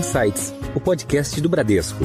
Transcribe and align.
Insights, 0.00 0.54
o 0.74 0.80
podcast 0.80 1.38
do 1.42 1.48
Bradesco. 1.50 2.02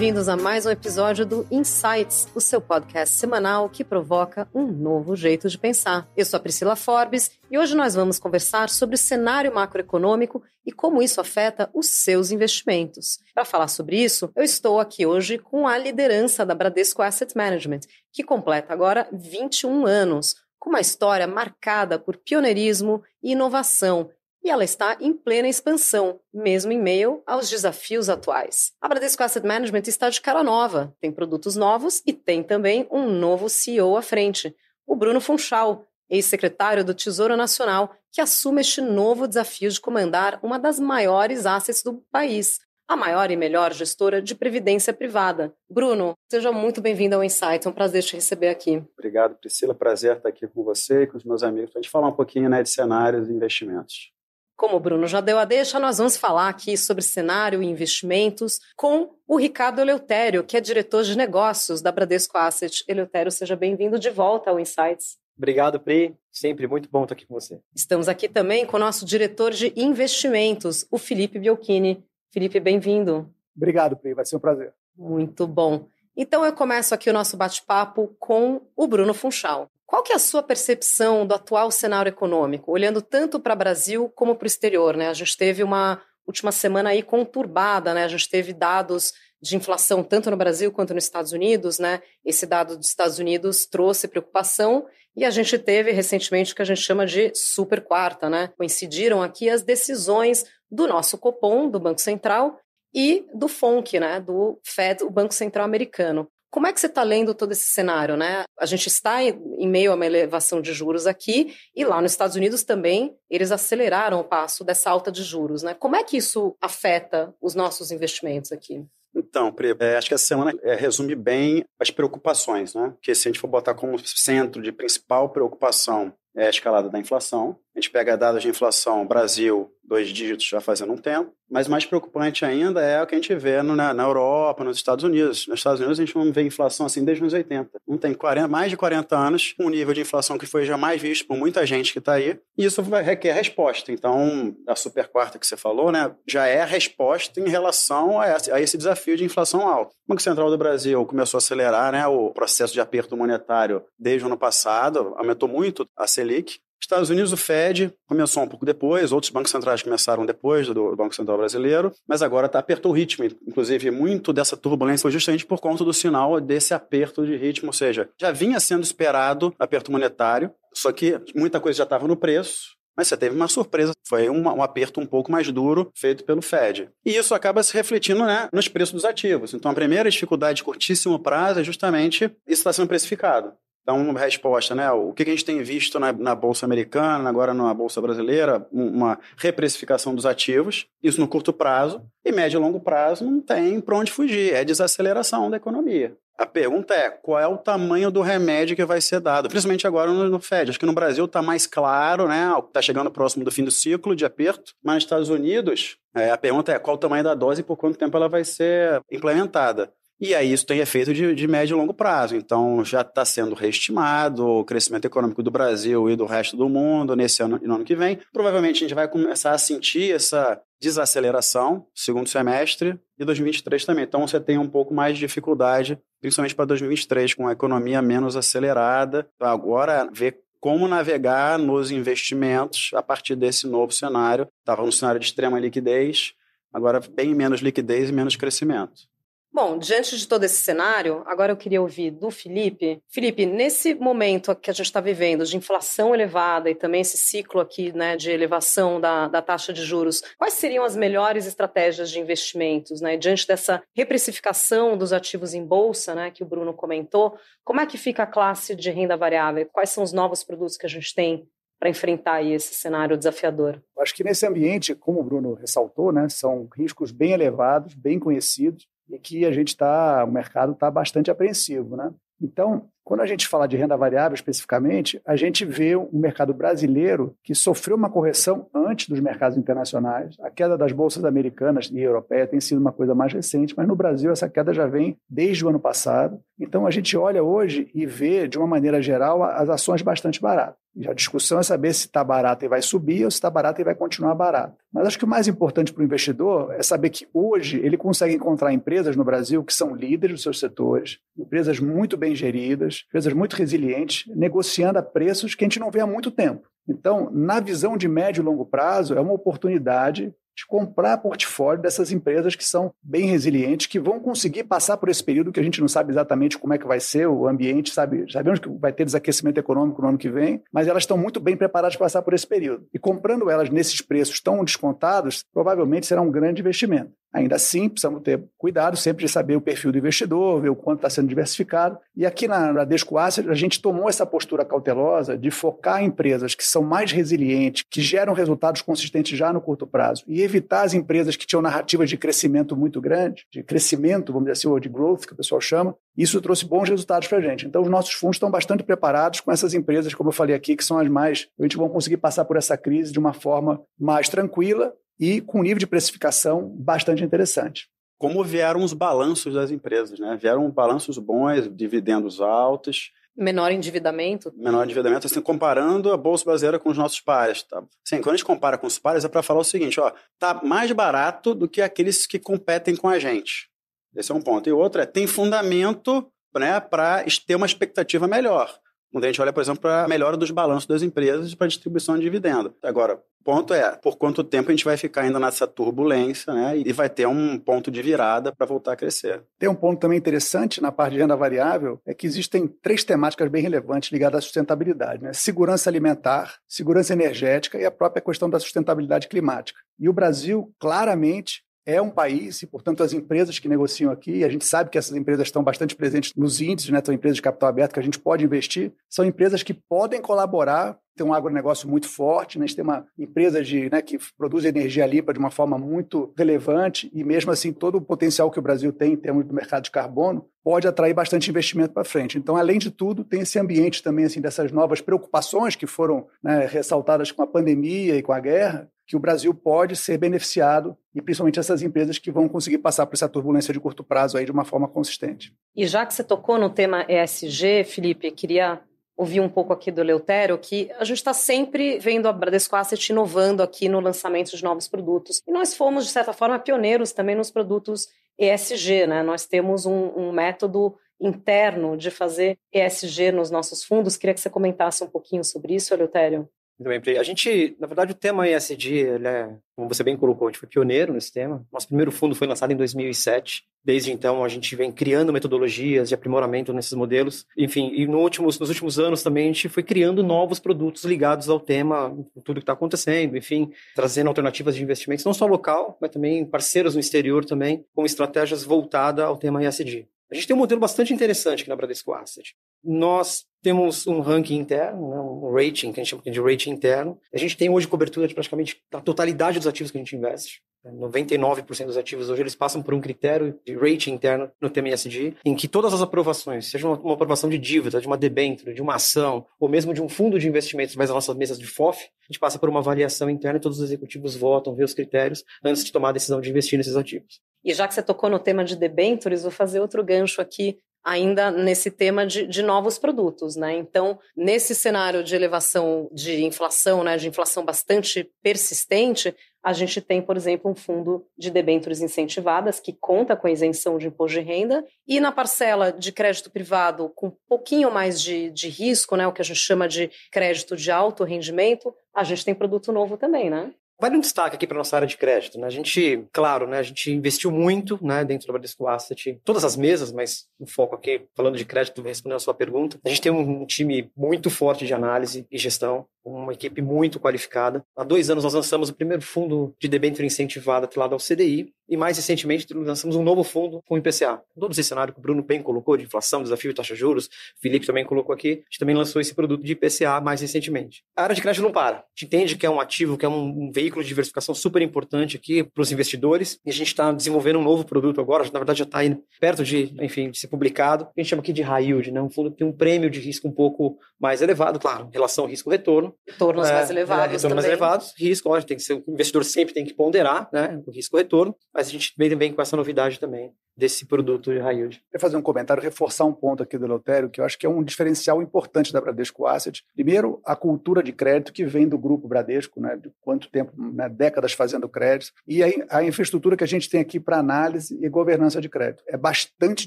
Bem-vindos 0.00 0.30
a 0.30 0.36
mais 0.36 0.64
um 0.64 0.70
episódio 0.70 1.26
do 1.26 1.46
Insights, 1.50 2.26
o 2.34 2.40
seu 2.40 2.58
podcast 2.58 3.14
semanal 3.14 3.68
que 3.68 3.84
provoca 3.84 4.48
um 4.54 4.66
novo 4.66 5.14
jeito 5.14 5.46
de 5.46 5.58
pensar. 5.58 6.08
Eu 6.16 6.24
sou 6.24 6.38
a 6.38 6.40
Priscila 6.40 6.74
Forbes 6.74 7.32
e 7.50 7.58
hoje 7.58 7.76
nós 7.76 7.96
vamos 7.96 8.18
conversar 8.18 8.70
sobre 8.70 8.94
o 8.94 8.98
cenário 8.98 9.54
macroeconômico 9.54 10.42
e 10.64 10.72
como 10.72 11.02
isso 11.02 11.20
afeta 11.20 11.68
os 11.74 11.84
seus 11.84 12.30
investimentos. 12.30 13.18
Para 13.34 13.44
falar 13.44 13.68
sobre 13.68 14.02
isso, 14.02 14.32
eu 14.34 14.42
estou 14.42 14.80
aqui 14.80 15.04
hoje 15.04 15.36
com 15.36 15.68
a 15.68 15.76
liderança 15.76 16.46
da 16.46 16.54
Bradesco 16.54 17.02
Asset 17.02 17.36
Management, 17.36 17.80
que 18.10 18.24
completa 18.24 18.72
agora 18.72 19.06
21 19.12 19.84
anos, 19.84 20.34
com 20.58 20.70
uma 20.70 20.80
história 20.80 21.26
marcada 21.26 21.98
por 21.98 22.16
pioneirismo 22.16 23.02
e 23.22 23.32
inovação 23.32 24.08
e 24.42 24.50
ela 24.50 24.64
está 24.64 24.96
em 25.00 25.12
plena 25.12 25.48
expansão, 25.48 26.20
mesmo 26.32 26.72
em 26.72 26.80
meio 26.80 27.22
aos 27.26 27.50
desafios 27.50 28.08
atuais. 28.08 28.72
A 28.80 28.88
Bradesco 28.88 29.22
Asset 29.22 29.46
Management 29.46 29.82
está 29.86 30.08
de 30.08 30.20
cara 30.20 30.42
nova, 30.42 30.94
tem 31.00 31.12
produtos 31.12 31.56
novos 31.56 32.02
e 32.06 32.12
tem 32.12 32.42
também 32.42 32.86
um 32.90 33.06
novo 33.06 33.48
CEO 33.48 33.96
à 33.96 34.02
frente, 34.02 34.54
o 34.86 34.96
Bruno 34.96 35.20
Funchal, 35.20 35.86
ex-secretário 36.08 36.84
do 36.84 36.94
Tesouro 36.94 37.36
Nacional, 37.36 37.94
que 38.10 38.20
assume 38.20 38.60
este 38.60 38.80
novo 38.80 39.28
desafio 39.28 39.70
de 39.70 39.80
comandar 39.80 40.40
uma 40.42 40.58
das 40.58 40.80
maiores 40.80 41.46
assets 41.46 41.82
do 41.82 42.02
país, 42.10 42.58
a 42.88 42.96
maior 42.96 43.30
e 43.30 43.36
melhor 43.36 43.72
gestora 43.72 44.20
de 44.20 44.34
previdência 44.34 44.92
privada. 44.92 45.54
Bruno, 45.70 46.14
seja 46.28 46.50
muito 46.50 46.80
bem-vindo 46.80 47.14
ao 47.14 47.22
Insight, 47.22 47.64
é 47.64 47.70
um 47.70 47.72
prazer 47.72 48.02
te 48.02 48.16
receber 48.16 48.48
aqui. 48.48 48.82
Obrigado, 48.98 49.36
Priscila, 49.36 49.72
prazer 49.72 50.16
estar 50.16 50.28
aqui 50.28 50.48
com 50.48 50.64
você 50.64 51.02
e 51.02 51.06
com 51.06 51.16
os 51.16 51.24
meus 51.24 51.44
amigos 51.44 51.70
para 51.70 51.78
a 51.78 51.82
gente 51.82 51.90
falar 51.92 52.08
um 52.08 52.16
pouquinho 52.16 52.50
né, 52.50 52.64
de 52.64 52.68
cenários 52.68 53.28
e 53.28 53.32
investimentos. 53.32 54.12
Como 54.60 54.76
o 54.76 54.80
Bruno 54.80 55.06
já 55.06 55.22
deu 55.22 55.38
a 55.38 55.46
deixa, 55.46 55.80
nós 55.80 55.96
vamos 55.96 56.18
falar 56.18 56.50
aqui 56.50 56.76
sobre 56.76 57.02
cenário 57.02 57.62
e 57.62 57.66
investimentos 57.66 58.60
com 58.76 59.08
o 59.26 59.38
Ricardo 59.38 59.80
Eleutério, 59.80 60.44
que 60.44 60.54
é 60.54 60.60
diretor 60.60 61.02
de 61.02 61.16
negócios 61.16 61.80
da 61.80 61.90
Bradesco 61.90 62.36
Asset. 62.36 62.84
Eleutério, 62.86 63.32
seja 63.32 63.56
bem-vindo 63.56 63.98
de 63.98 64.10
volta 64.10 64.50
ao 64.50 64.60
Insights. 64.60 65.16
Obrigado, 65.34 65.80
Pri. 65.80 66.14
Sempre 66.30 66.66
muito 66.66 66.90
bom 66.90 67.04
estar 67.04 67.14
aqui 67.14 67.24
com 67.24 67.32
você. 67.32 67.58
Estamos 67.74 68.06
aqui 68.06 68.28
também 68.28 68.66
com 68.66 68.76
o 68.76 68.80
nosso 68.80 69.06
diretor 69.06 69.50
de 69.52 69.72
investimentos, 69.74 70.86
o 70.90 70.98
Felipe 70.98 71.38
Biolchini. 71.38 72.04
Felipe, 72.30 72.60
bem-vindo. 72.60 73.32
Obrigado, 73.56 73.96
Pri. 73.96 74.12
Vai 74.12 74.26
ser 74.26 74.36
um 74.36 74.40
prazer. 74.40 74.74
Muito 74.94 75.46
bom. 75.46 75.86
Então 76.14 76.44
eu 76.44 76.52
começo 76.52 76.94
aqui 76.94 77.08
o 77.08 77.14
nosso 77.14 77.34
bate-papo 77.34 78.14
com 78.18 78.60
o 78.76 78.86
Bruno 78.86 79.14
Funchal. 79.14 79.70
Qual 79.90 80.04
que 80.04 80.12
é 80.12 80.14
a 80.14 80.20
sua 80.20 80.40
percepção 80.40 81.26
do 81.26 81.34
atual 81.34 81.68
cenário 81.68 82.10
econômico, 82.10 82.70
olhando 82.70 83.02
tanto 83.02 83.40
para 83.40 83.54
o 83.54 83.58
Brasil 83.58 84.08
como 84.14 84.36
para 84.36 84.44
o 84.44 84.46
exterior? 84.46 84.96
Né? 84.96 85.08
A 85.08 85.12
gente 85.12 85.36
teve 85.36 85.64
uma 85.64 86.00
última 86.24 86.52
semana 86.52 86.90
aí 86.90 87.02
conturbada, 87.02 87.92
né? 87.92 88.04
A 88.04 88.08
gente 88.08 88.30
teve 88.30 88.52
dados 88.52 89.12
de 89.42 89.56
inflação 89.56 90.04
tanto 90.04 90.30
no 90.30 90.36
Brasil 90.36 90.70
quanto 90.70 90.94
nos 90.94 91.02
Estados 91.02 91.32
Unidos, 91.32 91.80
né? 91.80 92.00
Esse 92.24 92.46
dado 92.46 92.76
dos 92.76 92.86
Estados 92.86 93.18
Unidos 93.18 93.66
trouxe 93.66 94.06
preocupação 94.06 94.86
e 95.16 95.24
a 95.24 95.30
gente 95.30 95.58
teve 95.58 95.90
recentemente 95.90 96.52
o 96.52 96.54
que 96.54 96.62
a 96.62 96.66
gente 96.66 96.82
chama 96.82 97.04
de 97.04 97.32
super 97.34 97.82
quarta, 97.82 98.30
né? 98.30 98.52
Coincidiram 98.56 99.20
aqui 99.20 99.50
as 99.50 99.60
decisões 99.60 100.44
do 100.70 100.86
nosso 100.86 101.18
Copom, 101.18 101.68
do 101.68 101.80
Banco 101.80 102.00
Central, 102.00 102.60
e 102.94 103.26
do 103.34 103.48
FONC, 103.48 103.98
né? 103.98 104.20
Do 104.20 104.60
Fed, 104.64 105.02
o 105.02 105.10
Banco 105.10 105.34
Central 105.34 105.64
Americano. 105.64 106.30
Como 106.50 106.66
é 106.66 106.72
que 106.72 106.80
você 106.80 106.86
está 106.86 107.02
lendo 107.02 107.34
todo 107.34 107.52
esse 107.52 107.68
cenário, 107.68 108.16
né? 108.16 108.44
A 108.58 108.66
gente 108.66 108.88
está 108.88 109.22
em 109.22 109.68
meio 109.68 109.92
a 109.92 109.94
uma 109.94 110.06
elevação 110.06 110.60
de 110.60 110.72
juros 110.72 111.06
aqui 111.06 111.54
e 111.74 111.84
lá 111.84 112.02
nos 112.02 112.10
Estados 112.12 112.36
Unidos 112.36 112.64
também 112.64 113.16
eles 113.30 113.52
aceleraram 113.52 114.20
o 114.20 114.24
passo 114.24 114.64
dessa 114.64 114.90
alta 114.90 115.12
de 115.12 115.22
juros, 115.22 115.62
né? 115.62 115.74
Como 115.74 115.94
é 115.96 116.02
que 116.02 116.16
isso 116.16 116.56
afeta 116.60 117.32
os 117.40 117.54
nossos 117.54 117.92
investimentos 117.92 118.50
aqui? 118.50 118.84
Então, 119.14 119.52
Pri, 119.52 119.76
é, 119.78 119.96
acho 119.96 120.08
que 120.08 120.14
essa 120.14 120.24
semana 120.24 120.52
é, 120.62 120.74
resume 120.74 121.14
bem 121.14 121.64
as 121.78 121.90
preocupações, 121.90 122.74
né? 122.74 122.94
Que 123.02 123.14
se 123.14 123.28
a 123.28 123.30
gente 123.30 123.40
for 123.40 123.48
botar 123.48 123.74
como 123.74 123.98
centro 123.98 124.62
de 124.62 124.72
principal 124.72 125.30
preocupação 125.30 126.12
é 126.36 126.46
a 126.46 126.50
escalada 126.50 126.88
da 126.88 126.98
inflação. 126.98 127.56
A 127.74 127.80
gente 127.80 127.90
pega 127.90 128.16
dados 128.16 128.42
de 128.42 128.48
inflação 128.48 129.06
Brasil, 129.06 129.72
dois 129.84 130.08
dígitos 130.08 130.46
já 130.46 130.60
fazendo 130.60 130.92
um 130.92 130.96
tempo. 130.96 131.32
Mas 131.50 131.66
mais 131.66 131.84
preocupante 131.84 132.44
ainda 132.44 132.80
é 132.80 133.02
o 133.02 133.06
que 133.06 133.14
a 133.14 133.18
gente 133.18 133.34
vê 133.34 133.60
no, 133.60 133.74
na, 133.74 133.92
na, 133.92 134.04
Europa, 134.04 134.62
nos 134.62 134.76
Estados 134.76 135.04
Unidos. 135.04 135.48
Nos 135.48 135.58
Estados 135.58 135.80
Unidos 135.80 135.98
a 135.98 136.04
gente 136.04 136.14
não 136.14 136.32
vê 136.32 136.42
inflação 136.42 136.86
assim 136.86 137.04
desde 137.04 137.24
os 137.24 137.32
80. 137.32 137.70
Não 137.88 137.98
tem 137.98 138.14
40, 138.14 138.46
mais 138.46 138.70
de 138.70 138.76
40 138.76 139.16
anos, 139.16 139.54
um 139.58 139.68
nível 139.68 139.92
de 139.92 140.00
inflação 140.00 140.38
que 140.38 140.46
foi 140.46 140.64
jamais 140.64 141.02
visto 141.02 141.26
por 141.26 141.36
muita 141.36 141.66
gente 141.66 141.92
que 141.92 141.98
está 141.98 142.14
aí. 142.14 142.38
E 142.56 142.64
isso 142.64 142.80
vai, 142.84 143.02
requer 143.02 143.32
resposta. 143.32 143.90
Então, 143.90 144.54
a 144.68 144.76
super 144.76 145.08
quarta 145.08 145.40
que 145.40 145.46
você 145.46 145.56
falou, 145.56 145.90
né, 145.90 146.14
já 146.24 146.46
é 146.46 146.60
a 146.60 146.66
resposta 146.66 147.40
em 147.40 147.48
relação 147.48 148.20
a, 148.20 148.26
essa, 148.26 148.54
a 148.54 148.60
esse 148.60 148.78
desafio 148.78 149.16
de 149.16 149.24
inflação 149.24 149.66
alta. 149.66 149.92
O 150.06 150.12
Banco 150.12 150.22
Central 150.22 150.50
do 150.50 150.58
Brasil 150.58 151.04
começou 151.04 151.38
a 151.38 151.40
acelerar 151.40 151.90
né, 151.90 152.06
o 152.06 152.30
processo 152.30 152.72
de 152.72 152.80
aperto 152.80 153.16
monetário 153.16 153.82
desde 153.98 154.24
o 154.24 154.28
ano 154.28 154.38
passado, 154.38 155.14
aumentou 155.16 155.48
muito 155.48 155.84
a 155.96 156.04
Selic. 156.20 156.60
Estados 156.82 157.10
Unidos, 157.10 157.32
o 157.32 157.36
Fed 157.36 157.92
começou 158.06 158.42
um 158.42 158.48
pouco 158.48 158.64
depois, 158.64 159.12
outros 159.12 159.30
bancos 159.30 159.50
centrais 159.50 159.82
começaram 159.82 160.24
depois 160.24 160.66
do 160.66 160.96
Banco 160.96 161.14
Central 161.14 161.36
Brasileiro, 161.36 161.92
mas 162.08 162.22
agora 162.22 162.48
tá, 162.48 162.58
apertou 162.58 162.90
o 162.90 162.94
ritmo. 162.94 163.26
Inclusive, 163.46 163.90
muito 163.90 164.32
dessa 164.32 164.56
turbulência 164.56 165.02
foi 165.02 165.10
justamente 165.10 165.44
por 165.44 165.60
conta 165.60 165.84
do 165.84 165.92
sinal 165.92 166.40
desse 166.40 166.72
aperto 166.72 167.24
de 167.24 167.36
ritmo, 167.36 167.68
ou 167.68 167.72
seja, 167.72 168.08
já 168.18 168.32
vinha 168.32 168.58
sendo 168.58 168.82
esperado 168.82 169.54
aperto 169.58 169.92
monetário, 169.92 170.50
só 170.74 170.90
que 170.90 171.20
muita 171.34 171.60
coisa 171.60 171.78
já 171.78 171.84
estava 171.84 172.08
no 172.08 172.16
preço, 172.16 172.80
mas 172.96 173.08
você 173.08 173.16
teve 173.16 173.36
uma 173.36 173.48
surpresa, 173.48 173.92
foi 174.06 174.28
um, 174.28 174.42
um, 174.42 174.62
aperto 174.62 175.00
um 175.00 175.06
pouco 175.06 175.30
mais 175.30 175.50
duro 175.52 175.92
feito 175.94 176.24
pelo 176.24 176.42
Fed. 176.42 176.90
E 177.04 177.16
isso 177.16 177.34
acaba 177.34 177.62
se 177.62 177.72
refletindo 177.72 178.24
né, 178.24 178.48
nos 178.52 178.68
preços 178.68 178.92
dos 178.92 179.04
ativos. 179.04 179.54
Então, 179.54 179.70
a 179.70 179.74
primeira 179.74 180.10
dificuldade 180.10 180.56
de 180.56 180.64
curtíssimo 180.64 181.18
prazo 181.18 181.60
é 181.60 181.64
justamente 181.64 182.24
isso 182.24 182.60
está 182.60 182.72
sendo 182.72 182.88
precificado. 182.88 183.52
Então, 183.90 184.12
resposta, 184.12 184.72
né? 184.72 184.90
O 184.92 185.12
que 185.12 185.24
a 185.24 185.26
gente 185.26 185.44
tem 185.44 185.62
visto 185.62 185.98
na, 185.98 186.12
na, 186.12 186.34
Bolsa 186.34 186.64
Americana, 186.64 187.28
agora 187.28 187.52
na 187.52 187.74
Bolsa 187.74 188.00
Brasileira, 188.00 188.64
uma 188.72 189.18
reprecificação 189.36 190.14
dos 190.14 190.24
ativos, 190.24 190.86
isso 191.02 191.20
no 191.20 191.26
curto 191.26 191.52
prazo, 191.52 192.00
e 192.24 192.30
médio 192.30 192.58
e 192.58 192.60
longo 192.60 192.78
prazo 192.78 193.24
não 193.24 193.40
tem 193.40 193.80
para 193.80 193.96
onde 193.96 194.12
fugir, 194.12 194.54
é 194.54 194.64
desaceleração 194.64 195.50
da 195.50 195.56
economia. 195.56 196.16
A 196.38 196.46
pergunta 196.46 196.94
é, 196.94 197.10
qual 197.10 197.38
é 197.38 197.46
o 197.46 197.58
tamanho 197.58 198.10
do 198.10 198.22
remédio 198.22 198.76
que 198.76 198.84
vai 198.84 199.00
ser 199.00 199.20
dado? 199.20 199.48
Principalmente 199.48 199.86
agora 199.86 200.10
no, 200.10 200.28
no 200.28 200.40
Fed. 200.40 200.70
Acho 200.70 200.78
que 200.78 200.86
no 200.86 200.94
Brasil 200.94 201.24
está 201.24 201.42
mais 201.42 201.66
claro, 201.66 202.28
né? 202.28 202.50
Está 202.58 202.80
chegando 202.80 203.10
próximo 203.10 203.44
do 203.44 203.50
fim 203.50 203.64
do 203.64 203.70
ciclo 203.70 204.16
de 204.16 204.24
aperto, 204.24 204.72
mas 204.82 204.94
nos 204.94 205.04
Estados 205.04 205.28
Unidos, 205.28 205.98
é, 206.14 206.30
a 206.30 206.38
pergunta 206.38 206.72
é 206.72 206.78
qual 206.78 206.96
o 206.96 206.98
tamanho 206.98 207.24
da 207.24 207.34
dose 207.34 207.60
e 207.60 207.64
por 207.64 207.76
quanto 207.76 207.98
tempo 207.98 208.16
ela 208.16 208.28
vai 208.28 208.44
ser 208.44 209.02
implementada. 209.10 209.92
E 210.20 210.34
aí 210.34 210.52
isso 210.52 210.66
tem 210.66 210.80
efeito 210.80 211.14
de, 211.14 211.34
de 211.34 211.48
médio 211.48 211.74
e 211.74 211.78
longo 211.78 211.94
prazo. 211.94 212.36
Então 212.36 212.84
já 212.84 213.00
está 213.00 213.24
sendo 213.24 213.54
reestimado 213.54 214.46
o 214.46 214.64
crescimento 214.64 215.06
econômico 215.06 215.42
do 215.42 215.50
Brasil 215.50 216.10
e 216.10 216.16
do 216.16 216.26
resto 216.26 216.56
do 216.56 216.68
mundo 216.68 217.16
nesse 217.16 217.42
ano 217.42 217.58
e 217.62 217.66
no 217.66 217.76
ano 217.76 217.84
que 217.84 217.96
vem. 217.96 218.18
Provavelmente 218.32 218.76
a 218.76 218.80
gente 218.80 218.94
vai 218.94 219.08
começar 219.08 219.52
a 219.52 219.58
sentir 219.58 220.12
essa 220.14 220.60
desaceleração 220.78 221.86
segundo 221.94 222.28
semestre 222.28 222.98
e 223.18 223.24
2023 223.24 223.84
também. 223.84 224.04
Então 224.04 224.26
você 224.26 224.38
tem 224.38 224.58
um 224.58 224.68
pouco 224.68 224.92
mais 224.92 225.14
de 225.14 225.20
dificuldade, 225.20 225.98
principalmente 226.20 226.54
para 226.54 226.66
2023, 226.66 227.32
com 227.32 227.48
a 227.48 227.52
economia 227.52 228.02
menos 228.02 228.36
acelerada. 228.36 229.26
Então, 229.36 229.48
agora 229.48 230.06
ver 230.12 230.38
como 230.60 230.86
navegar 230.86 231.58
nos 231.58 231.90
investimentos 231.90 232.90
a 232.94 233.02
partir 233.02 233.34
desse 233.34 233.66
novo 233.66 233.92
cenário. 233.92 234.46
Estava 234.58 234.84
no 234.84 234.92
cenário 234.92 235.18
de 235.18 235.24
extrema 235.24 235.58
liquidez, 235.58 236.34
agora 236.70 237.00
bem 237.00 237.34
menos 237.34 237.62
liquidez 237.62 238.10
e 238.10 238.12
menos 238.12 238.36
crescimento. 238.36 239.08
Bom, 239.52 239.78
diante 239.78 240.16
de 240.16 240.28
todo 240.28 240.44
esse 240.44 240.62
cenário, 240.62 241.24
agora 241.26 241.50
eu 241.50 241.56
queria 241.56 241.82
ouvir 241.82 242.12
do 242.12 242.30
Felipe. 242.30 243.02
Felipe, 243.08 243.44
nesse 243.44 243.96
momento 243.96 244.54
que 244.54 244.70
a 244.70 244.72
gente 244.72 244.86
está 244.86 245.00
vivendo 245.00 245.44
de 245.44 245.56
inflação 245.56 246.14
elevada 246.14 246.70
e 246.70 246.74
também 246.74 247.00
esse 247.00 247.18
ciclo 247.18 247.60
aqui 247.60 247.92
né, 247.92 248.16
de 248.16 248.30
elevação 248.30 249.00
da, 249.00 249.26
da 249.26 249.42
taxa 249.42 249.72
de 249.72 249.82
juros, 249.84 250.22
quais 250.38 250.54
seriam 250.54 250.84
as 250.84 250.94
melhores 250.94 251.46
estratégias 251.46 252.12
de 252.12 252.20
investimentos? 252.20 253.00
Né, 253.00 253.16
diante 253.16 253.44
dessa 253.44 253.82
reprecificação 253.92 254.96
dos 254.96 255.12
ativos 255.12 255.52
em 255.52 255.64
bolsa, 255.64 256.14
né, 256.14 256.30
que 256.30 256.44
o 256.44 256.46
Bruno 256.46 256.72
comentou, 256.72 257.36
como 257.64 257.80
é 257.80 257.86
que 257.86 257.98
fica 257.98 258.22
a 258.22 258.28
classe 258.28 258.76
de 258.76 258.90
renda 258.90 259.16
variável? 259.16 259.68
Quais 259.72 259.90
são 259.90 260.04
os 260.04 260.12
novos 260.12 260.44
produtos 260.44 260.76
que 260.76 260.86
a 260.86 260.88
gente 260.88 261.12
tem 261.12 261.44
para 261.80 261.90
enfrentar 261.90 262.44
esse 262.44 262.74
cenário 262.74 263.16
desafiador? 263.16 263.82
Acho 263.98 264.14
que 264.14 264.22
nesse 264.22 264.46
ambiente, 264.46 264.94
como 264.94 265.18
o 265.18 265.24
Bruno 265.24 265.54
ressaltou, 265.54 266.12
né, 266.12 266.28
são 266.28 266.68
riscos 266.76 267.10
bem 267.10 267.32
elevados, 267.32 267.94
bem 267.94 268.18
conhecidos, 268.18 268.86
e 269.10 269.18
que 269.18 269.44
a 269.44 269.52
gente 269.52 269.68
está, 269.68 270.24
o 270.24 270.30
mercado 270.32 270.72
está 270.72 270.90
bastante 270.90 271.30
apreensivo, 271.30 271.96
né? 271.96 272.10
Então, 272.42 272.86
quando 273.04 273.20
a 273.20 273.26
gente 273.26 273.46
fala 273.46 273.66
de 273.66 273.76
renda 273.76 273.96
variável 273.96 274.34
especificamente, 274.34 275.20
a 275.26 275.36
gente 275.36 275.64
vê 275.64 275.94
um 275.96 276.08
mercado 276.18 276.54
brasileiro 276.54 277.34
que 277.42 277.54
sofreu 277.54 277.96
uma 277.96 278.08
correção 278.08 278.66
antes 278.74 279.08
dos 279.08 279.20
mercados 279.20 279.58
internacionais. 279.58 280.36
A 280.40 280.50
queda 280.50 280.78
das 280.78 280.92
bolsas 280.92 281.24
americanas 281.24 281.90
e 281.90 281.98
europeias 281.98 282.48
tem 282.48 282.60
sido 282.60 282.80
uma 282.80 282.92
coisa 282.92 283.14
mais 283.14 283.32
recente, 283.32 283.74
mas 283.76 283.86
no 283.86 283.96
Brasil 283.96 284.30
essa 284.30 284.48
queda 284.48 284.72
já 284.72 284.86
vem 284.86 285.18
desde 285.28 285.64
o 285.64 285.68
ano 285.68 285.80
passado. 285.80 286.40
Então 286.58 286.86
a 286.86 286.90
gente 286.90 287.16
olha 287.16 287.42
hoje 287.42 287.90
e 287.94 288.06
vê, 288.06 288.48
de 288.48 288.56
uma 288.56 288.66
maneira 288.66 289.02
geral, 289.02 289.42
as 289.42 289.68
ações 289.68 290.02
bastante 290.02 290.40
baratas. 290.40 290.79
E 290.94 291.08
a 291.08 291.12
discussão 291.12 291.60
é 291.60 291.62
saber 291.62 291.94
se 291.94 292.06
está 292.06 292.22
barato 292.24 292.64
e 292.64 292.68
vai 292.68 292.82
subir 292.82 293.24
ou 293.24 293.30
se 293.30 293.36
está 293.36 293.48
barato 293.48 293.80
e 293.80 293.84
vai 293.84 293.94
continuar 293.94 294.34
barato. 294.34 294.76
Mas 294.92 295.06
acho 295.06 295.18
que 295.18 295.24
o 295.24 295.28
mais 295.28 295.46
importante 295.46 295.92
para 295.92 296.02
o 296.02 296.04
investidor 296.04 296.72
é 296.74 296.82
saber 296.82 297.10
que 297.10 297.28
hoje 297.32 297.78
ele 297.78 297.96
consegue 297.96 298.34
encontrar 298.34 298.72
empresas 298.72 299.14
no 299.14 299.24
Brasil 299.24 299.62
que 299.62 299.72
são 299.72 299.94
líderes 299.94 300.34
dos 300.34 300.42
seus 300.42 300.58
setores, 300.58 301.18
empresas 301.38 301.78
muito 301.78 302.16
bem 302.16 302.34
geridas, 302.34 303.04
empresas 303.08 303.32
muito 303.32 303.54
resilientes, 303.54 304.24
negociando 304.34 304.98
a 304.98 305.02
preços 305.02 305.54
que 305.54 305.64
a 305.64 305.66
gente 305.66 305.80
não 305.80 305.90
vê 305.90 306.00
há 306.00 306.06
muito 306.06 306.30
tempo. 306.30 306.66
Então, 306.88 307.30
na 307.32 307.60
visão 307.60 307.96
de 307.96 308.08
médio 308.08 308.42
e 308.42 308.44
longo 308.44 308.66
prazo, 308.66 309.14
é 309.14 309.20
uma 309.20 309.32
oportunidade 309.32 310.34
de 310.60 310.66
comprar 310.66 311.16
portfólio 311.18 311.80
dessas 311.80 312.12
empresas 312.12 312.54
que 312.54 312.64
são 312.64 312.92
bem 313.02 313.24
resilientes, 313.24 313.86
que 313.86 313.98
vão 313.98 314.20
conseguir 314.20 314.64
passar 314.64 314.98
por 314.98 315.08
esse 315.08 315.24
período 315.24 315.50
que 315.50 315.58
a 315.58 315.62
gente 315.62 315.80
não 315.80 315.88
sabe 315.88 316.12
exatamente 316.12 316.58
como 316.58 316.74
é 316.74 316.78
que 316.78 316.86
vai 316.86 317.00
ser 317.00 317.26
o 317.26 317.48
ambiente, 317.48 317.90
sabe? 317.90 318.30
Sabemos 318.30 318.60
que 318.60 318.68
vai 318.68 318.92
ter 318.92 319.06
desaquecimento 319.06 319.58
econômico 319.58 320.02
no 320.02 320.08
ano 320.08 320.18
que 320.18 320.28
vem, 320.28 320.62
mas 320.70 320.86
elas 320.86 321.04
estão 321.04 321.16
muito 321.16 321.40
bem 321.40 321.56
preparadas 321.56 321.96
para 321.96 322.04
passar 322.04 322.20
por 322.20 322.34
esse 322.34 322.46
período. 322.46 322.86
E 322.92 322.98
comprando 322.98 323.48
elas 323.48 323.70
nesses 323.70 324.02
preços 324.02 324.38
tão 324.40 324.62
descontados, 324.62 325.44
provavelmente 325.50 326.06
será 326.06 326.20
um 326.20 326.30
grande 326.30 326.60
investimento. 326.60 327.10
Ainda 327.32 327.56
assim, 327.56 327.88
precisamos 327.88 328.22
ter 328.22 328.42
cuidado 328.58 328.96
sempre 328.96 329.24
de 329.24 329.30
saber 329.30 329.54
o 329.54 329.60
perfil 329.60 329.92
do 329.92 329.98
investidor, 329.98 330.60
ver 330.60 330.70
o 330.70 330.76
quanto 330.76 330.98
está 330.98 331.10
sendo 331.10 331.28
diversificado. 331.28 331.96
E 332.16 332.26
aqui 332.26 332.48
na 332.48 332.72
Bradesco 332.72 333.16
Asset, 333.18 333.48
a 333.48 333.54
gente 333.54 333.80
tomou 333.80 334.08
essa 334.08 334.26
postura 334.26 334.64
cautelosa 334.64 335.38
de 335.38 335.50
focar 335.50 336.02
em 336.02 336.06
empresas 336.06 336.56
que 336.56 336.64
são 336.64 336.82
mais 336.82 337.12
resilientes, 337.12 337.84
que 337.88 338.00
geram 338.00 338.32
resultados 338.32 338.82
consistentes 338.82 339.38
já 339.38 339.52
no 339.52 339.60
curto 339.60 339.86
prazo, 339.86 340.24
e 340.26 340.42
evitar 340.42 340.82
as 340.82 340.92
empresas 340.92 341.36
que 341.36 341.46
tinham 341.46 341.62
narrativas 341.62 342.10
de 342.10 342.16
crescimento 342.16 342.76
muito 342.76 343.00
grande, 343.00 343.46
de 343.52 343.62
crescimento, 343.62 344.32
vamos 344.32 344.46
dizer 344.48 344.58
assim, 344.58 344.68
ou 344.68 344.80
de 344.80 344.88
growth, 344.88 345.26
que 345.26 345.32
o 345.32 345.36
pessoal 345.36 345.60
chama. 345.60 345.94
Isso 346.16 346.40
trouxe 346.40 346.66
bons 346.66 346.88
resultados 346.88 347.28
para 347.28 347.38
a 347.38 347.40
gente. 347.40 347.64
Então, 347.64 347.80
os 347.80 347.88
nossos 347.88 348.12
fundos 348.12 348.36
estão 348.36 348.50
bastante 348.50 348.82
preparados 348.82 349.40
com 349.40 349.52
essas 349.52 349.72
empresas, 349.72 350.12
como 350.14 350.30
eu 350.30 350.34
falei 350.34 350.54
aqui, 350.54 350.74
que 350.74 350.84
são 350.84 350.98
as 350.98 351.08
mais. 351.08 351.46
A 351.58 351.62
gente 351.62 351.76
vai 351.76 351.88
conseguir 351.88 352.16
passar 352.16 352.44
por 352.44 352.56
essa 352.56 352.76
crise 352.76 353.12
de 353.12 353.18
uma 353.18 353.32
forma 353.32 353.80
mais 353.98 354.28
tranquila 354.28 354.92
e 355.20 355.42
com 355.42 355.60
um 355.60 355.62
nível 355.62 355.78
de 355.78 355.86
precificação 355.86 356.66
bastante 356.78 357.22
interessante. 357.22 357.88
Como 358.18 358.42
vieram 358.42 358.82
os 358.82 358.94
balanços 358.94 359.54
das 359.54 359.70
empresas, 359.70 360.18
né? 360.18 360.36
Vieram 360.40 360.70
balanços 360.70 361.18
bons, 361.18 361.68
dividendos 361.74 362.40
altos. 362.40 363.12
Menor 363.36 363.70
endividamento. 363.70 364.52
Menor 364.56 364.84
endividamento, 364.84 365.26
assim, 365.26 365.40
comparando 365.40 366.12
a 366.12 366.16
Bolsa 366.16 366.44
Brasileira 366.44 366.78
com 366.78 366.90
os 366.90 366.98
nossos 366.98 367.20
pares. 367.20 367.62
Tá? 367.62 367.82
Assim, 368.04 368.20
quando 368.20 368.34
a 368.34 368.36
gente 368.36 368.44
compara 368.44 368.76
com 368.76 368.86
os 368.86 368.98
pares, 368.98 369.24
é 369.24 369.28
para 369.28 369.42
falar 369.42 369.60
o 369.60 369.64
seguinte, 369.64 370.00
ó, 370.00 370.12
tá 370.38 370.60
mais 370.62 370.90
barato 370.92 371.54
do 371.54 371.68
que 371.68 371.80
aqueles 371.80 372.26
que 372.26 372.38
competem 372.38 372.96
com 372.96 373.08
a 373.08 373.18
gente. 373.18 373.70
Esse 374.14 374.32
é 374.32 374.34
um 374.34 374.42
ponto. 374.42 374.68
E 374.68 374.72
outro 374.72 375.00
é, 375.00 375.06
tem 375.06 375.26
fundamento 375.26 376.26
né, 376.54 376.80
para 376.80 377.24
ter 377.46 377.54
uma 377.54 377.66
expectativa 377.66 378.26
melhor. 378.26 378.78
Quando 379.12 379.24
a 379.24 379.26
gente 379.26 379.40
olha, 379.40 379.52
por 379.52 379.60
exemplo, 379.60 379.80
para 379.80 380.04
a 380.04 380.08
melhora 380.08 380.36
dos 380.36 380.50
balanços 380.50 380.86
das 380.86 381.02
empresas 381.02 381.54
para 381.54 381.66
distribuição 381.66 382.16
de 382.16 382.22
dividendo. 382.22 382.74
Agora, 382.82 383.14
o 383.40 383.44
ponto 383.44 383.74
é, 383.74 383.96
por 383.96 384.16
quanto 384.16 384.44
tempo 384.44 384.70
a 384.70 384.72
gente 384.72 384.84
vai 384.84 384.96
ficar 384.96 385.22
ainda 385.22 385.40
nessa 385.40 385.66
turbulência, 385.66 386.52
né? 386.52 386.78
E 386.78 386.92
vai 386.92 387.08
ter 387.08 387.26
um 387.26 387.58
ponto 387.58 387.90
de 387.90 388.00
virada 388.02 388.52
para 388.52 388.66
voltar 388.66 388.92
a 388.92 388.96
crescer. 388.96 389.42
Tem 389.58 389.68
um 389.68 389.74
ponto 389.74 389.98
também 389.98 390.18
interessante 390.18 390.80
na 390.80 390.92
parte 390.92 391.14
de 391.14 391.18
renda 391.18 391.34
variável, 391.34 392.00
é 392.06 392.14
que 392.14 392.26
existem 392.26 392.68
três 392.68 393.02
temáticas 393.02 393.50
bem 393.50 393.62
relevantes 393.62 394.12
ligadas 394.12 394.38
à 394.38 394.40
sustentabilidade, 394.42 395.22
né? 395.22 395.32
Segurança 395.32 395.90
alimentar, 395.90 396.58
segurança 396.68 397.12
energética 397.12 397.78
e 397.78 397.84
a 397.84 397.90
própria 397.90 398.22
questão 398.22 398.48
da 398.48 398.60
sustentabilidade 398.60 399.26
climática. 399.26 399.80
E 399.98 400.08
o 400.08 400.12
Brasil, 400.12 400.72
claramente, 400.78 401.64
é 401.86 402.00
um 402.00 402.10
país, 402.10 402.62
e 402.62 402.66
portanto 402.66 403.02
as 403.02 403.12
empresas 403.12 403.58
que 403.58 403.68
negociam 403.68 404.12
aqui, 404.12 404.44
a 404.44 404.48
gente 404.48 404.64
sabe 404.64 404.90
que 404.90 404.98
essas 404.98 405.16
empresas 405.16 405.46
estão 405.46 405.62
bastante 405.62 405.96
presentes 405.96 406.32
nos 406.36 406.60
índices, 406.60 406.90
né, 406.90 407.00
são 407.04 407.14
empresas 407.14 407.36
de 407.36 407.42
capital 407.42 407.68
aberto 407.68 407.94
que 407.94 408.00
a 408.00 408.02
gente 408.02 408.18
pode 408.18 408.44
investir, 408.44 408.92
são 409.08 409.24
empresas 409.24 409.62
que 409.62 409.74
podem 409.74 410.20
colaborar 410.20 410.98
tem 411.20 411.26
um 411.26 411.34
agronegócio 411.34 411.86
muito 411.86 412.08
forte, 412.08 412.58
né? 412.58 412.64
a 412.64 412.66
gente 412.66 412.76
tem 412.76 412.82
uma 412.82 413.06
empresa 413.18 413.62
de, 413.62 413.90
né, 413.90 414.00
que 414.00 414.18
produz 414.38 414.64
energia 414.64 415.04
limpa 415.04 415.34
de 415.34 415.38
uma 415.38 415.50
forma 415.50 415.76
muito 415.76 416.32
relevante 416.34 417.10
e 417.12 417.22
mesmo 417.22 417.50
assim 417.50 417.74
todo 417.74 417.96
o 417.96 418.00
potencial 418.00 418.50
que 418.50 418.58
o 418.58 418.62
Brasil 418.62 418.90
tem 418.90 419.12
em 419.12 419.16
termos 419.16 419.44
do 419.44 419.52
mercado 419.52 419.84
de 419.84 419.90
carbono 419.90 420.46
pode 420.64 420.88
atrair 420.88 421.12
bastante 421.12 421.50
investimento 421.50 421.92
para 421.92 422.04
frente. 422.04 422.38
Então, 422.38 422.56
além 422.56 422.78
de 422.78 422.90
tudo, 422.90 423.22
tem 423.22 423.40
esse 423.40 423.58
ambiente 423.58 424.02
também 424.02 424.24
assim 424.24 424.40
dessas 424.40 424.72
novas 424.72 425.02
preocupações 425.02 425.76
que 425.76 425.86
foram 425.86 426.26
né, 426.42 426.66
ressaltadas 426.66 427.30
com 427.30 427.42
a 427.42 427.46
pandemia 427.46 428.16
e 428.16 428.22
com 428.22 428.32
a 428.32 428.40
guerra, 428.40 428.90
que 429.10 429.16
o 429.16 429.20
Brasil 429.20 429.52
pode 429.52 429.96
ser 429.96 430.16
beneficiado 430.18 430.96
e 431.12 431.20
principalmente 431.20 431.58
essas 431.58 431.82
empresas 431.82 432.16
que 432.16 432.30
vão 432.30 432.48
conseguir 432.48 432.78
passar 432.78 433.06
por 433.06 433.14
essa 433.14 433.28
turbulência 433.28 433.74
de 433.74 433.80
curto 433.80 434.04
prazo 434.04 434.38
aí 434.38 434.44
de 434.44 434.52
uma 434.52 434.64
forma 434.64 434.86
consistente. 434.86 435.52
E 435.74 435.84
já 435.84 436.06
que 436.06 436.14
você 436.14 436.22
tocou 436.22 436.56
no 436.56 436.70
tema 436.70 437.04
ESG, 437.08 437.82
Felipe, 437.82 438.30
queria 438.30 438.80
ouvir 439.16 439.40
um 439.40 439.48
pouco 439.48 439.72
aqui 439.72 439.90
do 439.90 440.00
Leutério 440.00 440.56
que 440.56 440.92
a 440.96 441.02
gente 441.02 441.16
está 441.16 441.34
sempre 441.34 441.98
vendo 441.98 442.28
a 442.28 442.32
Bradesco 442.32 442.76
Asset 442.76 443.10
inovando 443.10 443.64
aqui 443.64 443.88
no 443.88 443.98
lançamento 443.98 444.56
de 444.56 444.62
novos 444.62 444.86
produtos. 444.86 445.42
E 445.44 445.50
nós 445.50 445.74
fomos, 445.74 446.04
de 446.04 446.12
certa 446.12 446.32
forma, 446.32 446.56
pioneiros 446.60 447.10
também 447.10 447.34
nos 447.34 447.50
produtos 447.50 448.06
ESG, 448.38 449.08
né? 449.08 449.24
Nós 449.24 449.44
temos 449.44 449.86
um, 449.86 450.12
um 450.16 450.30
método 450.30 450.94
interno 451.20 451.96
de 451.96 452.12
fazer 452.12 452.56
ESG 452.72 453.32
nos 453.32 453.50
nossos 453.50 453.82
fundos. 453.82 454.16
Queria 454.16 454.34
que 454.34 454.40
você 454.40 454.48
comentasse 454.48 455.02
um 455.02 455.08
pouquinho 455.08 455.42
sobre 455.42 455.74
isso, 455.74 455.92
Eleutério. 455.92 456.48
Muito 456.80 457.04
bem, 457.04 457.18
a 457.18 457.22
gente, 457.22 457.76
na 457.78 457.86
verdade, 457.86 458.12
o 458.12 458.14
tema 458.14 458.48
ESG, 458.48 458.90
ele 458.90 459.28
é, 459.28 459.50
como 459.76 459.86
você 459.86 460.02
bem 460.02 460.16
colocou, 460.16 460.48
a 460.48 460.50
gente 460.50 460.60
foi 460.60 460.68
pioneiro 460.68 461.12
nesse 461.12 461.30
tema. 461.30 461.62
Nosso 461.70 461.86
primeiro 461.86 462.10
fundo 462.10 462.34
foi 462.34 462.46
lançado 462.46 462.72
em 462.72 462.76
2007. 462.76 463.64
Desde 463.84 464.10
então, 464.10 464.42
a 464.42 464.48
gente 464.48 464.74
vem 464.74 464.90
criando 464.90 465.30
metodologias 465.30 466.08
de 466.08 466.14
aprimoramento 466.14 466.72
nesses 466.72 466.94
modelos. 466.94 467.44
Enfim, 467.54 467.92
e 467.94 468.06
no 468.06 468.18
últimos, 468.18 468.58
nos 468.58 468.70
últimos 468.70 468.98
anos 468.98 469.22
também 469.22 469.44
a 469.44 469.52
gente 469.52 469.68
foi 469.68 469.82
criando 469.82 470.22
novos 470.22 470.58
produtos 470.58 471.04
ligados 471.04 471.50
ao 471.50 471.60
tema, 471.60 472.16
tudo 472.46 472.60
que 472.60 472.62
está 472.62 472.72
acontecendo, 472.72 473.36
enfim, 473.36 473.70
trazendo 473.94 474.28
alternativas 474.28 474.74
de 474.74 474.82
investimentos, 474.82 475.22
não 475.22 475.34
só 475.34 475.44
local, 475.44 475.98
mas 476.00 476.10
também 476.10 476.46
parceiros 476.46 476.94
no 476.94 477.00
exterior 477.00 477.44
também, 477.44 477.84
com 477.94 478.06
estratégias 478.06 478.64
voltadas 478.64 479.26
ao 479.26 479.36
tema 479.36 479.62
ESG. 479.62 480.08
A 480.30 480.34
gente 480.34 480.46
tem 480.46 480.54
um 480.54 480.58
modelo 480.58 480.80
bastante 480.80 481.12
interessante 481.12 481.62
aqui 481.62 481.68
na 481.68 481.76
Bradesco 481.76 482.12
Asset. 482.12 482.54
Nós 482.84 483.44
temos 483.62 484.06
um 484.06 484.20
ranking 484.20 484.56
interno, 484.56 485.10
né, 485.10 485.20
um 485.20 485.52
rating, 485.52 485.92
que 485.92 486.00
a 486.00 486.04
gente 486.04 486.10
chama 486.10 486.22
de 486.22 486.40
rating 486.40 486.70
interno. 486.70 487.18
A 487.34 487.38
gente 487.38 487.56
tem 487.56 487.68
hoje 487.68 487.88
cobertura 487.88 488.28
de 488.28 488.34
praticamente 488.34 488.80
a 488.92 489.00
totalidade 489.00 489.58
dos 489.58 489.66
ativos 489.66 489.90
que 489.90 489.98
a 489.98 490.00
gente 490.00 490.14
investe. 490.14 490.62
99% 490.86 491.86
dos 491.86 491.96
ativos 491.96 492.30
hoje 492.30 492.40
eles 492.40 492.54
passam 492.54 492.82
por 492.82 492.94
um 492.94 493.00
critério 493.00 493.58
de 493.66 493.76
rating 493.76 494.12
interno 494.12 494.50
no 494.60 494.70
TMSD, 494.70 495.34
em 495.44 495.54
que 495.54 495.68
todas 495.68 495.92
as 495.92 496.00
aprovações, 496.00 496.70
seja 496.70 496.86
uma, 496.86 496.98
uma 496.98 497.14
aprovação 497.14 497.50
de 497.50 497.58
dívida, 497.58 498.00
de 498.00 498.06
uma 498.06 498.16
debênture, 498.16 498.72
de 498.72 498.80
uma 498.80 498.94
ação, 498.94 499.44
ou 499.58 499.68
mesmo 499.68 499.92
de 499.92 500.00
um 500.00 500.08
fundo 500.08 500.38
de 500.38 500.48
investimentos, 500.48 500.96
mas 500.96 501.10
as 501.10 501.14
nossas 501.14 501.36
mesas 501.36 501.58
de 501.58 501.66
FOF, 501.66 502.04
a 502.04 502.32
gente 502.32 502.40
passa 502.40 502.58
por 502.58 502.70
uma 502.70 502.80
avaliação 502.80 503.28
interna 503.28 503.58
e 503.58 503.60
todos 503.60 503.78
os 503.78 503.84
executivos 503.84 504.34
votam, 504.34 504.74
vê 504.74 504.84
os 504.84 504.94
critérios 504.94 505.44
antes 505.62 505.84
de 505.84 505.92
tomar 505.92 506.10
a 506.10 506.12
decisão 506.12 506.40
de 506.40 506.48
investir 506.48 506.78
nesses 506.78 506.96
ativos. 506.96 507.40
E 507.64 507.74
já 507.74 507.86
que 507.86 507.94
você 507.94 508.02
tocou 508.02 508.30
no 508.30 508.38
tema 508.38 508.64
de 508.64 508.76
debentures, 508.76 509.42
vou 509.42 509.50
fazer 509.50 509.80
outro 509.80 510.02
gancho 510.02 510.40
aqui 510.40 510.78
ainda 511.04 511.50
nesse 511.50 511.90
tema 511.90 512.26
de, 512.26 512.46
de, 512.46 512.62
novos 512.62 512.98
produtos, 512.98 513.56
né? 513.56 513.74
Então, 513.74 514.18
nesse 514.36 514.74
cenário 514.74 515.24
de 515.24 515.34
elevação 515.34 516.08
de 516.12 516.44
inflação, 516.44 517.02
né, 517.02 517.16
de 517.16 517.28
inflação 517.28 517.64
bastante 517.64 518.30
persistente, 518.42 519.34
a 519.62 519.72
gente 519.72 520.00
tem, 520.00 520.22
por 520.22 520.36
exemplo, 520.36 520.70
um 520.70 520.74
fundo 520.74 521.26
de 521.36 521.50
debêntures 521.50 522.00
incentivadas 522.00 522.80
que 522.80 522.92
conta 522.92 523.36
com 523.36 523.48
isenção 523.48 523.98
de 523.98 524.06
imposto 524.06 524.38
de 524.38 524.44
renda 524.44 524.84
e 525.06 525.20
na 525.20 525.30
parcela 525.30 525.92
de 525.92 526.12
crédito 526.12 526.50
privado 526.50 527.10
com 527.14 527.28
um 527.28 527.36
pouquinho 527.48 527.90
mais 527.90 528.20
de, 528.20 528.50
de 528.50 528.68
risco, 528.68 529.16
né, 529.16 529.26
o 529.26 529.32
que 529.32 529.42
a 529.42 529.44
gente 529.44 529.60
chama 529.60 529.86
de 529.86 530.10
crédito 530.30 530.76
de 530.76 530.90
alto 530.90 531.24
rendimento, 531.24 531.94
a 532.14 532.24
gente 532.24 532.44
tem 532.44 532.54
produto 532.54 532.90
novo 532.92 533.16
também, 533.16 533.50
né? 533.50 533.72
Vale 534.00 534.16
um 534.16 534.20
destaque 534.20 534.56
aqui 534.56 534.66
para 534.66 534.78
nossa 534.78 534.96
área 534.96 535.06
de 535.06 535.16
crédito. 535.16 535.58
Né? 535.58 535.66
A 535.66 535.70
gente, 535.70 536.24
claro, 536.32 536.66
né, 536.66 536.78
a 536.78 536.82
gente 536.82 537.10
investiu 537.12 537.50
muito 537.50 537.98
né, 538.02 538.24
dentro 538.24 538.46
do 538.46 538.52
Bradesco 538.52 538.86
Asset, 538.86 539.38
todas 539.44 539.64
as 539.64 539.76
mesas, 539.76 540.10
mas 540.10 540.46
o 540.58 540.66
foco 540.66 540.94
aqui, 540.94 541.22
falando 541.36 541.58
de 541.58 541.64
crédito, 541.64 542.00
respondendo 542.00 542.36
a 542.36 542.40
sua 542.40 542.54
pergunta. 542.54 542.98
A 543.04 543.08
gente 543.08 543.20
tem 543.20 543.30
um 543.30 543.66
time 543.66 544.10
muito 544.16 544.48
forte 544.48 544.86
de 544.86 544.94
análise 544.94 545.46
e 545.50 545.58
gestão. 545.58 546.06
Uma 546.24 546.52
equipe 546.52 546.82
muito 546.82 547.18
qualificada. 547.18 547.84
Há 547.96 548.04
dois 548.04 548.30
anos 548.30 548.44
nós 548.44 548.54
lançamos 548.54 548.88
o 548.88 548.94
primeiro 548.94 549.22
fundo 549.22 549.74
de 549.80 549.88
debênture 549.88 550.26
incentivada 550.26 550.84
atrelado 550.84 551.14
ao 551.14 551.20
CDI 551.20 551.72
e 551.88 551.96
mais 551.96 552.16
recentemente 552.16 552.72
lançamos 552.72 553.16
um 553.16 553.22
novo 553.22 553.42
fundo 553.42 553.82
com 553.84 553.98
IPCA. 553.98 554.40
Todo 554.58 554.70
esse 554.70 554.84
cenário 554.84 555.12
que 555.12 555.18
o 555.18 555.22
Bruno 555.22 555.42
bem 555.42 555.60
colocou 555.60 555.96
de 555.96 556.04
inflação, 556.04 556.42
desafio 556.42 556.70
de 556.70 556.76
taxa 556.76 556.94
de 556.94 557.00
juros, 557.00 557.26
o 557.26 557.60
Felipe 557.60 557.84
também 557.84 558.04
colocou 558.04 558.32
aqui, 558.32 558.48
a 558.48 558.70
gente 558.70 558.78
também 558.78 558.94
lançou 558.94 559.20
esse 559.20 559.34
produto 559.34 559.64
de 559.64 559.72
IPCA 559.72 560.20
mais 560.20 560.40
recentemente. 560.40 561.02
A 561.16 561.24
área 561.24 561.34
de 561.34 561.42
crédito 561.42 561.62
não 561.62 561.72
para. 561.72 561.96
A 561.96 562.04
gente 562.14 562.26
entende 562.26 562.56
que 562.56 562.64
é 562.64 562.70
um 562.70 562.80
ativo, 562.80 563.18
que 563.18 563.26
é 563.26 563.28
um, 563.28 563.64
um 563.64 563.72
veículo 563.72 564.02
de 564.02 564.08
diversificação 564.08 564.54
super 564.54 564.80
importante 564.82 565.36
aqui 565.36 565.64
para 565.64 565.82
os 565.82 565.90
investidores 565.90 566.60
e 566.64 566.70
a 566.70 566.72
gente 566.72 566.86
está 566.86 567.10
desenvolvendo 567.10 567.58
um 567.58 567.64
novo 567.64 567.84
produto 567.84 568.20
agora, 568.20 568.44
na 568.44 568.58
verdade 568.58 568.78
já 568.78 568.84
está 568.84 569.00
perto 569.40 569.64
de, 569.64 569.92
enfim, 570.00 570.30
de 570.30 570.38
ser 570.38 570.46
publicado. 570.46 571.08
A 571.16 571.20
gente 571.20 571.28
chama 571.28 571.42
aqui 571.42 571.52
de 571.52 571.62
high 571.62 571.86
yield, 571.86 572.12
né? 572.12 572.22
um 572.22 572.30
fundo 572.30 572.52
que 572.52 572.58
tem 572.58 572.66
um 572.66 572.72
prêmio 572.72 573.10
de 573.10 573.18
risco 573.18 573.48
um 573.48 573.52
pouco 573.52 573.98
mais 574.18 574.42
elevado, 574.42 574.78
claro, 574.78 575.08
em 575.08 575.12
relação 575.12 575.44
ao 575.44 575.50
risco-retorno. 575.50 576.09
Retornos 576.26 576.68
é, 576.68 576.72
mais 576.72 576.90
elevados 576.90 577.24
Retornos 577.24 577.42
também. 577.42 577.54
mais 577.56 577.66
elevados, 577.66 578.14
risco, 578.16 578.48
lógico, 578.48 578.68
tem 578.68 578.76
que 578.76 578.82
ser, 578.82 578.94
o 578.94 579.12
investidor 579.12 579.44
sempre 579.44 579.74
tem 579.74 579.84
que 579.84 579.94
ponderar 579.94 580.48
né, 580.52 580.82
o 580.86 580.90
risco-retorno, 580.90 581.54
mas 581.72 581.88
a 581.88 581.90
gente 581.90 582.12
vem, 582.16 582.34
vem 582.36 582.52
com 582.52 582.62
essa 582.62 582.76
novidade 582.76 583.18
também 583.18 583.52
desse 583.80 584.04
produto 584.04 584.52
de 584.52 584.58
yield. 584.58 585.02
Queria 585.06 585.18
fazer 585.18 585.38
um 585.38 585.42
comentário, 585.42 585.82
reforçar 585.82 586.26
um 586.26 586.34
ponto 586.34 586.62
aqui 586.62 586.76
do 586.76 586.86
Lotério, 586.86 587.30
que 587.30 587.40
eu 587.40 587.44
acho 587.46 587.58
que 587.58 587.64
é 587.64 587.68
um 587.68 587.82
diferencial 587.82 588.42
importante 588.42 588.92
da 588.92 589.00
Bradesco 589.00 589.46
Asset. 589.46 589.82
Primeiro, 589.94 590.38
a 590.44 590.54
cultura 590.54 591.02
de 591.02 591.12
crédito 591.12 591.50
que 591.50 591.64
vem 591.64 591.88
do 591.88 591.96
grupo 591.96 592.28
Bradesco, 592.28 592.78
né, 592.78 592.96
de 592.96 593.10
quanto 593.22 593.50
tempo, 593.50 593.72
né, 593.76 594.06
décadas 594.06 594.52
fazendo 594.52 594.86
crédito, 594.86 595.32
e 595.48 595.62
a 595.88 596.04
infraestrutura 596.04 596.58
que 596.58 596.64
a 596.64 596.66
gente 596.66 596.90
tem 596.90 597.00
aqui 597.00 597.18
para 597.18 597.38
análise 597.38 597.98
e 598.02 598.08
governança 598.10 598.60
de 598.60 598.68
crédito. 598.68 599.02
É 599.08 599.16
bastante 599.16 599.86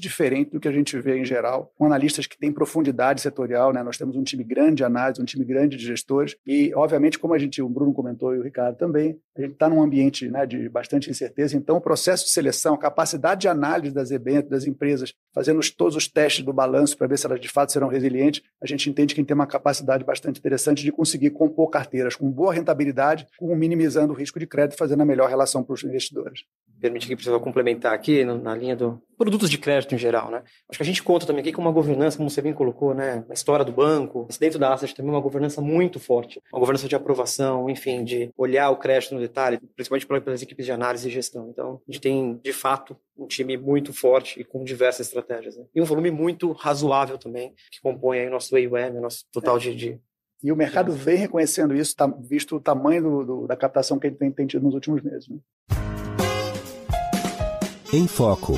diferente 0.00 0.50
do 0.50 0.58
que 0.58 0.66
a 0.66 0.72
gente 0.72 0.98
vê 0.98 1.16
em 1.16 1.24
geral, 1.24 1.72
com 1.78 1.86
analistas 1.86 2.26
que 2.26 2.36
têm 2.36 2.50
profundidade 2.50 3.20
setorial, 3.20 3.72
né? 3.72 3.82
Nós 3.84 3.96
temos 3.96 4.16
um 4.16 4.24
time 4.24 4.42
grande 4.42 4.76
de 4.76 4.84
análise, 4.84 5.22
um 5.22 5.24
time 5.24 5.44
grande 5.44 5.76
de 5.76 5.84
gestores, 5.84 6.36
e, 6.44 6.74
obviamente, 6.74 7.16
como 7.16 7.32
a 7.32 7.38
gente, 7.38 7.62
o 7.62 7.68
Bruno 7.68 7.92
comentou 7.92 8.34
e 8.34 8.38
o 8.38 8.42
Ricardo 8.42 8.76
também, 8.76 9.20
a 9.36 9.40
gente 9.40 9.52
está 9.52 9.68
num 9.68 9.82
ambiente 9.82 10.28
né, 10.28 10.44
de 10.46 10.68
bastante 10.68 11.10
incerteza, 11.10 11.56
então 11.56 11.76
o 11.76 11.80
processo 11.80 12.24
de 12.24 12.30
seleção, 12.30 12.74
a 12.74 12.78
capacidade 12.78 13.42
de 13.42 13.48
análise 13.48 13.83
das 13.92 14.10
eventos, 14.10 14.50
das 14.50 14.66
empresas, 14.66 15.12
fazendo 15.32 15.60
todos 15.76 15.96
os 15.96 16.08
testes 16.08 16.44
do 16.44 16.52
balanço 16.52 16.96
para 16.96 17.06
ver 17.06 17.18
se 17.18 17.26
elas 17.26 17.40
de 17.40 17.48
fato 17.48 17.72
serão 17.72 17.88
resilientes, 17.88 18.42
a 18.62 18.66
gente 18.66 18.88
entende 18.88 19.14
que 19.14 19.24
tem 19.24 19.34
uma 19.34 19.46
capacidade 19.46 20.04
bastante 20.04 20.38
interessante 20.38 20.82
de 20.82 20.92
conseguir 20.92 21.30
compor 21.30 21.68
carteiras 21.70 22.16
com 22.16 22.30
boa 22.30 22.52
rentabilidade, 22.52 23.26
com 23.38 23.54
minimizando 23.54 24.12
o 24.12 24.16
risco 24.16 24.38
de 24.38 24.46
crédito, 24.46 24.78
fazendo 24.78 25.02
a 25.02 25.06
melhor 25.06 25.28
relação 25.28 25.62
para 25.62 25.74
os 25.74 25.84
investidores 25.84 26.44
permite 26.80 27.06
que 27.06 27.16
precisa 27.16 27.38
complementar 27.38 27.92
aqui 27.92 28.24
na 28.24 28.54
linha 28.54 28.76
do 28.76 29.00
produtos 29.16 29.48
de 29.48 29.58
crédito 29.58 29.94
em 29.94 29.98
geral, 29.98 30.30
né? 30.30 30.42
Acho 30.68 30.78
que 30.78 30.82
a 30.82 30.86
gente 30.86 31.02
conta 31.02 31.24
também 31.24 31.40
aqui 31.40 31.52
com 31.52 31.62
uma 31.62 31.70
governança, 31.70 32.16
como 32.16 32.28
você 32.28 32.42
bem 32.42 32.52
colocou, 32.52 32.94
né? 32.94 33.24
A 33.30 33.32
história 33.32 33.64
do 33.64 33.72
banco, 33.72 34.26
dentro 34.40 34.58
da 34.58 34.72
Asset 34.72 34.94
também 34.94 35.10
uma 35.10 35.20
governança 35.20 35.60
muito 35.60 36.00
forte, 36.00 36.42
uma 36.52 36.58
governança 36.58 36.88
de 36.88 36.96
aprovação, 36.96 37.70
enfim, 37.70 38.04
de 38.04 38.30
olhar 38.36 38.70
o 38.70 38.76
crédito 38.76 39.14
no 39.14 39.20
detalhe, 39.20 39.58
principalmente 39.76 40.06
pelas 40.06 40.42
equipes 40.42 40.66
de 40.66 40.72
análise 40.72 41.08
e 41.08 41.12
gestão. 41.12 41.48
Então, 41.48 41.80
a 41.88 41.92
gente 41.92 42.02
tem 42.02 42.40
de 42.42 42.52
fato 42.52 42.96
um 43.16 43.26
time 43.26 43.56
muito 43.56 43.92
forte 43.92 44.40
e 44.40 44.44
com 44.44 44.64
diversas 44.64 45.06
estratégias, 45.06 45.56
né? 45.56 45.64
E 45.74 45.80
um 45.80 45.84
volume 45.84 46.10
muito 46.10 46.52
razoável 46.52 47.16
também 47.16 47.54
que 47.70 47.80
compõe 47.80 48.18
aí 48.18 48.26
o 48.26 48.30
nosso 48.30 48.54
AUM, 48.56 48.98
o 48.98 49.00
nosso 49.00 49.24
total 49.32 49.56
é. 49.56 49.60
de, 49.60 49.74
de 49.74 50.00
e 50.42 50.52
o 50.52 50.56
mercado 50.56 50.92
vem 50.92 51.16
reconhecendo 51.16 51.74
isso, 51.74 51.96
tá, 51.96 52.06
visto 52.06 52.56
o 52.56 52.60
tamanho 52.60 53.02
do, 53.02 53.24
do, 53.24 53.46
da 53.46 53.56
captação 53.56 53.98
que 53.98 54.08
ele 54.08 54.16
tem, 54.16 54.30
tem 54.30 54.46
tido 54.46 54.62
nos 54.62 54.74
últimos 54.74 55.00
meses. 55.00 55.26
Né? 55.26 55.38
Em 57.96 58.08
Foco. 58.08 58.54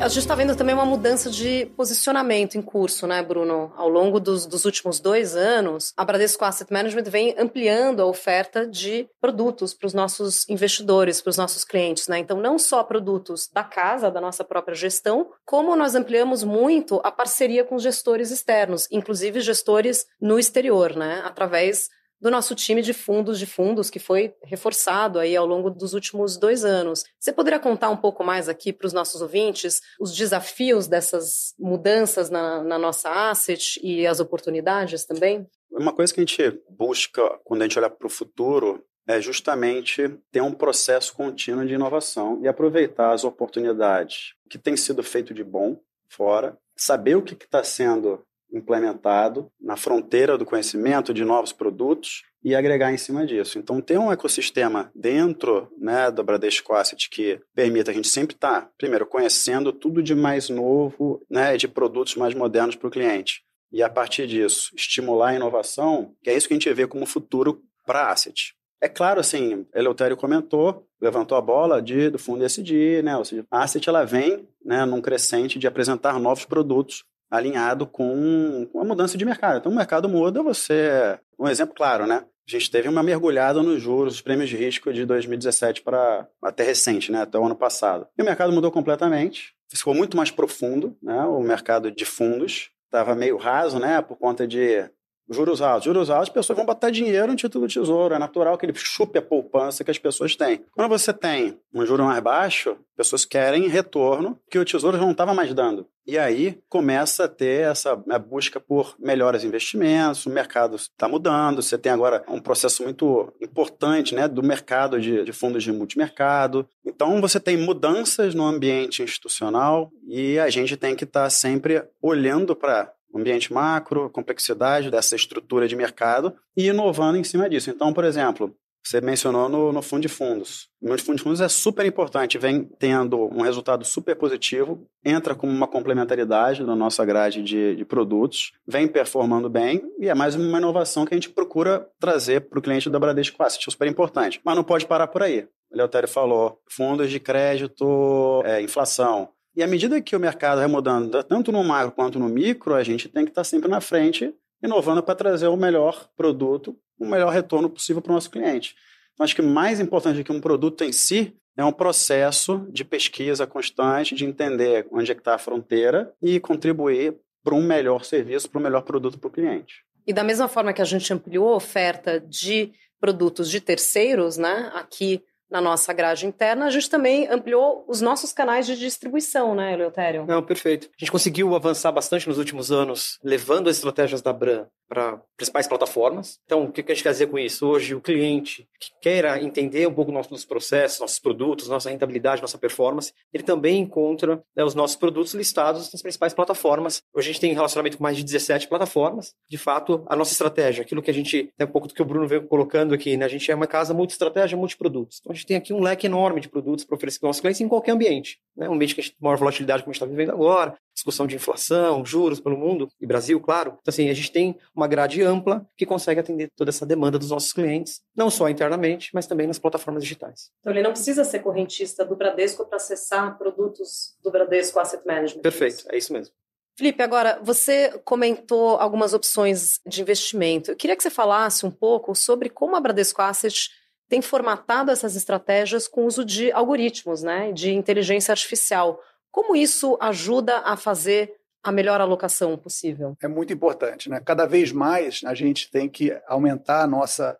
A 0.00 0.06
gente 0.06 0.18
está 0.18 0.36
vendo 0.36 0.54
também 0.54 0.72
uma 0.72 0.84
mudança 0.84 1.28
de 1.28 1.66
posicionamento 1.76 2.56
em 2.56 2.62
curso, 2.62 3.04
né, 3.04 3.20
Bruno? 3.20 3.72
Ao 3.76 3.88
longo 3.88 4.20
dos, 4.20 4.46
dos, 4.46 4.64
últimos 4.64 5.00
dois 5.00 5.34
anos, 5.34 5.92
a 5.96 6.04
Bradesco 6.04 6.44
Asset 6.44 6.72
Management 6.72 7.10
vem 7.10 7.34
ampliando 7.36 8.00
a 8.00 8.06
oferta 8.06 8.64
de 8.64 9.08
produtos 9.20 9.74
para 9.74 9.88
os 9.88 9.92
nossos 9.92 10.48
investidores, 10.48 11.20
para 11.20 11.30
os 11.30 11.36
nossos 11.36 11.64
clientes, 11.64 12.06
né? 12.06 12.20
Então, 12.20 12.40
não 12.40 12.60
só 12.60 12.84
produtos 12.84 13.48
da 13.52 13.64
casa, 13.64 14.08
da 14.08 14.20
nossa 14.20 14.44
própria 14.44 14.76
gestão, 14.76 15.32
como 15.44 15.74
nós 15.74 15.96
ampliamos 15.96 16.44
muito 16.44 17.00
a 17.02 17.10
parceria 17.10 17.64
com 17.64 17.76
gestores 17.76 18.30
externos, 18.30 18.86
inclusive 18.92 19.40
gestores 19.40 20.06
no 20.20 20.38
exterior, 20.38 20.94
né? 20.94 21.22
Através 21.24 21.88
do 22.22 22.30
nosso 22.30 22.54
time 22.54 22.80
de 22.80 22.94
fundos 22.94 23.36
de 23.36 23.46
fundos, 23.46 23.90
que 23.90 23.98
foi 23.98 24.32
reforçado 24.44 25.18
aí 25.18 25.36
ao 25.36 25.44
longo 25.44 25.68
dos 25.68 25.92
últimos 25.92 26.36
dois 26.36 26.64
anos. 26.64 27.04
Você 27.18 27.32
poderia 27.32 27.58
contar 27.58 27.90
um 27.90 27.96
pouco 27.96 28.22
mais 28.22 28.48
aqui 28.48 28.72
para 28.72 28.86
os 28.86 28.92
nossos 28.92 29.20
ouvintes 29.20 29.80
os 30.00 30.14
desafios 30.14 30.86
dessas 30.86 31.52
mudanças 31.58 32.30
na, 32.30 32.62
na 32.62 32.78
nossa 32.78 33.10
asset 33.28 33.80
e 33.82 34.06
as 34.06 34.20
oportunidades 34.20 35.04
também? 35.04 35.48
Uma 35.72 35.92
coisa 35.92 36.14
que 36.14 36.20
a 36.20 36.24
gente 36.24 36.62
busca 36.70 37.22
quando 37.42 37.62
a 37.62 37.64
gente 37.64 37.76
olha 37.76 37.90
para 37.90 38.06
o 38.06 38.10
futuro 38.10 38.84
é 39.04 39.20
justamente 39.20 40.08
ter 40.30 40.40
um 40.40 40.52
processo 40.52 41.12
contínuo 41.14 41.66
de 41.66 41.74
inovação 41.74 42.38
e 42.40 42.46
aproveitar 42.46 43.12
as 43.12 43.24
oportunidades 43.24 44.34
que 44.48 44.58
tem 44.58 44.76
sido 44.76 45.02
feito 45.02 45.34
de 45.34 45.42
bom 45.42 45.76
fora, 46.08 46.56
saber 46.76 47.16
o 47.16 47.22
que 47.22 47.34
está 47.34 47.64
sendo 47.64 48.24
implementado 48.52 49.50
na 49.60 49.76
fronteira 49.76 50.36
do 50.36 50.44
conhecimento 50.44 51.14
de 51.14 51.24
novos 51.24 51.52
produtos 51.52 52.22
e 52.44 52.54
agregar 52.54 52.92
em 52.92 52.96
cima 52.96 53.24
disso. 53.24 53.58
Então, 53.58 53.80
ter 53.80 53.98
um 53.98 54.10
ecossistema 54.10 54.90
dentro 54.94 55.68
né, 55.78 56.10
do 56.10 56.24
Bradesco 56.24 56.74
Asset 56.74 57.08
que 57.08 57.40
permita 57.54 57.90
a 57.90 57.94
gente 57.94 58.08
sempre 58.08 58.34
estar, 58.34 58.62
tá, 58.62 58.70
primeiro, 58.76 59.06
conhecendo 59.06 59.72
tudo 59.72 60.02
de 60.02 60.14
mais 60.14 60.48
novo, 60.48 61.24
né, 61.30 61.56
de 61.56 61.68
produtos 61.68 62.16
mais 62.16 62.34
modernos 62.34 62.76
para 62.76 62.88
o 62.88 62.90
cliente. 62.90 63.42
E, 63.72 63.82
a 63.82 63.88
partir 63.88 64.26
disso, 64.26 64.70
estimular 64.76 65.30
a 65.30 65.34
inovação, 65.34 66.14
que 66.22 66.28
é 66.28 66.36
isso 66.36 66.46
que 66.46 66.54
a 66.54 66.56
gente 66.56 66.72
vê 66.74 66.86
como 66.86 67.06
futuro 67.06 67.62
para 67.86 68.02
a 68.02 68.12
Asset. 68.12 68.54
É 68.82 68.88
claro, 68.88 69.20
assim, 69.20 69.64
Eleutério 69.72 70.16
comentou, 70.16 70.86
levantou 71.00 71.38
a 71.38 71.40
bola 71.40 71.80
de, 71.80 72.10
do 72.10 72.18
fundo 72.18 72.44
SD, 72.44 73.00
né? 73.02 73.16
Ou 73.16 73.24
seja, 73.24 73.46
a 73.48 73.62
Asset 73.62 73.88
ela 73.88 74.04
vem 74.04 74.48
né, 74.64 74.84
num 74.84 75.00
crescente 75.00 75.56
de 75.58 75.68
apresentar 75.68 76.18
novos 76.18 76.44
produtos 76.44 77.04
alinhado 77.32 77.86
com, 77.86 78.68
a 78.76 78.84
mudança 78.84 79.16
de 79.16 79.24
mercado. 79.24 79.58
Então, 79.58 79.72
o 79.72 79.74
mercado 79.74 80.06
muda, 80.06 80.42
você... 80.42 81.18
Um 81.38 81.48
exemplo 81.48 81.74
claro, 81.74 82.06
né? 82.06 82.26
A 82.46 82.50
gente 82.50 82.70
teve 82.70 82.88
uma 82.88 83.02
mergulhada 83.02 83.62
nos 83.62 83.80
juros, 83.80 84.16
os 84.16 84.20
prêmios 84.20 84.50
de 84.50 84.56
risco 84.56 84.92
de 84.92 85.06
2017 85.06 85.80
para 85.80 86.28
até 86.42 86.62
recente, 86.62 87.10
né, 87.10 87.22
até 87.22 87.38
o 87.38 87.44
ano 87.46 87.56
passado. 87.56 88.06
E 88.18 88.22
o 88.22 88.24
mercado 88.24 88.52
mudou 88.52 88.70
completamente, 88.70 89.54
ficou 89.72 89.94
muito 89.94 90.16
mais 90.16 90.30
profundo, 90.30 90.96
né, 91.02 91.22
o 91.22 91.40
mercado 91.40 91.90
de 91.90 92.04
fundos 92.04 92.70
estava 92.84 93.14
meio 93.14 93.38
raso, 93.38 93.78
né, 93.78 94.02
por 94.02 94.18
conta 94.18 94.46
de 94.46 94.84
juros 95.30 95.62
altos. 95.62 95.84
Juros 95.84 96.10
altos, 96.10 96.28
as 96.28 96.34
pessoas 96.34 96.56
vão 96.56 96.66
botar 96.66 96.90
dinheiro 96.90 97.28
no 97.28 97.36
título 97.36 97.66
do 97.66 97.72
tesouro. 97.72 98.14
É 98.14 98.18
natural 98.18 98.56
que 98.58 98.66
ele 98.66 98.74
chupe 98.74 99.18
a 99.18 99.22
poupança 99.22 99.84
que 99.84 99.90
as 99.90 99.98
pessoas 99.98 100.36
têm. 100.36 100.64
Quando 100.72 100.88
você 100.88 101.12
tem 101.12 101.58
um 101.74 101.84
juro 101.86 102.04
mais 102.04 102.22
baixo, 102.22 102.76
pessoas 102.96 103.24
querem 103.24 103.68
retorno 103.68 104.38
que 104.50 104.58
o 104.58 104.64
tesouro 104.64 104.96
já 104.96 105.02
não 105.02 105.12
estava 105.12 105.34
mais 105.34 105.52
dando. 105.52 105.86
E 106.06 106.18
aí 106.18 106.58
começa 106.68 107.24
a 107.24 107.28
ter 107.28 107.70
essa 107.70 107.94
busca 107.94 108.58
por 108.58 108.96
melhores 108.98 109.44
investimentos, 109.44 110.26
o 110.26 110.30
mercado 110.30 110.74
está 110.74 111.08
mudando, 111.08 111.62
você 111.62 111.78
tem 111.78 111.92
agora 111.92 112.24
um 112.28 112.40
processo 112.40 112.82
muito 112.82 113.32
importante 113.40 114.14
né, 114.14 114.26
do 114.26 114.42
mercado 114.42 115.00
de, 115.00 115.24
de 115.24 115.32
fundos 115.32 115.62
de 115.62 115.70
multimercado. 115.70 116.68
Então 116.84 117.20
você 117.20 117.38
tem 117.38 117.56
mudanças 117.56 118.34
no 118.34 118.44
ambiente 118.44 119.02
institucional 119.02 119.92
e 120.08 120.38
a 120.40 120.50
gente 120.50 120.76
tem 120.76 120.96
que 120.96 121.04
estar 121.04 121.24
tá 121.24 121.30
sempre 121.30 121.84
olhando 122.00 122.56
para 122.56 122.92
ambiente 123.14 123.52
macro, 123.52 124.10
complexidade 124.10 124.90
dessa 124.90 125.16
estrutura 125.16 125.68
de 125.68 125.76
mercado 125.76 126.34
e 126.56 126.68
inovando 126.68 127.18
em 127.18 127.24
cima 127.24 127.48
disso. 127.48 127.70
Então, 127.70 127.92
por 127.92 128.04
exemplo, 128.04 128.54
você 128.84 129.00
mencionou 129.00 129.48
no, 129.48 129.72
no 129.72 129.80
fundo 129.80 130.02
de 130.02 130.08
fundos. 130.08 130.68
O 130.82 130.98
fundo 130.98 131.16
de 131.16 131.22
fundos 131.22 131.40
é 131.40 131.48
super 131.48 131.86
importante, 131.86 132.36
vem 132.36 132.64
tendo 132.64 133.16
um 133.16 133.42
resultado 133.42 133.84
super 133.84 134.16
positivo, 134.16 134.84
entra 135.04 135.34
como 135.34 135.52
uma 135.52 135.68
complementaridade 135.68 136.64
na 136.64 136.74
nossa 136.74 137.04
grade 137.04 137.42
de, 137.42 137.76
de 137.76 137.84
produtos, 137.84 138.52
vem 138.66 138.88
performando 138.88 139.48
bem 139.48 139.82
e 140.00 140.08
é 140.08 140.14
mais 140.14 140.34
uma 140.34 140.58
inovação 140.58 141.06
que 141.06 141.14
a 141.14 141.16
gente 141.16 141.30
procura 141.30 141.88
trazer 142.00 142.40
para 142.40 142.58
o 142.58 142.62
cliente 142.62 142.90
da 142.90 142.98
Bradesco 142.98 143.40
Asset, 143.42 143.64
super 143.70 143.86
importante. 143.86 144.40
Mas 144.44 144.56
não 144.56 144.64
pode 144.64 144.84
parar 144.84 145.06
por 145.06 145.22
aí. 145.22 145.46
O 145.70 145.76
Leotério 145.76 146.08
falou, 146.08 146.60
fundos 146.68 147.10
de 147.10 147.20
crédito, 147.20 148.42
é, 148.44 148.60
inflação. 148.60 149.28
E 149.54 149.62
à 149.62 149.66
medida 149.66 150.00
que 150.00 150.16
o 150.16 150.20
mercado 150.20 150.58
vai 150.58 150.66
mudando, 150.66 151.22
tanto 151.24 151.52
no 151.52 151.62
macro 151.62 151.92
quanto 151.92 152.18
no 152.18 152.28
micro, 152.28 152.74
a 152.74 152.82
gente 152.82 153.08
tem 153.08 153.24
que 153.24 153.30
estar 153.30 153.44
sempre 153.44 153.68
na 153.68 153.80
frente, 153.80 154.34
inovando 154.62 155.02
para 155.02 155.14
trazer 155.14 155.48
o 155.48 155.56
melhor 155.56 156.08
produto 156.16 156.76
o 157.02 157.06
melhor 157.06 157.32
retorno 157.32 157.68
possível 157.68 158.00
para 158.00 158.12
o 158.12 158.14
nosso 158.14 158.30
cliente. 158.30 158.76
Então, 159.12 159.24
acho 159.24 159.34
que 159.34 159.42
mais 159.42 159.80
importante 159.80 160.18
do 160.18 160.24
que 160.24 160.32
um 160.32 160.40
produto 160.40 160.84
em 160.84 160.92
si 160.92 161.36
é 161.56 161.64
um 161.64 161.72
processo 161.72 162.66
de 162.70 162.84
pesquisa 162.84 163.46
constante, 163.46 164.14
de 164.14 164.24
entender 164.24 164.86
onde 164.90 165.10
é 165.10 165.14
está 165.14 165.34
a 165.34 165.38
fronteira 165.38 166.14
e 166.22 166.40
contribuir 166.40 167.16
para 167.44 167.54
um 167.54 167.62
melhor 167.62 168.04
serviço, 168.04 168.48
para 168.48 168.60
um 168.60 168.62
melhor 168.62 168.82
produto 168.82 169.18
para 169.18 169.28
o 169.28 169.32
cliente. 169.32 169.84
E 170.06 170.12
da 170.12 170.24
mesma 170.24 170.48
forma 170.48 170.72
que 170.72 170.80
a 170.80 170.86
gente 170.86 171.12
ampliou 171.12 171.52
a 171.52 171.56
oferta 171.56 172.20
de 172.20 172.72
produtos 173.00 173.50
de 173.50 173.60
terceiros, 173.60 174.36
né? 174.36 174.70
Aqui 174.74 175.22
na 175.52 175.60
nossa 175.60 175.92
grade 175.92 176.26
interna, 176.26 176.64
a 176.64 176.70
gente 176.70 176.88
também 176.88 177.28
ampliou 177.28 177.84
os 177.86 178.00
nossos 178.00 178.32
canais 178.32 178.66
de 178.66 178.74
distribuição, 178.74 179.54
né, 179.54 179.74
Eleutério? 179.74 180.24
Não, 180.26 180.42
perfeito. 180.42 180.88
A 180.88 180.98
gente 180.98 181.12
conseguiu 181.12 181.54
avançar 181.54 181.92
bastante 181.92 182.26
nos 182.26 182.38
últimos 182.38 182.72
anos, 182.72 183.18
levando 183.22 183.68
as 183.68 183.76
estratégias 183.76 184.22
da 184.22 184.32
Bran 184.32 184.66
para 184.88 185.18
principais 185.38 185.66
plataformas. 185.66 186.38
Então, 186.44 186.64
o 186.64 186.72
que 186.72 186.82
a 186.82 186.94
gente 186.94 187.02
quer 187.02 187.12
dizer 187.12 187.26
com 187.28 187.38
isso? 187.38 187.66
Hoje, 187.66 187.94
o 187.94 188.00
cliente 188.00 188.68
que 188.78 188.90
queira 189.00 189.42
entender 189.42 189.88
um 189.88 189.94
pouco 189.94 190.12
nossos 190.12 190.44
processos, 190.44 191.00
nossos 191.00 191.18
produtos, 191.18 191.66
nossa 191.66 191.88
rentabilidade, 191.88 192.42
nossa 192.42 192.58
performance, 192.58 193.12
ele 193.32 193.42
também 193.42 193.80
encontra 193.80 194.42
né, 194.54 194.62
os 194.62 194.74
nossos 194.74 194.96
produtos 194.96 195.32
listados 195.32 195.90
nas 195.90 196.02
principais 196.02 196.34
plataformas. 196.34 197.02
Hoje 197.14 197.30
a 197.30 197.32
gente 197.32 197.40
tem 197.40 197.54
relacionamento 197.54 197.96
com 197.96 198.02
mais 198.02 198.18
de 198.18 198.22
17 198.22 198.68
plataformas. 198.68 199.34
De 199.48 199.56
fato, 199.56 200.04
a 200.06 200.14
nossa 200.14 200.32
estratégia, 200.32 200.82
aquilo 200.82 201.00
que 201.00 201.10
a 201.10 201.14
gente, 201.14 201.50
é 201.58 201.64
um 201.64 201.68
pouco 201.68 201.88
do 201.88 201.94
que 201.94 202.02
o 202.02 202.04
Bruno 202.04 202.28
veio 202.28 202.46
colocando 202.46 202.92
aqui, 202.92 203.16
né? 203.16 203.24
a 203.24 203.28
gente 203.28 203.50
é 203.50 203.54
uma 203.54 203.66
casa 203.66 203.94
multi-estratégia, 203.94 204.58
multi-produtos. 204.58 205.20
Então, 205.20 205.32
gente 205.42 205.46
tem 205.46 205.56
aqui 205.56 205.72
um 205.72 205.80
leque 205.80 206.06
enorme 206.06 206.40
de 206.40 206.48
produtos 206.48 206.84
para 206.84 206.96
oferecer 206.96 207.18
para 207.18 207.26
os 207.26 207.28
nossos 207.28 207.40
clientes 207.40 207.60
em 207.60 207.68
qualquer 207.68 207.92
ambiente. 207.92 208.40
Né? 208.56 208.68
Um 208.68 208.74
ambiente 208.74 208.94
que 208.94 209.00
a 209.00 209.04
gente 209.04 209.12
tem 209.14 209.22
maior 209.22 209.36
volatilidade, 209.36 209.82
como 209.82 209.90
a 209.90 209.92
gente 209.92 210.02
está 210.02 210.06
vivendo 210.06 210.30
agora, 210.30 210.76
discussão 210.94 211.26
de 211.26 211.36
inflação, 211.36 212.04
juros 212.04 212.40
pelo 212.40 212.56
mundo, 212.56 212.88
e 213.00 213.06
Brasil, 213.06 213.40
claro. 213.40 213.76
Então, 213.80 213.90
assim, 213.92 214.08
a 214.08 214.14
gente 214.14 214.30
tem 214.30 214.56
uma 214.74 214.86
grade 214.86 215.22
ampla 215.22 215.66
que 215.76 215.84
consegue 215.84 216.20
atender 216.20 216.50
toda 216.56 216.70
essa 216.70 216.86
demanda 216.86 217.18
dos 217.18 217.30
nossos 217.30 217.52
clientes, 217.52 218.00
não 218.16 218.30
só 218.30 218.48
internamente, 218.48 219.10
mas 219.12 219.26
também 219.26 219.46
nas 219.46 219.58
plataformas 219.58 220.02
digitais. 220.02 220.50
Então, 220.60 220.72
ele 220.72 220.82
não 220.82 220.92
precisa 220.92 221.24
ser 221.24 221.40
correntista 221.40 222.04
do 222.04 222.16
Bradesco 222.16 222.64
para 222.64 222.76
acessar 222.76 223.36
produtos 223.36 224.16
do 224.22 224.30
Bradesco 224.30 224.78
Asset 224.78 225.04
Management. 225.06 225.42
Perfeito, 225.42 225.84
é 225.90 225.96
isso 225.96 226.12
mesmo. 226.12 226.32
Felipe, 226.74 227.02
agora, 227.02 227.38
você 227.42 228.00
comentou 228.02 228.76
algumas 228.76 229.12
opções 229.12 229.78
de 229.86 230.00
investimento. 230.00 230.70
Eu 230.70 230.76
queria 230.76 230.96
que 230.96 231.02
você 231.02 231.10
falasse 231.10 231.66
um 231.66 231.70
pouco 231.70 232.14
sobre 232.14 232.48
como 232.48 232.74
a 232.74 232.80
Bradesco 232.80 233.20
Asset 233.20 233.70
tem 234.12 234.20
formatado 234.20 234.90
essas 234.90 235.16
estratégias 235.16 235.88
com 235.88 236.02
o 236.02 236.06
uso 236.06 236.22
de 236.22 236.52
algoritmos, 236.52 237.22
né, 237.22 237.50
de 237.50 237.72
inteligência 237.72 238.30
artificial. 238.30 239.00
Como 239.30 239.56
isso 239.56 239.96
ajuda 240.02 240.58
a 240.66 240.76
fazer 240.76 241.34
a 241.62 241.72
melhor 241.72 241.98
alocação 241.98 242.54
possível? 242.58 243.16
É 243.22 243.26
muito 243.26 243.54
importante, 243.54 244.10
né? 244.10 244.20
Cada 244.22 244.44
vez 244.44 244.70
mais 244.70 245.22
a 245.24 245.32
gente 245.32 245.70
tem 245.70 245.88
que 245.88 246.14
aumentar 246.28 246.82
a 246.82 246.86
nossa 246.86 247.38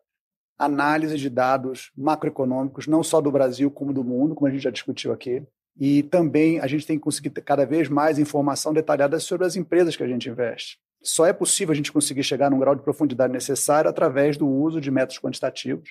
análise 0.59 1.19
de 1.19 1.29
dados 1.29 1.93
macroeconômicos, 1.95 2.87
não 2.87 3.03
só 3.03 3.21
do 3.21 3.31
Brasil 3.31 3.71
como 3.71 3.93
do 3.93 4.03
mundo, 4.03 4.35
como 4.35 4.47
a 4.47 4.51
gente 4.51 4.63
já 4.63 4.71
discutiu 4.71 5.13
aqui. 5.13 5.47
E 5.79 6.05
também 6.05 6.59
a 6.59 6.67
gente 6.67 6.87
tem 6.87 6.97
que 6.97 7.05
conseguir 7.05 7.33
cada 7.43 7.67
vez 7.67 7.87
mais 7.87 8.19
informação 8.19 8.73
detalhada 8.73 9.21
sobre 9.21 9.47
as 9.47 9.57
empresas 9.57 9.95
que 9.95 10.03
a 10.03 10.09
gente 10.09 10.27
investe. 10.27 10.79
Só 11.03 11.27
é 11.27 11.35
possível 11.35 11.73
a 11.73 11.77
gente 11.77 11.93
conseguir 11.93 12.23
chegar 12.23 12.51
num 12.51 12.59
grau 12.59 12.75
de 12.75 12.83
profundidade 12.83 13.31
necessário 13.31 13.91
através 13.91 14.39
do 14.39 14.49
uso 14.49 14.81
de 14.81 14.91
métodos 14.91 15.19
quantitativos 15.19 15.91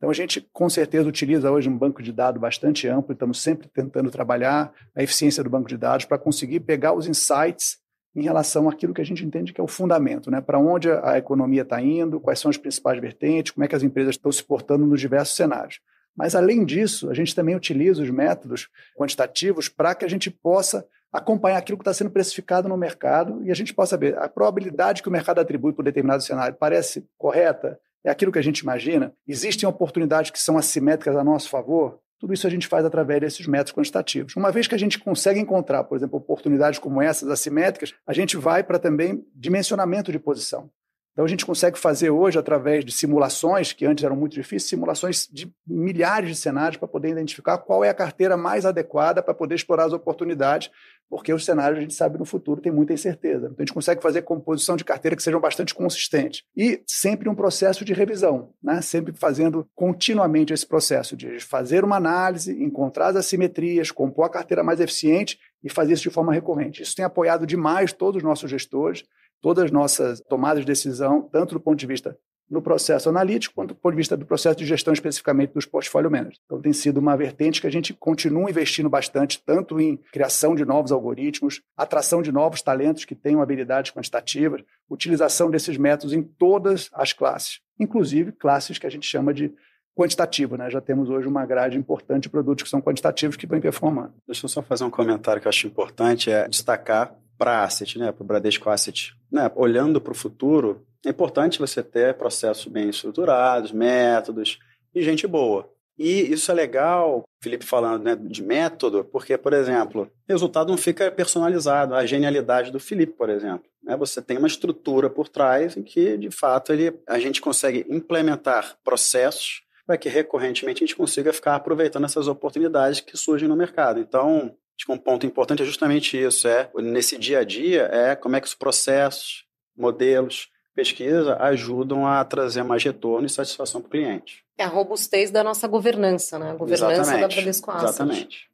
então, 0.00 0.08
a 0.08 0.14
gente 0.14 0.40
com 0.50 0.66
certeza 0.70 1.06
utiliza 1.06 1.50
hoje 1.50 1.68
um 1.68 1.76
banco 1.76 2.02
de 2.02 2.10
dados 2.10 2.40
bastante 2.40 2.88
amplo, 2.88 3.12
estamos 3.12 3.42
sempre 3.42 3.68
tentando 3.68 4.10
trabalhar 4.10 4.72
a 4.96 5.02
eficiência 5.02 5.44
do 5.44 5.50
banco 5.50 5.68
de 5.68 5.76
dados 5.76 6.06
para 6.06 6.16
conseguir 6.16 6.60
pegar 6.60 6.94
os 6.94 7.06
insights 7.06 7.76
em 8.16 8.22
relação 8.22 8.66
àquilo 8.66 8.94
que 8.94 9.02
a 9.02 9.04
gente 9.04 9.22
entende 9.22 9.52
que 9.52 9.60
é 9.60 9.64
o 9.64 9.68
fundamento, 9.68 10.30
né? 10.30 10.40
para 10.40 10.58
onde 10.58 10.90
a 10.90 11.18
economia 11.18 11.60
está 11.60 11.82
indo, 11.82 12.18
quais 12.18 12.40
são 12.40 12.50
as 12.50 12.56
principais 12.56 12.98
vertentes, 12.98 13.52
como 13.52 13.62
é 13.62 13.68
que 13.68 13.76
as 13.76 13.82
empresas 13.82 14.14
estão 14.14 14.32
se 14.32 14.42
portando 14.42 14.86
nos 14.86 15.02
diversos 15.02 15.36
cenários. 15.36 15.80
Mas, 16.16 16.34
além 16.34 16.64
disso, 16.64 17.10
a 17.10 17.14
gente 17.14 17.34
também 17.34 17.54
utiliza 17.54 18.02
os 18.02 18.08
métodos 18.08 18.70
quantitativos 18.96 19.68
para 19.68 19.94
que 19.94 20.06
a 20.06 20.08
gente 20.08 20.30
possa 20.30 20.82
acompanhar 21.12 21.58
aquilo 21.58 21.76
que 21.76 21.82
está 21.82 21.92
sendo 21.92 22.10
precificado 22.10 22.70
no 22.70 22.76
mercado 22.76 23.44
e 23.44 23.50
a 23.50 23.54
gente 23.54 23.74
possa 23.74 23.90
saber 23.90 24.16
a 24.16 24.30
probabilidade 24.30 25.02
que 25.02 25.08
o 25.10 25.12
mercado 25.12 25.40
atribui 25.40 25.74
por 25.74 25.84
determinado 25.84 26.22
cenário 26.22 26.56
parece 26.58 27.06
correta, 27.18 27.78
é 28.04 28.10
aquilo 28.10 28.32
que 28.32 28.38
a 28.38 28.42
gente 28.42 28.60
imagina? 28.60 29.12
Existem 29.26 29.68
oportunidades 29.68 30.30
que 30.30 30.38
são 30.38 30.56
assimétricas 30.56 31.16
a 31.16 31.24
nosso 31.24 31.48
favor? 31.48 32.00
Tudo 32.18 32.34
isso 32.34 32.46
a 32.46 32.50
gente 32.50 32.66
faz 32.66 32.84
através 32.84 33.20
desses 33.20 33.46
métodos 33.46 33.72
quantitativos. 33.72 34.36
Uma 34.36 34.52
vez 34.52 34.66
que 34.66 34.74
a 34.74 34.78
gente 34.78 34.98
consegue 34.98 35.40
encontrar, 35.40 35.84
por 35.84 35.96
exemplo, 35.96 36.18
oportunidades 36.18 36.78
como 36.78 37.00
essas 37.00 37.30
assimétricas, 37.30 37.94
a 38.06 38.12
gente 38.12 38.36
vai 38.36 38.62
para 38.62 38.78
também 38.78 39.24
dimensionamento 39.34 40.12
de 40.12 40.18
posição. 40.18 40.70
Então 41.20 41.26
a 41.26 41.28
gente 41.28 41.44
consegue 41.44 41.78
fazer 41.78 42.08
hoje, 42.08 42.38
através 42.38 42.82
de 42.82 42.90
simulações, 42.90 43.74
que 43.74 43.84
antes 43.84 44.02
eram 44.02 44.16
muito 44.16 44.32
difíceis, 44.32 44.70
simulações 44.70 45.28
de 45.30 45.52
milhares 45.66 46.30
de 46.30 46.34
cenários 46.34 46.78
para 46.78 46.88
poder 46.88 47.10
identificar 47.10 47.58
qual 47.58 47.84
é 47.84 47.90
a 47.90 47.94
carteira 47.94 48.38
mais 48.38 48.64
adequada 48.64 49.22
para 49.22 49.34
poder 49.34 49.54
explorar 49.54 49.84
as 49.84 49.92
oportunidades, 49.92 50.70
porque 51.10 51.30
os 51.30 51.44
cenários 51.44 51.76
a 51.76 51.82
gente 51.82 51.92
sabe 51.92 52.18
no 52.18 52.24
futuro 52.24 52.62
tem 52.62 52.72
muita 52.72 52.94
incerteza. 52.94 53.48
Então 53.48 53.56
a 53.58 53.62
gente 53.62 53.74
consegue 53.74 54.02
fazer 54.02 54.22
composição 54.22 54.78
de 54.78 54.84
carteira 54.84 55.14
que 55.14 55.22
sejam 55.22 55.38
bastante 55.38 55.74
consistentes. 55.74 56.42
E 56.56 56.82
sempre 56.86 57.28
um 57.28 57.34
processo 57.34 57.84
de 57.84 57.92
revisão, 57.92 58.54
né? 58.62 58.80
sempre 58.80 59.12
fazendo 59.12 59.68
continuamente 59.74 60.54
esse 60.54 60.66
processo 60.66 61.14
de 61.14 61.38
fazer 61.38 61.84
uma 61.84 61.96
análise, 61.96 62.50
encontrar 62.64 63.08
as 63.08 63.16
assimetrias, 63.16 63.90
compor 63.90 64.24
a 64.24 64.30
carteira 64.30 64.64
mais 64.64 64.80
eficiente 64.80 65.38
e 65.62 65.68
fazer 65.68 65.92
isso 65.92 66.04
de 66.04 66.10
forma 66.10 66.32
recorrente. 66.32 66.82
Isso 66.82 66.96
tem 66.96 67.04
apoiado 67.04 67.46
demais 67.46 67.92
todos 67.92 68.16
os 68.16 68.22
nossos 68.22 68.50
gestores 68.50 69.04
todas 69.40 69.64
as 69.64 69.70
nossas 69.70 70.20
tomadas 70.20 70.60
de 70.60 70.66
decisão, 70.66 71.22
tanto 71.22 71.54
do 71.54 71.60
ponto 71.60 71.78
de 71.78 71.86
vista 71.86 72.16
no 72.50 72.60
processo 72.60 73.08
analítico, 73.08 73.54
quanto 73.54 73.68
do 73.68 73.74
ponto 73.76 73.92
de 73.92 73.98
vista 73.98 74.16
do 74.16 74.26
processo 74.26 74.58
de 74.58 74.66
gestão 74.66 74.92
especificamente 74.92 75.54
dos 75.54 75.64
portfólio 75.64 76.10
managers. 76.10 76.40
Então 76.44 76.60
tem 76.60 76.72
sido 76.72 76.98
uma 76.98 77.16
vertente 77.16 77.60
que 77.60 77.66
a 77.66 77.70
gente 77.70 77.94
continua 77.94 78.50
investindo 78.50 78.90
bastante, 78.90 79.40
tanto 79.46 79.80
em 79.80 79.96
criação 80.12 80.56
de 80.56 80.64
novos 80.64 80.90
algoritmos, 80.90 81.62
atração 81.76 82.20
de 82.20 82.32
novos 82.32 82.60
talentos 82.60 83.04
que 83.04 83.14
tenham 83.14 83.40
habilidades 83.40 83.92
quantitativas, 83.92 84.64
utilização 84.88 85.48
desses 85.48 85.76
métodos 85.76 86.12
em 86.12 86.22
todas 86.22 86.90
as 86.92 87.12
classes, 87.12 87.60
inclusive 87.78 88.32
classes 88.32 88.78
que 88.78 88.86
a 88.86 88.90
gente 88.90 89.06
chama 89.06 89.32
de 89.32 89.54
quantitativo, 89.94 90.56
né? 90.56 90.70
Já 90.70 90.80
temos 90.80 91.08
hoje 91.08 91.28
uma 91.28 91.44
grade 91.46 91.78
importante 91.78 92.24
de 92.24 92.30
produtos 92.30 92.64
que 92.64 92.70
são 92.70 92.80
quantitativos 92.80 93.36
que 93.36 93.46
vem 93.46 93.60
performando. 93.60 94.14
Deixa 94.26 94.46
eu 94.46 94.48
só 94.48 94.62
fazer 94.62 94.84
um 94.84 94.90
comentário 94.90 95.40
que 95.40 95.46
eu 95.46 95.50
acho 95.50 95.66
importante, 95.66 96.30
é 96.30 96.48
destacar 96.48 97.14
para 97.40 97.64
asset, 97.64 97.98
né, 97.98 98.12
para 98.12 98.22
o 98.22 98.26
Bradesco 98.26 98.68
Asset, 98.68 99.16
né, 99.32 99.50
olhando 99.56 99.98
para 99.98 100.12
o 100.12 100.14
futuro, 100.14 100.86
é 101.06 101.08
importante 101.08 101.58
você 101.58 101.82
ter 101.82 102.12
processos 102.12 102.66
bem 102.66 102.90
estruturados, 102.90 103.72
métodos 103.72 104.58
e 104.94 105.02
gente 105.02 105.26
boa. 105.26 105.66
E 105.98 106.32
isso 106.32 106.50
é 106.50 106.54
legal, 106.54 107.24
Felipe 107.42 107.64
falando 107.64 108.04
né, 108.04 108.14
de 108.14 108.42
método, 108.42 109.04
porque, 109.04 109.38
por 109.38 109.54
exemplo, 109.54 110.02
o 110.02 110.32
resultado 110.32 110.68
não 110.68 110.76
fica 110.76 111.10
personalizado. 111.10 111.94
A 111.94 112.04
genialidade 112.04 112.70
do 112.70 112.78
Felipe, 112.78 113.14
por 113.14 113.30
exemplo. 113.30 113.64
Né? 113.82 113.96
Você 113.96 114.20
tem 114.20 114.36
uma 114.36 114.46
estrutura 114.46 115.08
por 115.08 115.28
trás 115.28 115.76
em 115.78 115.82
que, 115.82 116.18
de 116.18 116.30
fato, 116.30 116.72
ele, 116.74 116.98
a 117.06 117.18
gente 117.18 117.40
consegue 117.40 117.86
implementar 117.88 118.76
processos 118.84 119.62
para 119.86 119.98
que 119.98 120.08
recorrentemente 120.08 120.84
a 120.84 120.86
gente 120.86 120.96
consiga 120.96 121.32
ficar 121.32 121.56
aproveitando 121.56 122.04
essas 122.04 122.28
oportunidades 122.28 123.00
que 123.00 123.16
surgem 123.16 123.48
no 123.48 123.56
mercado. 123.56 123.98
Então, 123.98 124.54
Acho 124.80 124.86
que 124.86 124.92
um 124.92 124.96
ponto 124.96 125.26
importante 125.26 125.62
é 125.62 125.66
justamente 125.66 126.16
isso, 126.16 126.48
é 126.48 126.70
nesse 126.76 127.18
dia 127.18 127.40
a 127.40 127.44
dia, 127.44 127.82
é 127.92 128.16
como 128.16 128.36
é 128.36 128.40
que 128.40 128.46
os 128.46 128.54
processos, 128.54 129.44
modelos, 129.76 130.48
pesquisa 130.74 131.36
ajudam 131.36 132.06
a 132.06 132.24
trazer 132.24 132.62
mais 132.62 132.82
retorno 132.82 133.26
e 133.26 133.28
satisfação 133.28 133.82
para 133.82 133.88
o 133.88 133.90
cliente. 133.90 134.42
É 134.56 134.64
a 134.64 134.68
robustez 134.68 135.30
da 135.30 135.44
nossa 135.44 135.68
governança, 135.68 136.38
né? 136.38 136.52
A 136.52 136.54
governança 136.54 136.92
exatamente, 137.02 137.20
da 137.20 137.28
Bradesco 137.28 137.70
Asset. 137.70 137.88
Exatamente. 137.90 138.50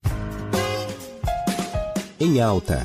Em 2.18 2.40
alta. 2.40 2.84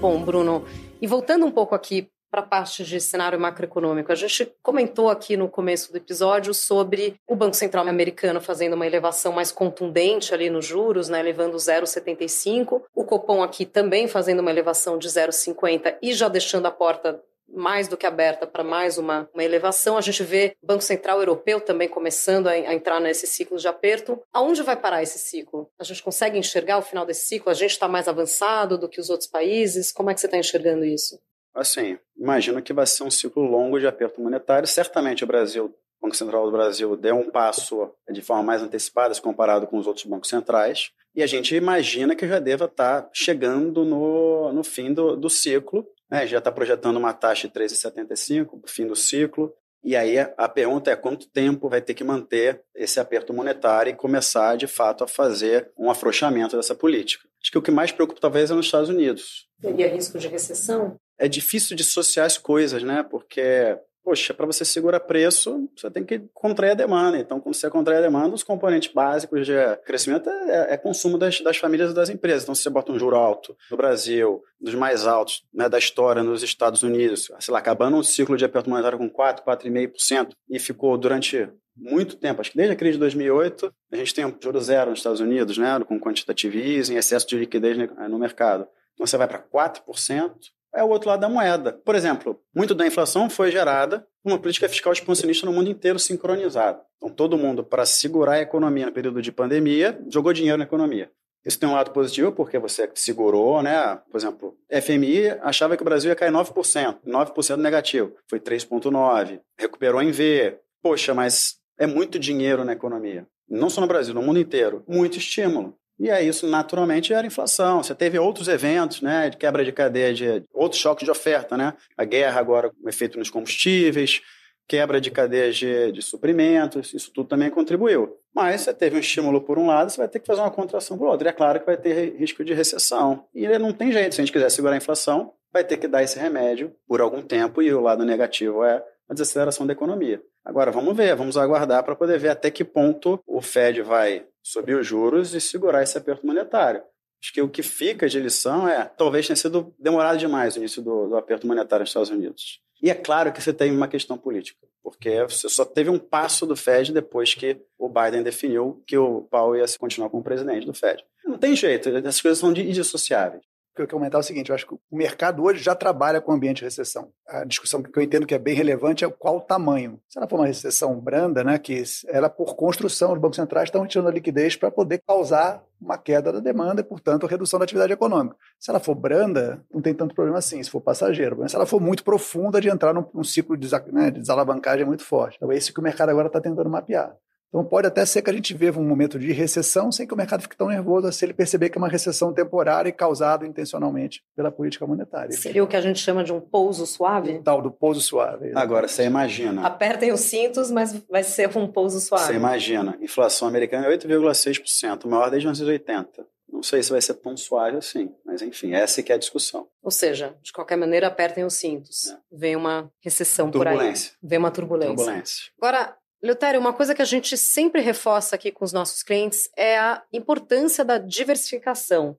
Bom, 0.00 0.22
Bruno, 0.22 0.64
e 1.02 1.06
voltando 1.08 1.44
um 1.44 1.50
pouco 1.50 1.74
aqui 1.74 2.08
para 2.30 2.40
a 2.40 2.46
parte 2.46 2.84
de 2.84 3.00
cenário 3.00 3.38
macroeconômico. 3.38 4.12
A 4.12 4.14
gente 4.14 4.52
comentou 4.62 5.10
aqui 5.10 5.36
no 5.36 5.48
começo 5.48 5.90
do 5.90 5.98
episódio 5.98 6.54
sobre 6.54 7.16
o 7.26 7.34
Banco 7.34 7.56
Central 7.56 7.86
americano 7.88 8.40
fazendo 8.40 8.74
uma 8.74 8.86
elevação 8.86 9.32
mais 9.32 9.50
contundente 9.50 10.32
ali 10.32 10.48
nos 10.48 10.64
juros, 10.64 11.08
né, 11.08 11.18
elevando 11.18 11.56
0,75. 11.56 12.82
O 12.94 13.04
Copom 13.04 13.42
aqui 13.42 13.66
também 13.66 14.06
fazendo 14.06 14.40
uma 14.40 14.50
elevação 14.50 14.96
de 14.96 15.08
0,50 15.08 15.96
e 16.00 16.12
já 16.12 16.28
deixando 16.28 16.66
a 16.66 16.70
porta 16.70 17.20
mais 17.52 17.88
do 17.88 17.96
que 17.96 18.06
aberta 18.06 18.46
para 18.46 18.62
mais 18.62 18.96
uma, 18.96 19.28
uma 19.34 19.42
elevação. 19.42 19.98
A 19.98 20.00
gente 20.00 20.22
vê 20.22 20.54
o 20.62 20.66
Banco 20.66 20.82
Central 20.82 21.18
Europeu 21.18 21.60
também 21.60 21.88
começando 21.88 22.46
a, 22.46 22.52
a, 22.52 22.74
entrar 22.74 23.00
nesse 23.00 23.26
ciclo 23.26 23.58
de 23.58 23.66
aperto. 23.66 24.22
Aonde 24.32 24.62
vai 24.62 24.76
parar 24.76 25.02
esse 25.02 25.18
ciclo? 25.18 25.68
A 25.78 25.84
gente 25.84 26.02
consegue 26.02 26.38
enxergar 26.38 26.78
o 26.78 26.82
final 26.82 27.04
desse 27.04 27.26
ciclo? 27.26 27.50
A 27.50 27.54
gente 27.54 27.72
está 27.72 27.88
mais 27.88 28.08
avançado 28.08 28.78
do 28.78 28.88
que 28.88 29.00
os 29.00 29.10
outros 29.10 29.28
países? 29.28 29.92
Como 29.92 30.10
é 30.10 30.14
que 30.14 30.20
você 30.20 30.26
está 30.26 30.38
enxergando 30.38 30.84
isso? 30.84 31.18
Assim, 31.54 31.98
imagino 32.16 32.62
que 32.62 32.72
vai 32.72 32.86
ser 32.86 33.02
um 33.02 33.10
ciclo 33.10 33.42
longo 33.42 33.78
de 33.78 33.86
aperto 33.86 34.20
monetário. 34.20 34.68
Certamente 34.68 35.24
o 35.24 35.26
Brasil, 35.26 35.66
o 35.66 36.06
Banco 36.06 36.16
Central 36.16 36.46
do 36.46 36.52
Brasil, 36.52 36.96
deu 36.96 37.16
um 37.16 37.30
passo 37.30 37.92
de 38.10 38.22
forma 38.22 38.42
mais 38.42 38.62
antecipada 38.62 39.12
se 39.12 39.20
comparado 39.20 39.66
com 39.66 39.78
os 39.78 39.86
outros 39.86 40.06
bancos 40.06 40.28
centrais. 40.28 40.92
E 41.14 41.22
a 41.22 41.26
gente 41.26 41.54
imagina 41.54 42.14
que 42.14 42.28
já 42.28 42.38
deva 42.38 42.66
estar 42.66 43.08
chegando 43.12 43.84
no, 43.84 44.52
no 44.52 44.62
fim 44.62 44.92
do, 44.92 45.16
do 45.16 45.28
ciclo. 45.28 45.86
Né? 46.08 46.26
Já 46.26 46.38
está 46.38 46.52
projetando 46.52 46.96
uma 46.96 47.12
taxa 47.12 47.48
de 47.48 47.54
3,75 47.54 48.46
para 48.60 48.68
o 48.68 48.70
fim 48.70 48.86
do 48.86 48.94
ciclo. 48.94 49.52
E 49.82 49.96
aí 49.96 50.18
a 50.18 50.48
pergunta 50.48 50.90
é 50.90 50.96
quanto 50.96 51.28
tempo 51.28 51.68
vai 51.68 51.80
ter 51.80 51.94
que 51.94 52.04
manter 52.04 52.62
esse 52.74 53.00
aperto 53.00 53.32
monetário 53.32 53.90
e 53.90 53.96
começar, 53.96 54.56
de 54.56 54.66
fato, 54.66 55.04
a 55.04 55.08
fazer 55.08 55.70
um 55.78 55.90
afrouxamento 55.90 56.56
dessa 56.56 56.74
política. 56.74 57.26
Acho 57.42 57.50
que 57.50 57.58
o 57.58 57.62
que 57.62 57.70
mais 57.70 57.90
preocupa 57.90 58.20
talvez 58.20 58.50
é 58.50 58.54
nos 58.54 58.66
Estados 58.66 58.90
Unidos. 58.90 59.48
Teria 59.60 59.88
risco 59.88 60.18
de 60.18 60.28
recessão? 60.28 60.98
é 61.20 61.28
difícil 61.28 61.76
dissociar 61.76 62.24
as 62.24 62.38
coisas, 62.38 62.82
né? 62.82 63.02
Porque 63.02 63.76
poxa, 64.02 64.34
para 64.34 64.46
você 64.46 64.64
segurar 64.64 65.00
preço, 65.00 65.68
você 65.76 65.90
tem 65.90 66.04
que 66.04 66.20
contrair 66.32 66.72
a 66.72 66.74
demanda. 66.74 67.18
Então, 67.18 67.40
quando 67.40 67.54
você 67.54 67.68
contrai 67.70 67.98
a 67.98 68.02
demanda, 68.02 68.34
os 68.34 68.42
componentes 68.42 68.92
básicos 68.92 69.46
de 69.46 69.54
crescimento 69.84 70.28
é, 70.28 70.74
é 70.74 70.76
consumo 70.76 71.18
das, 71.18 71.40
das, 71.40 71.56
famílias 71.56 71.90
e 71.90 71.94
das 71.94 72.10
empresas. 72.10 72.42
Então, 72.42 72.54
se 72.54 72.62
você 72.62 72.70
bota 72.70 72.92
um 72.92 72.98
juro 72.98 73.16
alto 73.16 73.56
no 73.70 73.76
Brasil, 73.76 74.42
dos 74.60 74.74
mais 74.74 75.06
altos 75.06 75.42
né, 75.52 75.68
da 75.68 75.78
história 75.78 76.22
nos 76.22 76.42
Estados 76.42 76.82
Unidos, 76.82 77.30
sei 77.38 77.52
lá, 77.52 77.58
acabando 77.58 77.96
um 77.96 78.02
ciclo 78.02 78.36
de 78.36 78.44
aperto 78.44 78.68
monetário 78.70 78.98
com 78.98 79.08
4, 79.08 79.44
4,5% 79.44 80.30
e 80.48 80.58
ficou 80.58 80.96
durante 80.96 81.48
muito 81.76 82.16
tempo, 82.16 82.40
acho 82.40 82.50
que 82.50 82.56
desde 82.56 82.74
a 82.74 82.76
crise 82.76 82.94
de 82.94 83.00
2008, 83.00 83.72
a 83.92 83.96
gente 83.96 84.14
tem 84.14 84.26
um 84.26 84.36
juro 84.38 84.60
zero 84.60 84.90
nos 84.90 84.98
Estados 84.98 85.20
Unidos, 85.20 85.56
né, 85.56 85.80
com 85.86 85.98
quantitative 85.98 86.60
easing, 86.60 86.96
excesso 86.96 87.26
de 87.26 87.36
liquidez 87.36 87.76
no 87.76 88.18
mercado. 88.18 88.66
Então, 88.94 89.06
você 89.06 89.16
vai 89.16 89.26
para 89.26 89.38
4%, 89.38 90.34
é 90.74 90.82
o 90.82 90.88
outro 90.88 91.08
lado 91.08 91.20
da 91.20 91.28
moeda. 91.28 91.72
Por 91.84 91.94
exemplo, 91.94 92.40
muito 92.54 92.74
da 92.74 92.86
inflação 92.86 93.28
foi 93.28 93.50
gerada 93.50 94.06
por 94.22 94.32
uma 94.32 94.38
política 94.38 94.68
fiscal 94.68 94.92
expansionista 94.92 95.46
no 95.46 95.52
mundo 95.52 95.70
inteiro 95.70 95.98
sincronizada. 95.98 96.80
Então, 96.96 97.10
todo 97.10 97.38
mundo, 97.38 97.64
para 97.64 97.86
segurar 97.86 98.34
a 98.34 98.40
economia 98.40 98.86
no 98.86 98.92
período 98.92 99.22
de 99.22 99.32
pandemia, 99.32 99.98
jogou 100.08 100.32
dinheiro 100.32 100.58
na 100.58 100.64
economia. 100.64 101.10
Isso 101.44 101.58
tem 101.58 101.68
um 101.68 101.72
lado 101.72 101.90
positivo, 101.90 102.32
porque 102.32 102.58
você 102.58 102.90
segurou, 102.94 103.62
né? 103.62 103.98
Por 104.10 104.18
exemplo, 104.18 104.56
FMI 104.70 105.30
achava 105.40 105.76
que 105.76 105.82
o 105.82 105.84
Brasil 105.84 106.10
ia 106.10 106.16
cair 106.16 106.30
9%, 106.30 106.98
9% 107.06 107.56
negativo. 107.56 108.14
Foi 108.28 108.38
3,9%. 108.38 109.40
Recuperou 109.58 110.02
em 110.02 110.10
V. 110.10 110.58
Poxa, 110.82 111.14
mas 111.14 111.56
é 111.78 111.86
muito 111.86 112.18
dinheiro 112.18 112.64
na 112.64 112.72
economia. 112.72 113.26
Não 113.48 113.70
só 113.70 113.80
no 113.80 113.86
Brasil, 113.86 114.14
no 114.14 114.22
mundo 114.22 114.38
inteiro. 114.38 114.84
Muito 114.86 115.16
estímulo. 115.16 115.74
E 116.00 116.10
aí 116.10 116.26
isso 116.26 116.46
naturalmente 116.46 117.12
era 117.12 117.26
inflação. 117.26 117.82
Você 117.82 117.94
teve 117.94 118.18
outros 118.18 118.48
eventos, 118.48 119.02
né, 119.02 119.28
de 119.28 119.36
quebra 119.36 119.62
de 119.62 119.70
cadeia, 119.70 120.14
de 120.14 120.42
outros 120.50 120.80
choques 120.80 121.04
de 121.04 121.10
oferta, 121.10 121.58
né? 121.58 121.74
A 121.94 122.04
guerra 122.04 122.40
agora 122.40 122.70
com 122.70 122.88
efeito 122.88 123.18
nos 123.18 123.28
combustíveis, 123.28 124.22
quebra 124.66 124.98
de 124.98 125.10
cadeias 125.10 125.56
de, 125.58 125.92
de, 125.92 126.00
suprimentos, 126.00 126.94
isso 126.94 127.12
tudo 127.12 127.28
também 127.28 127.50
contribuiu. 127.50 128.16
Mas 128.34 128.62
você 128.62 128.72
teve 128.72 128.96
um 128.96 129.00
estímulo 129.00 129.42
por 129.42 129.58
um 129.58 129.66
lado, 129.66 129.90
você 129.90 129.98
vai 129.98 130.08
ter 130.08 130.20
que 130.20 130.26
fazer 130.26 130.40
uma 130.40 130.50
contração 130.50 130.96
por 130.96 131.06
outro. 131.06 131.26
E 131.26 131.28
é 131.28 131.32
claro 131.32 131.60
que 131.60 131.66
vai 131.66 131.76
ter 131.76 132.16
risco 132.16 132.42
de 132.42 132.54
recessão. 132.54 133.26
E 133.34 133.46
não 133.58 133.72
tem 133.72 133.92
jeito, 133.92 134.14
se 134.14 134.22
a 134.22 134.24
gente 134.24 134.32
quiser 134.32 134.50
segurar 134.50 134.74
a 134.74 134.78
inflação, 134.78 135.34
vai 135.52 135.64
ter 135.64 135.76
que 135.76 135.86
dar 135.86 136.02
esse 136.02 136.18
remédio 136.18 136.72
por 136.88 137.02
algum 137.02 137.20
tempo, 137.20 137.60
e 137.60 137.74
o 137.74 137.80
lado 137.80 138.06
negativo 138.06 138.64
é 138.64 138.82
a 139.10 139.12
desaceleração 139.12 139.66
da 139.66 139.72
economia. 139.72 140.22
Agora, 140.44 140.70
vamos 140.70 140.96
ver, 140.96 141.16
vamos 141.16 141.36
aguardar 141.36 141.82
para 141.82 141.96
poder 141.96 142.16
ver 142.16 142.28
até 142.28 142.48
que 142.48 142.64
ponto 142.64 143.20
o 143.26 143.42
Fed 143.42 143.82
vai 143.82 144.24
subir 144.40 144.76
os 144.76 144.86
juros 144.86 145.34
e 145.34 145.40
segurar 145.40 145.82
esse 145.82 145.98
aperto 145.98 146.24
monetário. 146.24 146.80
Acho 147.20 147.32
que 147.34 147.42
o 147.42 147.48
que 147.48 147.62
fica 147.62 148.08
de 148.08 148.20
lição 148.20 148.68
é, 148.68 148.84
talvez 148.84 149.26
tenha 149.26 149.36
sido 149.36 149.74
demorado 149.78 150.16
demais 150.16 150.54
o 150.54 150.60
início 150.60 150.80
do, 150.80 151.08
do 151.08 151.16
aperto 151.16 151.46
monetário 151.46 151.82
nos 151.82 151.90
Estados 151.90 152.08
Unidos. 152.08 152.60
E 152.80 152.88
é 152.88 152.94
claro 152.94 153.32
que 153.32 153.42
você 153.42 153.52
tem 153.52 153.72
uma 153.72 153.88
questão 153.88 154.16
política, 154.16 154.66
porque 154.82 155.22
você 155.24 155.48
só 155.48 155.64
teve 155.64 155.90
um 155.90 155.98
passo 155.98 156.46
do 156.46 156.56
Fed 156.56 156.92
depois 156.92 157.34
que 157.34 157.60
o 157.76 157.88
Biden 157.88 158.22
definiu 158.22 158.82
que 158.86 158.96
o 158.96 159.22
Powell 159.22 159.60
ia 159.60 159.66
continuar 159.76 160.08
como 160.08 160.22
presidente 160.22 160.64
do 160.64 160.72
Fed. 160.72 161.04
Não 161.26 161.36
tem 161.36 161.54
jeito, 161.54 161.88
essas 161.90 162.22
coisas 162.22 162.38
são 162.38 162.52
indissociáveis 162.52 163.42
que 163.74 163.82
eu 163.82 163.86
quero 163.86 163.98
comentar 163.98 164.18
é 164.18 164.22
o 164.22 164.24
seguinte: 164.24 164.50
eu 164.50 164.54
acho 164.54 164.66
que 164.66 164.74
o 164.74 164.80
mercado 164.90 165.42
hoje 165.42 165.62
já 165.62 165.74
trabalha 165.74 166.20
com 166.20 166.32
ambiente 166.32 166.58
de 166.58 166.64
recessão. 166.64 167.10
A 167.26 167.44
discussão 167.44 167.82
que 167.82 167.98
eu 167.98 168.02
entendo 168.02 168.26
que 168.26 168.34
é 168.34 168.38
bem 168.38 168.54
relevante 168.54 169.04
é 169.04 169.10
qual 169.10 169.36
o 169.36 169.40
tamanho. 169.40 170.00
Se 170.08 170.18
ela 170.18 170.28
for 170.28 170.36
uma 170.36 170.46
recessão 170.46 170.98
branda, 170.98 171.44
né, 171.44 171.58
que 171.58 171.82
ela, 172.08 172.28
por 172.28 172.56
construção, 172.56 173.12
os 173.12 173.18
bancos 173.18 173.36
centrais 173.36 173.68
estão 173.68 173.82
retirando 173.82 174.08
a 174.08 174.12
liquidez 174.12 174.56
para 174.56 174.70
poder 174.70 175.02
causar 175.06 175.62
uma 175.80 175.96
queda 175.96 176.32
da 176.32 176.40
demanda 176.40 176.80
e, 176.80 176.84
portanto, 176.84 177.26
redução 177.26 177.58
da 177.58 177.64
atividade 177.64 177.92
econômica. 177.92 178.36
Se 178.58 178.70
ela 178.70 178.80
for 178.80 178.94
branda, 178.94 179.64
não 179.72 179.80
tem 179.80 179.94
tanto 179.94 180.14
problema 180.14 180.38
assim, 180.38 180.62
se 180.62 180.70
for 180.70 180.80
passageiro. 180.80 181.36
Mas 181.38 181.52
se 181.52 181.56
ela 181.56 181.64
for 181.64 181.80
muito 181.80 182.04
profunda, 182.04 182.60
de 182.60 182.68
entrar 182.68 182.92
num, 182.92 183.06
num 183.14 183.24
ciclo 183.24 183.56
de, 183.56 183.68
né, 183.92 184.10
de 184.10 184.20
desalavancagem 184.20 184.84
muito 184.84 185.04
forte. 185.04 185.36
Então, 185.36 185.50
é 185.50 185.56
isso 185.56 185.72
que 185.72 185.80
o 185.80 185.82
mercado 185.82 186.10
agora 186.10 186.26
está 186.26 186.40
tentando 186.40 186.68
mapear. 186.68 187.16
Então 187.50 187.64
pode 187.64 187.88
até 187.88 188.06
ser 188.06 188.22
que 188.22 188.30
a 188.30 188.32
gente 188.32 188.54
viva 188.54 188.80
um 188.80 188.84
momento 188.84 189.18
de 189.18 189.32
recessão 189.32 189.90
sem 189.90 190.06
que 190.06 190.14
o 190.14 190.16
mercado 190.16 190.40
fique 190.40 190.56
tão 190.56 190.68
nervoso 190.68 191.10
se 191.12 191.24
ele 191.24 191.34
perceber 191.34 191.68
que 191.68 191.76
é 191.76 191.80
uma 191.80 191.88
recessão 191.88 192.32
temporária 192.32 192.88
e 192.88 192.92
causada 192.92 193.44
intencionalmente 193.44 194.22
pela 194.36 194.52
política 194.52 194.86
monetária. 194.86 195.32
Seria 195.32 195.62
o 195.62 195.66
que 195.66 195.76
a 195.76 195.80
gente 195.80 195.98
chama 195.98 196.22
de 196.22 196.32
um 196.32 196.40
pouso 196.40 196.86
suave? 196.86 197.32
O 197.32 197.42
tal 197.42 197.60
do 197.60 197.70
pouso 197.70 198.00
suave. 198.00 198.52
Agora, 198.54 198.86
você 198.86 199.04
imagina. 199.04 199.66
Apertem 199.66 200.12
os 200.12 200.20
cintos, 200.20 200.70
mas 200.70 200.96
vai 201.10 201.24
ser 201.24 201.54
um 201.56 201.66
pouso 201.66 202.00
suave. 202.00 202.26
Você 202.26 202.34
imagina, 202.34 202.96
inflação 203.00 203.48
americana 203.48 203.86
é 203.86 203.96
8,6%, 203.96 205.06
maior 205.06 205.28
desde 205.28 205.46
1980. 205.46 206.24
Não 206.52 206.62
sei 206.62 206.82
se 206.82 206.90
vai 206.90 207.00
ser 207.00 207.14
tão 207.14 207.36
suave 207.36 207.78
assim, 207.78 208.12
mas 208.24 208.42
enfim, 208.42 208.74
essa 208.74 209.00
é 209.00 209.02
que 209.02 209.10
é 209.10 209.14
a 209.14 209.18
discussão. 209.18 209.66
Ou 209.82 209.90
seja, 209.90 210.36
de 210.42 210.52
qualquer 210.52 210.76
maneira, 210.76 211.06
apertem 211.06 211.44
os 211.44 211.54
cintos. 211.54 212.10
É. 212.10 212.16
Vem 212.30 212.56
uma 212.56 212.92
recessão 213.00 213.50
por 213.50 213.66
aí. 213.66 213.94
Vem 214.22 214.38
uma 214.38 214.50
turbulência. 214.50 214.94
Turbulência. 214.94 215.44
Agora, 215.58 215.96
Leutério, 216.22 216.60
uma 216.60 216.72
coisa 216.72 216.94
que 216.94 217.00
a 217.00 217.06
gente 217.06 217.36
sempre 217.36 217.80
reforça 217.80 218.36
aqui 218.36 218.52
com 218.52 218.62
os 218.64 218.72
nossos 218.72 219.02
clientes 219.02 219.48
é 219.56 219.78
a 219.78 220.02
importância 220.12 220.84
da 220.84 220.98
diversificação. 220.98 222.18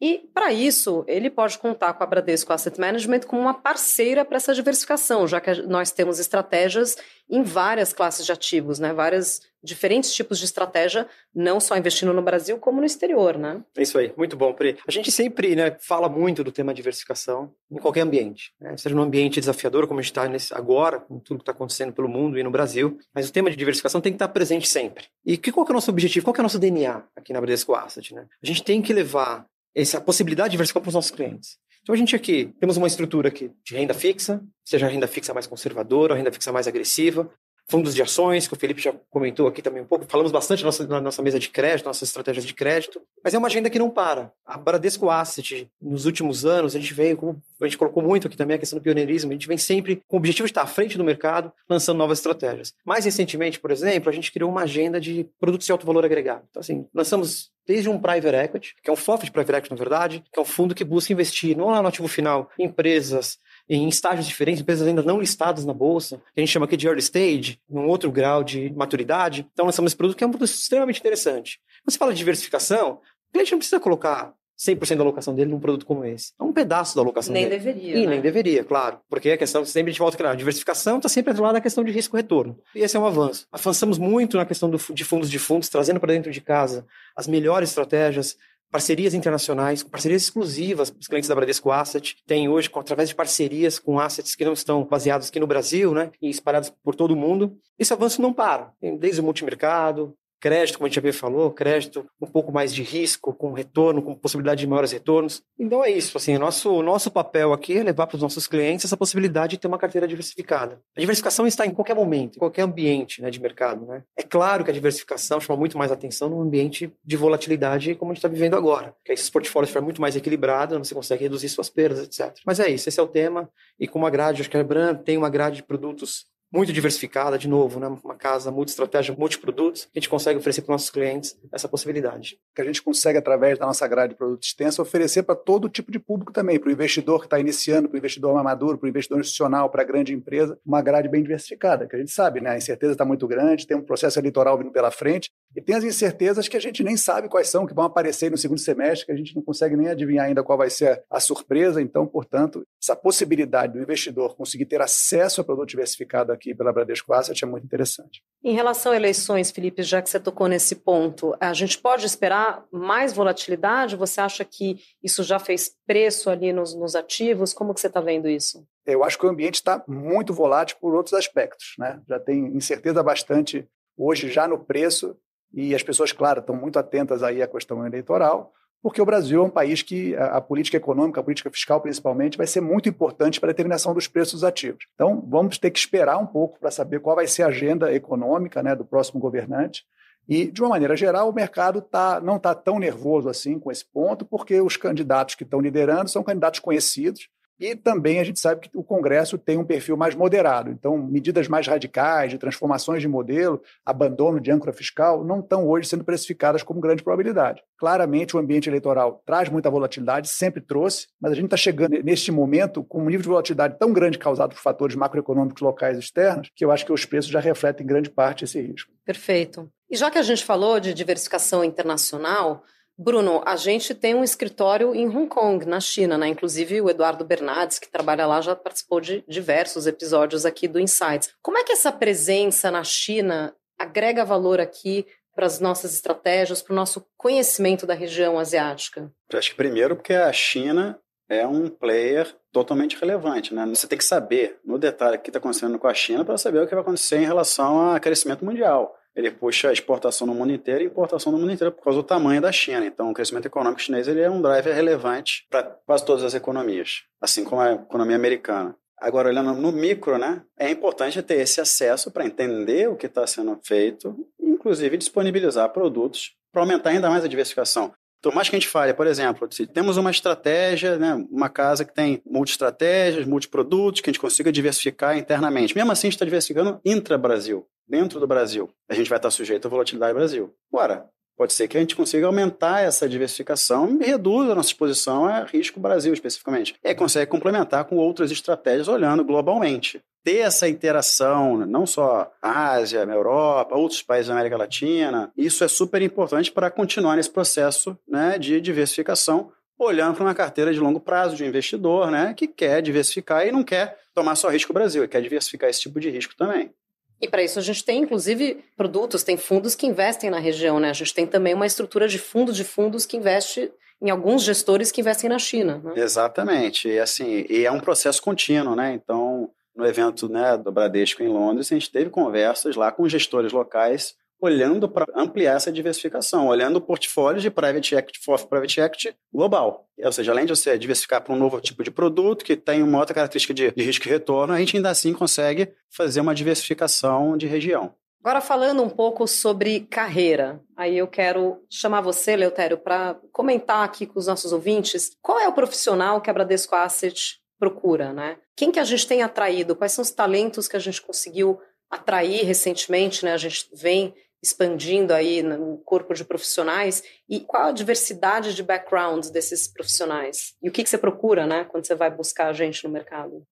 E, 0.00 0.28
para 0.34 0.52
isso, 0.52 1.04
ele 1.08 1.30
pode 1.30 1.58
contar 1.58 1.94
com 1.94 2.04
a 2.04 2.06
Bradesco 2.06 2.52
Asset 2.52 2.78
Management 2.78 3.20
como 3.20 3.40
uma 3.40 3.54
parceira 3.54 4.24
para 4.24 4.36
essa 4.36 4.54
diversificação, 4.54 5.26
já 5.26 5.40
que 5.40 5.62
nós 5.62 5.90
temos 5.90 6.18
estratégias 6.18 6.96
em 7.28 7.42
várias 7.42 7.92
classes 7.92 8.24
de 8.24 8.30
ativos, 8.30 8.78
né? 8.78 8.92
várias 8.92 9.40
diferentes 9.62 10.14
tipos 10.14 10.38
de 10.38 10.44
estratégia, 10.44 11.08
não 11.34 11.58
só 11.58 11.76
investindo 11.76 12.12
no 12.12 12.22
Brasil, 12.22 12.58
como 12.58 12.78
no 12.78 12.86
exterior. 12.86 13.36
Né? 13.36 13.60
É 13.76 13.82
isso 13.82 13.98
aí, 13.98 14.12
muito 14.16 14.36
bom, 14.36 14.52
Pri. 14.52 14.76
A 14.86 14.90
gente 14.92 15.10
sempre 15.10 15.56
né, 15.56 15.76
fala 15.80 16.08
muito 16.08 16.44
do 16.44 16.52
tema 16.52 16.72
diversificação 16.72 17.52
em 17.70 17.78
qualquer 17.78 18.02
ambiente, 18.02 18.52
né? 18.60 18.76
seja 18.76 18.94
num 18.94 19.02
ambiente 19.02 19.40
desafiador, 19.40 19.88
como 19.88 19.98
a 19.98 20.02
gente 20.02 20.16
está 20.16 20.56
agora, 20.56 21.00
com 21.00 21.18
tudo 21.18 21.38
que 21.38 21.42
está 21.42 21.52
acontecendo 21.52 21.92
pelo 21.92 22.08
mundo 22.08 22.38
e 22.38 22.42
no 22.42 22.50
Brasil, 22.50 22.98
mas 23.12 23.28
o 23.28 23.32
tema 23.32 23.50
de 23.50 23.56
diversificação 23.56 24.00
tem 24.00 24.12
que 24.12 24.16
estar 24.16 24.28
presente 24.28 24.68
sempre. 24.68 25.06
E 25.24 25.36
qual 25.38 25.64
que 25.66 25.72
é 25.72 25.74
o 25.74 25.76
nosso 25.76 25.90
objetivo, 25.90 26.24
qual 26.24 26.34
que 26.34 26.40
é 26.40 26.42
o 26.42 26.44
nosso 26.44 26.58
DNA 26.58 27.02
aqui 27.16 27.32
na 27.32 27.40
Bradesco 27.40 27.74
Asset? 27.74 28.14
Né? 28.14 28.26
A 28.40 28.46
gente 28.46 28.62
tem 28.62 28.80
que 28.80 28.92
levar 28.92 29.46
essa 29.76 30.00
possibilidade 30.00 30.48
de 30.48 30.52
diversificar 30.52 30.82
para 30.82 30.88
os 30.88 30.94
nossos 30.94 31.10
clientes. 31.10 31.58
Então 31.82 31.94
a 31.94 31.98
gente 31.98 32.16
aqui 32.16 32.52
temos 32.58 32.76
uma 32.78 32.86
estrutura 32.86 33.28
aqui 33.28 33.50
de 33.62 33.76
renda 33.76 33.92
fixa, 33.94 34.42
seja 34.64 34.88
renda 34.88 35.06
fixa 35.06 35.34
mais 35.34 35.46
conservadora, 35.46 36.14
renda 36.14 36.32
fixa 36.32 36.50
mais 36.50 36.66
agressiva, 36.66 37.30
fundos 37.68 37.94
de 37.94 38.02
ações, 38.02 38.46
que 38.46 38.54
o 38.54 38.56
Felipe 38.56 38.80
já 38.80 38.92
comentou 39.10 39.46
aqui 39.46 39.60
também 39.60 39.82
um 39.82 39.86
pouco. 39.86 40.04
Falamos 40.08 40.30
bastante 40.30 40.60
na 40.62 40.66
nossa, 40.66 40.86
na 40.86 41.00
nossa 41.00 41.22
mesa 41.22 41.38
de 41.38 41.48
crédito, 41.48 41.86
nossas 41.86 42.08
estratégias 42.08 42.44
de 42.44 42.54
crédito, 42.54 43.00
mas 43.22 43.34
é 43.34 43.38
uma 43.38 43.48
agenda 43.48 43.68
que 43.68 43.78
não 43.78 43.90
para. 43.90 44.32
A 44.44 44.56
Bradesco 44.56 45.10
Asset, 45.10 45.68
nos 45.80 46.06
últimos 46.06 46.46
anos, 46.46 46.76
a 46.76 46.78
gente 46.78 46.94
veio, 46.94 47.16
como 47.16 47.42
a 47.60 47.64
gente 47.66 47.76
colocou 47.76 48.02
muito 48.02 48.26
aqui 48.26 48.36
também 48.36 48.56
a 48.56 48.58
questão 48.58 48.78
do 48.78 48.82
pioneirismo, 48.82 49.30
a 49.30 49.34
gente 49.34 49.48
vem 49.48 49.58
sempre 49.58 50.02
com 50.06 50.16
o 50.16 50.18
objetivo 50.18 50.46
de 50.46 50.52
estar 50.52 50.62
à 50.62 50.66
frente 50.66 50.96
do 50.96 51.04
mercado, 51.04 51.52
lançando 51.68 51.98
novas 51.98 52.18
estratégias. 52.18 52.72
Mais 52.84 53.04
recentemente, 53.04 53.58
por 53.58 53.70
exemplo, 53.70 54.08
a 54.08 54.12
gente 54.12 54.30
criou 54.30 54.50
uma 54.50 54.62
agenda 54.62 55.00
de 55.00 55.28
produtos 55.40 55.66
de 55.66 55.72
alto 55.72 55.86
valor 55.86 56.04
agregado. 56.04 56.44
Então, 56.50 56.60
assim, 56.60 56.86
lançamos 56.94 57.50
desde 57.66 57.88
um 57.88 57.98
private 57.98 58.36
equity, 58.36 58.76
que 58.80 58.88
é 58.88 58.92
um 58.92 58.96
FOF 58.96 59.24
de 59.24 59.32
private 59.32 59.58
equity, 59.58 59.70
na 59.72 59.78
verdade, 59.78 60.24
que 60.32 60.38
é 60.38 60.42
um 60.42 60.44
fundo 60.44 60.74
que 60.74 60.84
busca 60.84 61.12
investir 61.12 61.56
não 61.56 61.70
lá 61.70 61.82
no 61.82 61.88
ativo 61.88 62.06
final, 62.06 62.48
em 62.58 62.66
empresas 62.66 63.38
em 63.68 63.88
estágios 63.88 64.26
diferentes, 64.26 64.62
empresas 64.62 64.86
ainda 64.86 65.02
não 65.02 65.20
listadas 65.20 65.64
na 65.64 65.74
bolsa, 65.74 66.18
que 66.34 66.40
a 66.40 66.40
gente 66.40 66.52
chama 66.52 66.66
aqui 66.66 66.76
de 66.76 66.86
early 66.86 67.00
stage, 67.00 67.60
num 67.68 67.86
outro 67.88 68.10
grau 68.10 68.44
de 68.44 68.70
maturidade. 68.74 69.46
Então 69.52 69.66
lançamos 69.66 69.90
esse 69.90 69.96
produto 69.96 70.16
que 70.16 70.24
é 70.24 70.26
um 70.26 70.30
produto 70.30 70.48
extremamente 70.48 71.00
interessante. 71.00 71.60
Quando 71.82 71.92
você 71.92 71.98
fala 71.98 72.12
de 72.12 72.18
diversificação, 72.18 73.00
o 73.28 73.32
cliente 73.32 73.52
não 73.52 73.58
precisa 73.58 73.80
colocar 73.80 74.32
100% 74.58 74.96
da 74.96 75.02
alocação 75.02 75.34
dele 75.34 75.50
num 75.50 75.60
produto 75.60 75.84
como 75.84 76.04
esse. 76.04 76.32
É 76.40 76.42
um 76.42 76.52
pedaço 76.52 76.96
da 76.96 77.02
alocação 77.02 77.32
nem 77.32 77.48
dele. 77.48 77.56
Nem 77.56 77.74
deveria. 77.74 77.96
E 77.96 78.06
né? 78.06 78.12
nem 78.12 78.20
deveria, 78.20 78.64
claro. 78.64 78.98
Porque 79.08 79.30
a 79.30 79.36
questão, 79.36 79.64
sempre 79.64 79.90
a 79.90 79.92
gente 79.92 79.98
volta 79.98 80.30
a 80.30 80.34
diversificação 80.34 80.96
está 80.96 81.08
sempre 81.08 81.34
lá 81.34 81.52
na 81.52 81.60
questão 81.60 81.84
de 81.84 81.92
risco-retorno. 81.92 82.58
E 82.74 82.80
esse 82.80 82.96
é 82.96 83.00
um 83.00 83.06
avanço. 83.06 83.46
Avançamos 83.52 83.98
muito 83.98 84.36
na 84.36 84.46
questão 84.46 84.70
do, 84.70 84.78
de 84.78 85.04
fundos 85.04 85.30
de 85.30 85.38
fundos, 85.38 85.68
trazendo 85.68 86.00
para 86.00 86.12
dentro 86.12 86.30
de 86.30 86.40
casa 86.40 86.86
as 87.14 87.26
melhores 87.26 87.68
estratégias, 87.68 88.36
parcerias 88.70 89.14
internacionais, 89.14 89.82
parcerias 89.82 90.22
exclusivas 90.22 90.92
os 90.98 91.06
clientes 91.06 91.28
da 91.28 91.34
Bradesco 91.34 91.70
Asset. 91.70 92.16
Tem 92.26 92.48
hoje, 92.48 92.70
através 92.74 93.08
de 93.08 93.14
parcerias 93.14 93.78
com 93.78 93.98
assets 93.98 94.34
que 94.34 94.44
não 94.44 94.52
estão 94.52 94.84
baseados 94.84 95.28
aqui 95.28 95.40
no 95.40 95.46
Brasil, 95.46 95.92
né, 95.92 96.10
e 96.20 96.28
espalhados 96.28 96.70
por 96.82 96.94
todo 96.94 97.12
o 97.12 97.16
mundo. 97.16 97.56
Esse 97.78 97.92
avanço 97.92 98.20
não 98.20 98.32
para. 98.32 98.72
Desde 98.98 99.20
o 99.20 99.24
multimercado, 99.24 100.14
crédito, 100.40 100.78
como 100.78 100.86
a 100.86 100.90
gente 100.90 101.02
já 101.02 101.12
falou, 101.12 101.50
crédito 101.50 102.06
um 102.20 102.26
pouco 102.26 102.52
mais 102.52 102.74
de 102.74 102.82
risco, 102.82 103.32
com 103.32 103.52
retorno, 103.52 104.02
com 104.02 104.14
possibilidade 104.14 104.60
de 104.60 104.66
maiores 104.66 104.92
retornos. 104.92 105.42
Então 105.58 105.84
é 105.84 105.90
isso, 105.90 106.16
assim, 106.16 106.36
o 106.36 106.38
nosso, 106.38 106.82
nosso 106.82 107.10
papel 107.10 107.52
aqui 107.52 107.78
é 107.78 107.82
levar 107.82 108.06
para 108.06 108.16
os 108.16 108.22
nossos 108.22 108.46
clientes 108.46 108.84
essa 108.84 108.96
possibilidade 108.96 109.52
de 109.52 109.58
ter 109.58 109.68
uma 109.68 109.78
carteira 109.78 110.06
diversificada. 110.06 110.80
A 110.96 111.00
diversificação 111.00 111.46
está 111.46 111.66
em 111.66 111.70
qualquer 111.70 111.94
momento, 111.94 112.36
em 112.36 112.38
qualquer 112.38 112.62
ambiente 112.62 113.22
né, 113.22 113.30
de 113.30 113.40
mercado. 113.40 113.86
Né? 113.86 114.02
É 114.16 114.22
claro 114.22 114.64
que 114.64 114.70
a 114.70 114.74
diversificação 114.74 115.40
chama 115.40 115.58
muito 115.58 115.78
mais 115.78 115.90
atenção 115.90 116.28
num 116.28 116.40
ambiente 116.40 116.92
de 117.04 117.16
volatilidade 117.16 117.94
como 117.94 118.10
a 118.10 118.14
gente 118.14 118.18
está 118.18 118.28
vivendo 118.28 118.56
agora, 118.56 118.94
que 119.04 119.12
aí 119.12 119.18
portfólios 119.30 119.70
ficam 119.70 119.82
muito 119.82 120.00
mais 120.00 120.16
equilibrados, 120.16 120.78
você 120.78 120.94
consegue 120.94 121.24
reduzir 121.24 121.48
suas 121.48 121.68
perdas, 121.68 122.00
etc. 122.00 122.34
Mas 122.44 122.60
é 122.60 122.68
isso, 122.68 122.88
esse 122.88 122.98
é 122.98 123.02
o 123.02 123.08
tema, 123.08 123.48
e 123.78 123.86
com 123.86 123.98
uma 123.98 124.10
grade, 124.10 124.40
acho 124.40 124.50
que 124.50 124.56
a 124.56 124.64
Bran 124.64 124.94
tem 124.94 125.16
uma 125.16 125.28
grade 125.28 125.56
de 125.56 125.62
produtos 125.62 126.26
muito 126.52 126.72
diversificada, 126.72 127.38
de 127.38 127.48
novo, 127.48 127.80
né? 127.80 127.86
uma 127.86 128.14
casa 128.14 128.50
multi-estratégia, 128.50 129.14
multi-produtos, 129.16 129.88
a 129.94 129.98
gente 129.98 130.08
consegue 130.08 130.38
oferecer 130.38 130.62
para 130.62 130.72
os 130.72 130.74
nossos 130.74 130.90
clientes 130.90 131.38
essa 131.52 131.68
possibilidade. 131.68 132.38
Que 132.54 132.62
a 132.62 132.64
gente 132.64 132.82
consegue, 132.82 133.18
através 133.18 133.58
da 133.58 133.66
nossa 133.66 133.86
grade 133.86 134.12
de 134.12 134.18
produto 134.18 134.42
extensa, 134.42 134.80
oferecer 134.80 135.22
para 135.24 135.34
todo 135.34 135.68
tipo 135.68 135.90
de 135.90 135.98
público 135.98 136.32
também, 136.32 136.58
para 136.58 136.68
o 136.68 136.72
investidor 136.72 137.20
que 137.20 137.26
está 137.26 137.38
iniciando, 137.38 137.88
para 137.88 137.96
o 137.96 137.98
investidor 137.98 138.32
mais 138.32 138.44
maduro, 138.44 138.78
para 138.78 138.86
o 138.86 138.88
investidor 138.88 139.20
institucional, 139.20 139.68
para 139.70 139.82
a 139.82 139.84
grande 139.84 140.14
empresa, 140.14 140.58
uma 140.64 140.80
grade 140.80 141.08
bem 141.08 141.22
diversificada, 141.22 141.86
que 141.86 141.96
a 141.96 141.98
gente 141.98 142.10
sabe, 142.12 142.40
né? 142.40 142.50
a 142.50 142.56
incerteza 142.56 142.92
está 142.92 143.04
muito 143.04 143.26
grande, 143.26 143.66
tem 143.66 143.76
um 143.76 143.82
processo 143.82 144.18
eleitoral 144.18 144.56
vindo 144.56 144.70
pela 144.70 144.90
frente, 144.90 145.30
e 145.56 145.62
tem 145.62 145.74
as 145.74 145.84
incertezas 145.84 146.48
que 146.48 146.56
a 146.56 146.60
gente 146.60 146.84
nem 146.84 146.98
sabe 146.98 147.30
quais 147.30 147.48
são, 147.48 147.66
que 147.66 147.72
vão 147.72 147.86
aparecer 147.86 148.30
no 148.30 148.36
segundo 148.36 148.60
semestre, 148.60 149.06
que 149.06 149.12
a 149.12 149.16
gente 149.16 149.34
não 149.34 149.42
consegue 149.42 149.74
nem 149.74 149.88
adivinhar 149.88 150.26
ainda 150.26 150.42
qual 150.42 150.58
vai 150.58 150.68
ser 150.68 151.02
a 151.10 151.18
surpresa. 151.18 151.80
Então, 151.80 152.06
portanto, 152.06 152.62
essa 152.80 152.94
possibilidade 152.94 153.72
do 153.72 153.80
investidor 153.80 154.36
conseguir 154.36 154.66
ter 154.66 154.82
acesso 154.82 155.40
a 155.40 155.44
produto 155.44 155.70
diversificado 155.70 156.30
aqui 156.30 156.54
pela 156.54 156.74
Bradesco 156.74 157.10
Asset 157.14 157.42
é 157.42 157.46
muito 157.46 157.64
interessante. 157.64 158.22
Em 158.44 158.52
relação 158.52 158.92
a 158.92 158.96
eleições, 158.96 159.50
Felipe, 159.50 159.82
já 159.82 160.02
que 160.02 160.10
você 160.10 160.20
tocou 160.20 160.46
nesse 160.46 160.76
ponto, 160.76 161.34
a 161.40 161.54
gente 161.54 161.78
pode 161.78 162.04
esperar 162.04 162.66
mais 162.70 163.14
volatilidade? 163.14 163.96
Você 163.96 164.20
acha 164.20 164.44
que 164.44 164.78
isso 165.02 165.22
já 165.22 165.38
fez 165.38 165.74
preço 165.86 166.28
ali 166.28 166.52
nos, 166.52 166.74
nos 166.74 166.94
ativos? 166.94 167.54
Como 167.54 167.72
que 167.72 167.80
você 167.80 167.86
está 167.86 168.02
vendo 168.02 168.28
isso? 168.28 168.62
Eu 168.84 169.02
acho 169.02 169.18
que 169.18 169.24
o 169.24 169.30
ambiente 169.30 169.54
está 169.54 169.82
muito 169.88 170.34
volátil 170.34 170.76
por 170.78 170.94
outros 170.94 171.14
aspectos. 171.14 171.74
Né? 171.78 171.98
Já 172.06 172.20
tem 172.20 172.54
incerteza 172.54 173.02
bastante 173.02 173.66
hoje 173.96 174.30
já 174.30 174.46
no 174.46 174.58
preço 174.58 175.16
e 175.52 175.74
as 175.74 175.82
pessoas, 175.82 176.12
claro, 176.12 176.40
estão 176.40 176.54
muito 176.54 176.78
atentas 176.78 177.22
aí 177.22 177.42
à 177.42 177.46
questão 177.46 177.86
eleitoral, 177.86 178.52
porque 178.82 179.02
o 179.02 179.06
Brasil 179.06 179.40
é 179.40 179.44
um 179.44 179.50
país 179.50 179.82
que 179.82 180.14
a, 180.14 180.36
a, 180.36 180.40
política 180.40 180.76
econômica, 180.76 181.20
a 181.20 181.24
política 181.24 181.50
fiscal 181.50 181.80
principalmente, 181.80 182.38
vai 182.38 182.46
ser 182.46 182.60
muito 182.60 182.88
importante 182.88 183.40
para 183.40 183.48
a 183.48 183.52
determinação 183.52 183.92
dos 183.92 184.06
preços 184.06 184.34
dos 184.34 184.44
ativos. 184.44 184.86
Então, 184.94 185.24
vamos 185.26 185.58
ter 185.58 185.70
que 185.70 185.78
esperar 185.78 186.18
um 186.18 186.26
pouco 186.26 186.58
para 186.60 186.70
saber 186.70 187.00
qual 187.00 187.16
vai 187.16 187.26
ser 187.26 187.42
a 187.42 187.48
agenda 187.48 187.92
econômica 187.92 188.62
né, 188.62 188.76
do 188.76 188.84
próximo 188.84 189.18
governante. 189.18 189.84
E, 190.28 190.50
de 190.50 190.60
uma 190.60 190.70
maneira 190.70 190.96
geral, 190.96 191.28
o 191.28 191.34
mercado 191.34 191.80
tá, 191.80 192.20
não 192.20 192.36
está 192.36 192.54
tão 192.54 192.78
nervoso 192.78 193.28
assim 193.28 193.58
com 193.58 193.70
esse 193.70 193.84
ponto, 193.84 194.24
porque 194.24 194.60
os 194.60 194.76
candidatos 194.76 195.34
que 195.34 195.44
estão 195.44 195.60
liderando 195.60 196.10
são 196.10 196.22
candidatos 196.22 196.60
conhecidos, 196.60 197.28
e 197.58 197.74
também 197.74 198.20
a 198.20 198.24
gente 198.24 198.38
sabe 198.38 198.68
que 198.68 198.70
o 198.74 198.84
Congresso 198.84 199.38
tem 199.38 199.56
um 199.56 199.64
perfil 199.64 199.96
mais 199.96 200.14
moderado. 200.14 200.70
Então, 200.70 200.96
medidas 200.98 201.48
mais 201.48 201.66
radicais 201.66 202.30
de 202.30 202.38
transformações 202.38 203.00
de 203.00 203.08
modelo, 203.08 203.62
abandono 203.84 204.40
de 204.40 204.50
âncora 204.50 204.72
fiscal, 204.72 205.24
não 205.24 205.40
estão 205.40 205.66
hoje 205.66 205.88
sendo 205.88 206.04
precificadas 206.04 206.62
como 206.62 206.80
grande 206.80 207.02
probabilidade. 207.02 207.62
Claramente, 207.78 208.36
o 208.36 208.38
ambiente 208.38 208.68
eleitoral 208.68 209.22
traz 209.24 209.48
muita 209.48 209.70
volatilidade, 209.70 210.28
sempre 210.28 210.60
trouxe, 210.60 211.08
mas 211.20 211.32
a 211.32 211.34
gente 211.34 211.46
está 211.46 211.56
chegando 211.56 212.02
neste 212.02 212.30
momento 212.30 212.84
com 212.84 213.02
um 213.02 213.06
nível 213.06 213.22
de 213.22 213.28
volatilidade 213.28 213.78
tão 213.78 213.92
grande 213.92 214.18
causado 214.18 214.54
por 214.54 214.60
fatores 214.60 214.96
macroeconômicos 214.96 215.62
locais 215.62 215.98
externos, 215.98 216.50
que 216.54 216.64
eu 216.64 216.70
acho 216.70 216.84
que 216.84 216.92
os 216.92 217.04
preços 217.04 217.30
já 217.30 217.40
refletem 217.40 217.84
em 217.84 217.88
grande 217.88 218.10
parte 218.10 218.44
esse 218.44 218.60
risco. 218.60 218.92
Perfeito. 219.04 219.70
E 219.88 219.96
já 219.96 220.10
que 220.10 220.18
a 220.18 220.22
gente 220.22 220.44
falou 220.44 220.80
de 220.80 220.92
diversificação 220.92 221.64
internacional, 221.64 222.64
Bruno, 222.98 223.42
a 223.44 223.56
gente 223.56 223.94
tem 223.94 224.14
um 224.14 224.24
escritório 224.24 224.94
em 224.94 225.06
Hong 225.06 225.28
Kong, 225.28 225.66
na 225.66 225.80
China, 225.80 226.16
né? 226.16 226.28
Inclusive 226.28 226.80
o 226.80 226.88
Eduardo 226.88 227.24
Bernardes, 227.26 227.78
que 227.78 227.90
trabalha 227.90 228.26
lá, 228.26 228.40
já 228.40 228.56
participou 228.56 229.00
de 229.00 229.22
diversos 229.28 229.86
episódios 229.86 230.46
aqui 230.46 230.66
do 230.66 230.80
Insights. 230.80 231.30
Como 231.42 231.58
é 231.58 231.64
que 231.64 231.72
essa 231.72 231.92
presença 231.92 232.70
na 232.70 232.82
China 232.82 233.54
agrega 233.78 234.24
valor 234.24 234.60
aqui 234.60 235.06
para 235.34 235.44
as 235.44 235.60
nossas 235.60 235.92
estratégias, 235.92 236.62
para 236.62 236.72
o 236.72 236.76
nosso 236.76 237.06
conhecimento 237.18 237.86
da 237.86 237.92
região 237.92 238.38
asiática? 238.38 239.12
Eu 239.30 239.38
acho 239.38 239.50
que 239.50 239.56
primeiro 239.56 239.94
porque 239.94 240.14
a 240.14 240.32
China 240.32 240.98
é 241.28 241.46
um 241.46 241.68
player 241.68 242.34
totalmente 242.50 242.96
relevante, 242.98 243.52
né? 243.52 243.66
Você 243.66 243.86
tem 243.86 243.98
que 243.98 244.04
saber 244.04 244.58
no 244.64 244.78
detalhe 244.78 245.18
o 245.18 245.20
que 245.20 245.28
está 245.28 245.38
acontecendo 245.38 245.78
com 245.78 245.86
a 245.86 245.92
China 245.92 246.24
para 246.24 246.38
saber 246.38 246.60
o 246.60 246.66
que 246.66 246.74
vai 246.74 246.82
acontecer 246.82 247.18
em 247.18 247.26
relação 247.26 247.90
ao 247.90 248.00
crescimento 248.00 248.42
mundial 248.42 248.96
ele 249.16 249.30
puxa 249.30 249.70
a 249.70 249.72
exportação 249.72 250.26
no 250.26 250.34
mundo 250.34 250.52
inteiro 250.52 250.82
e 250.82 250.86
importação 250.86 251.32
no 251.32 251.38
mundo 251.38 251.50
inteiro 251.50 251.72
por 251.72 251.82
causa 251.82 252.00
do 252.00 252.06
tamanho 252.06 252.40
da 252.40 252.52
China. 252.52 252.84
Então, 252.84 253.10
o 253.10 253.14
crescimento 253.14 253.46
econômico 253.46 253.80
chinês 253.80 254.06
ele 254.06 254.20
é 254.20 254.30
um 254.30 254.42
driver 254.42 254.74
relevante 254.74 255.46
para 255.50 255.62
quase 255.62 256.04
todas 256.04 256.22
as 256.22 256.34
economias, 256.34 257.04
assim 257.20 257.42
como 257.42 257.62
a 257.62 257.72
economia 257.72 258.14
americana. 258.14 258.76
Agora, 258.98 259.28
olhando 259.28 259.54
no 259.54 259.72
micro, 259.72 260.18
né, 260.18 260.42
é 260.58 260.70
importante 260.70 261.22
ter 261.22 261.36
esse 261.36 261.60
acesso 261.60 262.10
para 262.10 262.26
entender 262.26 262.88
o 262.88 262.96
que 262.96 263.06
está 263.06 263.26
sendo 263.26 263.58
feito, 263.64 264.14
inclusive 264.38 264.96
disponibilizar 264.96 265.70
produtos 265.70 266.34
para 266.52 266.62
aumentar 266.62 266.90
ainda 266.90 267.08
mais 267.08 267.24
a 267.24 267.28
diversificação. 267.28 267.92
Por 268.22 268.34
mais 268.34 268.48
que 268.48 268.56
a 268.56 268.58
gente 268.58 268.68
fale, 268.68 268.92
por 268.92 269.06
exemplo, 269.06 269.46
se 269.50 269.66
temos 269.66 269.96
uma 269.96 270.10
estratégia, 270.10 270.96
né, 270.98 271.14
uma 271.30 271.48
casa 271.48 271.84
que 271.84 271.94
tem 271.94 272.20
multi-estratégias, 272.26 273.26
multi-produtos, 273.26 274.00
que 274.00 274.10
a 274.10 274.12
gente 274.12 274.20
consiga 274.20 274.50
diversificar 274.50 275.16
internamente. 275.16 275.76
Mesmo 275.76 275.92
assim, 275.92 276.08
a 276.08 276.10
gente 276.10 276.16
está 276.16 276.24
diversificando 276.24 276.80
intra-Brasil, 276.84 277.66
dentro 277.88 278.18
do 278.18 278.26
Brasil. 278.26 278.68
A 278.88 278.94
gente 278.94 279.08
vai 279.08 279.18
estar 279.18 279.30
sujeito 279.30 279.66
à 279.66 279.70
volatilidade 279.70 280.12
do 280.12 280.16
Brasil. 280.16 280.54
Agora, 280.72 281.08
pode 281.36 281.52
ser 281.52 281.68
que 281.68 281.76
a 281.76 281.80
gente 281.80 281.94
consiga 281.94 282.26
aumentar 282.26 282.80
essa 282.80 283.08
diversificação 283.08 283.98
e 284.00 284.04
reduz 284.04 284.50
a 284.50 284.54
nossa 284.54 284.68
exposição 284.68 285.26
a 285.26 285.44
risco 285.44 285.78
Brasil, 285.78 286.12
especificamente. 286.12 286.74
E 286.82 286.94
consegue 286.94 287.30
complementar 287.30 287.84
com 287.84 287.96
outras 287.96 288.30
estratégias 288.30 288.88
olhando 288.88 289.24
globalmente 289.24 290.00
ter 290.26 290.38
essa 290.38 290.68
interação, 290.68 291.58
não 291.58 291.86
só 291.86 292.32
Ásia, 292.42 292.98
Europa, 292.98 293.76
outros 293.76 294.02
países 294.02 294.26
da 294.26 294.34
América 294.34 294.56
Latina, 294.56 295.30
isso 295.36 295.62
é 295.62 295.68
super 295.68 296.02
importante 296.02 296.50
para 296.50 296.68
continuar 296.68 297.14
nesse 297.14 297.30
processo 297.30 297.96
né, 298.08 298.36
de 298.36 298.60
diversificação, 298.60 299.52
olhando 299.78 300.16
para 300.16 300.24
uma 300.24 300.34
carteira 300.34 300.74
de 300.74 300.80
longo 300.80 300.98
prazo 300.98 301.36
de 301.36 301.44
um 301.44 301.46
investidor 301.46 302.10
né, 302.10 302.34
que 302.34 302.48
quer 302.48 302.82
diversificar 302.82 303.46
e 303.46 303.52
não 303.52 303.62
quer 303.62 304.00
tomar 304.12 304.34
só 304.34 304.48
risco 304.48 304.72
Brasil, 304.72 305.06
quer 305.06 305.22
diversificar 305.22 305.70
esse 305.70 305.82
tipo 305.82 306.00
de 306.00 306.10
risco 306.10 306.34
também. 306.36 306.72
E 307.20 307.28
para 307.28 307.42
isso 307.42 307.58
a 307.58 307.62
gente 307.62 307.84
tem, 307.84 308.02
inclusive, 308.02 308.64
produtos, 308.76 309.22
tem 309.22 309.36
fundos 309.36 309.74
que 309.74 309.86
investem 309.86 310.30
na 310.30 310.38
região, 310.38 310.78
né? 310.78 310.90
A 310.90 310.94
gente 310.94 311.14
tem 311.14 311.26
também 311.26 311.54
uma 311.54 311.66
estrutura 311.66 312.06
de 312.08 312.18
fundos 312.18 312.56
de 312.56 312.64
fundos 312.64 313.06
que 313.06 313.16
investe 313.16 313.72
em 314.00 314.10
alguns 314.10 314.42
gestores 314.42 314.92
que 314.92 315.00
investem 315.00 315.30
na 315.30 315.38
China. 315.38 315.80
Né? 315.82 315.94
Exatamente. 315.96 316.88
E 316.88 316.98
assim, 316.98 317.46
e 317.48 317.64
é 317.64 317.72
um 317.72 317.80
processo 317.80 318.20
contínuo, 318.20 318.76
né? 318.76 318.92
Então, 318.92 319.50
no 319.74 319.86
evento 319.86 320.28
né, 320.28 320.56
do 320.56 320.70
Bradesco 320.70 321.22
em 321.22 321.28
Londres, 321.28 321.72
a 321.72 321.74
gente 321.74 321.90
teve 321.90 322.10
conversas 322.10 322.76
lá 322.76 322.92
com 322.92 323.08
gestores 323.08 323.52
locais 323.52 324.14
olhando 324.40 324.88
para 324.88 325.06
ampliar 325.14 325.56
essa 325.56 325.72
diversificação, 325.72 326.46
olhando 326.46 326.76
o 326.76 326.80
portfólio 326.80 327.40
de 327.40 327.50
private 327.50 327.94
equity 327.94 328.18
for 328.22 328.38
private 328.46 328.80
equity 328.80 329.16
global. 329.32 329.86
Ou 329.98 330.12
seja, 330.12 330.32
além 330.32 330.44
de 330.44 330.54
você 330.54 330.78
diversificar 330.78 331.22
para 331.22 331.34
um 331.34 331.38
novo 331.38 331.60
tipo 331.60 331.82
de 331.82 331.90
produto 331.90 332.44
que 332.44 332.56
tem 332.56 332.82
uma 332.82 332.98
outra 332.98 333.14
característica 333.14 333.54
de, 333.54 333.72
de 333.72 333.82
risco 333.82 334.06
e 334.06 334.10
retorno, 334.10 334.52
a 334.52 334.58
gente 334.58 334.76
ainda 334.76 334.90
assim 334.90 335.12
consegue 335.12 335.72
fazer 335.90 336.20
uma 336.20 336.34
diversificação 336.34 337.36
de 337.36 337.46
região. 337.46 337.94
Agora 338.26 338.40
falando 338.40 338.82
um 338.82 338.90
pouco 338.90 339.24
sobre 339.28 339.80
carreira, 339.80 340.60
aí 340.76 340.98
eu 340.98 341.06
quero 341.06 341.62
chamar 341.70 342.00
você, 342.00 342.34
Leutério, 342.34 342.76
para 342.76 343.14
comentar 343.30 343.84
aqui 343.84 344.04
com 344.04 344.18
os 344.18 344.26
nossos 344.26 344.52
ouvintes 344.52 345.12
qual 345.22 345.38
é 345.38 345.46
o 345.46 345.52
profissional 345.52 346.20
que 346.20 346.28
a 346.28 346.32
Bradesco 346.32 346.74
Asset 346.74 347.40
procura, 347.56 348.12
né? 348.12 348.36
Quem 348.56 348.72
que 348.72 348.80
a 348.80 348.84
gente 348.84 349.06
tem 349.06 349.22
atraído? 349.22 349.76
Quais 349.76 349.92
são 349.92 350.02
os 350.02 350.10
talentos 350.10 350.66
que 350.66 350.76
a 350.76 350.80
gente 350.80 351.00
conseguiu 351.00 351.60
atrair 351.88 352.44
recentemente, 352.44 353.24
né? 353.24 353.32
A 353.32 353.36
gente 353.38 353.68
vem 353.72 354.12
expandindo 354.46 355.12
aí 355.12 355.42
no 355.42 355.78
corpo 355.78 356.14
de 356.14 356.24
profissionais 356.24 357.02
e 357.28 357.40
qual 357.40 357.66
a 357.66 357.72
diversidade 357.72 358.54
de 358.54 358.62
backgrounds 358.62 359.30
desses 359.30 359.66
profissionais? 359.66 360.54
E 360.62 360.68
o 360.68 360.72
que, 360.72 360.82
que 360.82 360.88
você 360.88 360.98
procura, 360.98 361.46
né, 361.46 361.64
quando 361.64 361.86
você 361.86 361.94
vai 361.94 362.10
buscar 362.10 362.52
gente 362.52 362.84
no 362.84 362.90
mercado? 362.90 363.46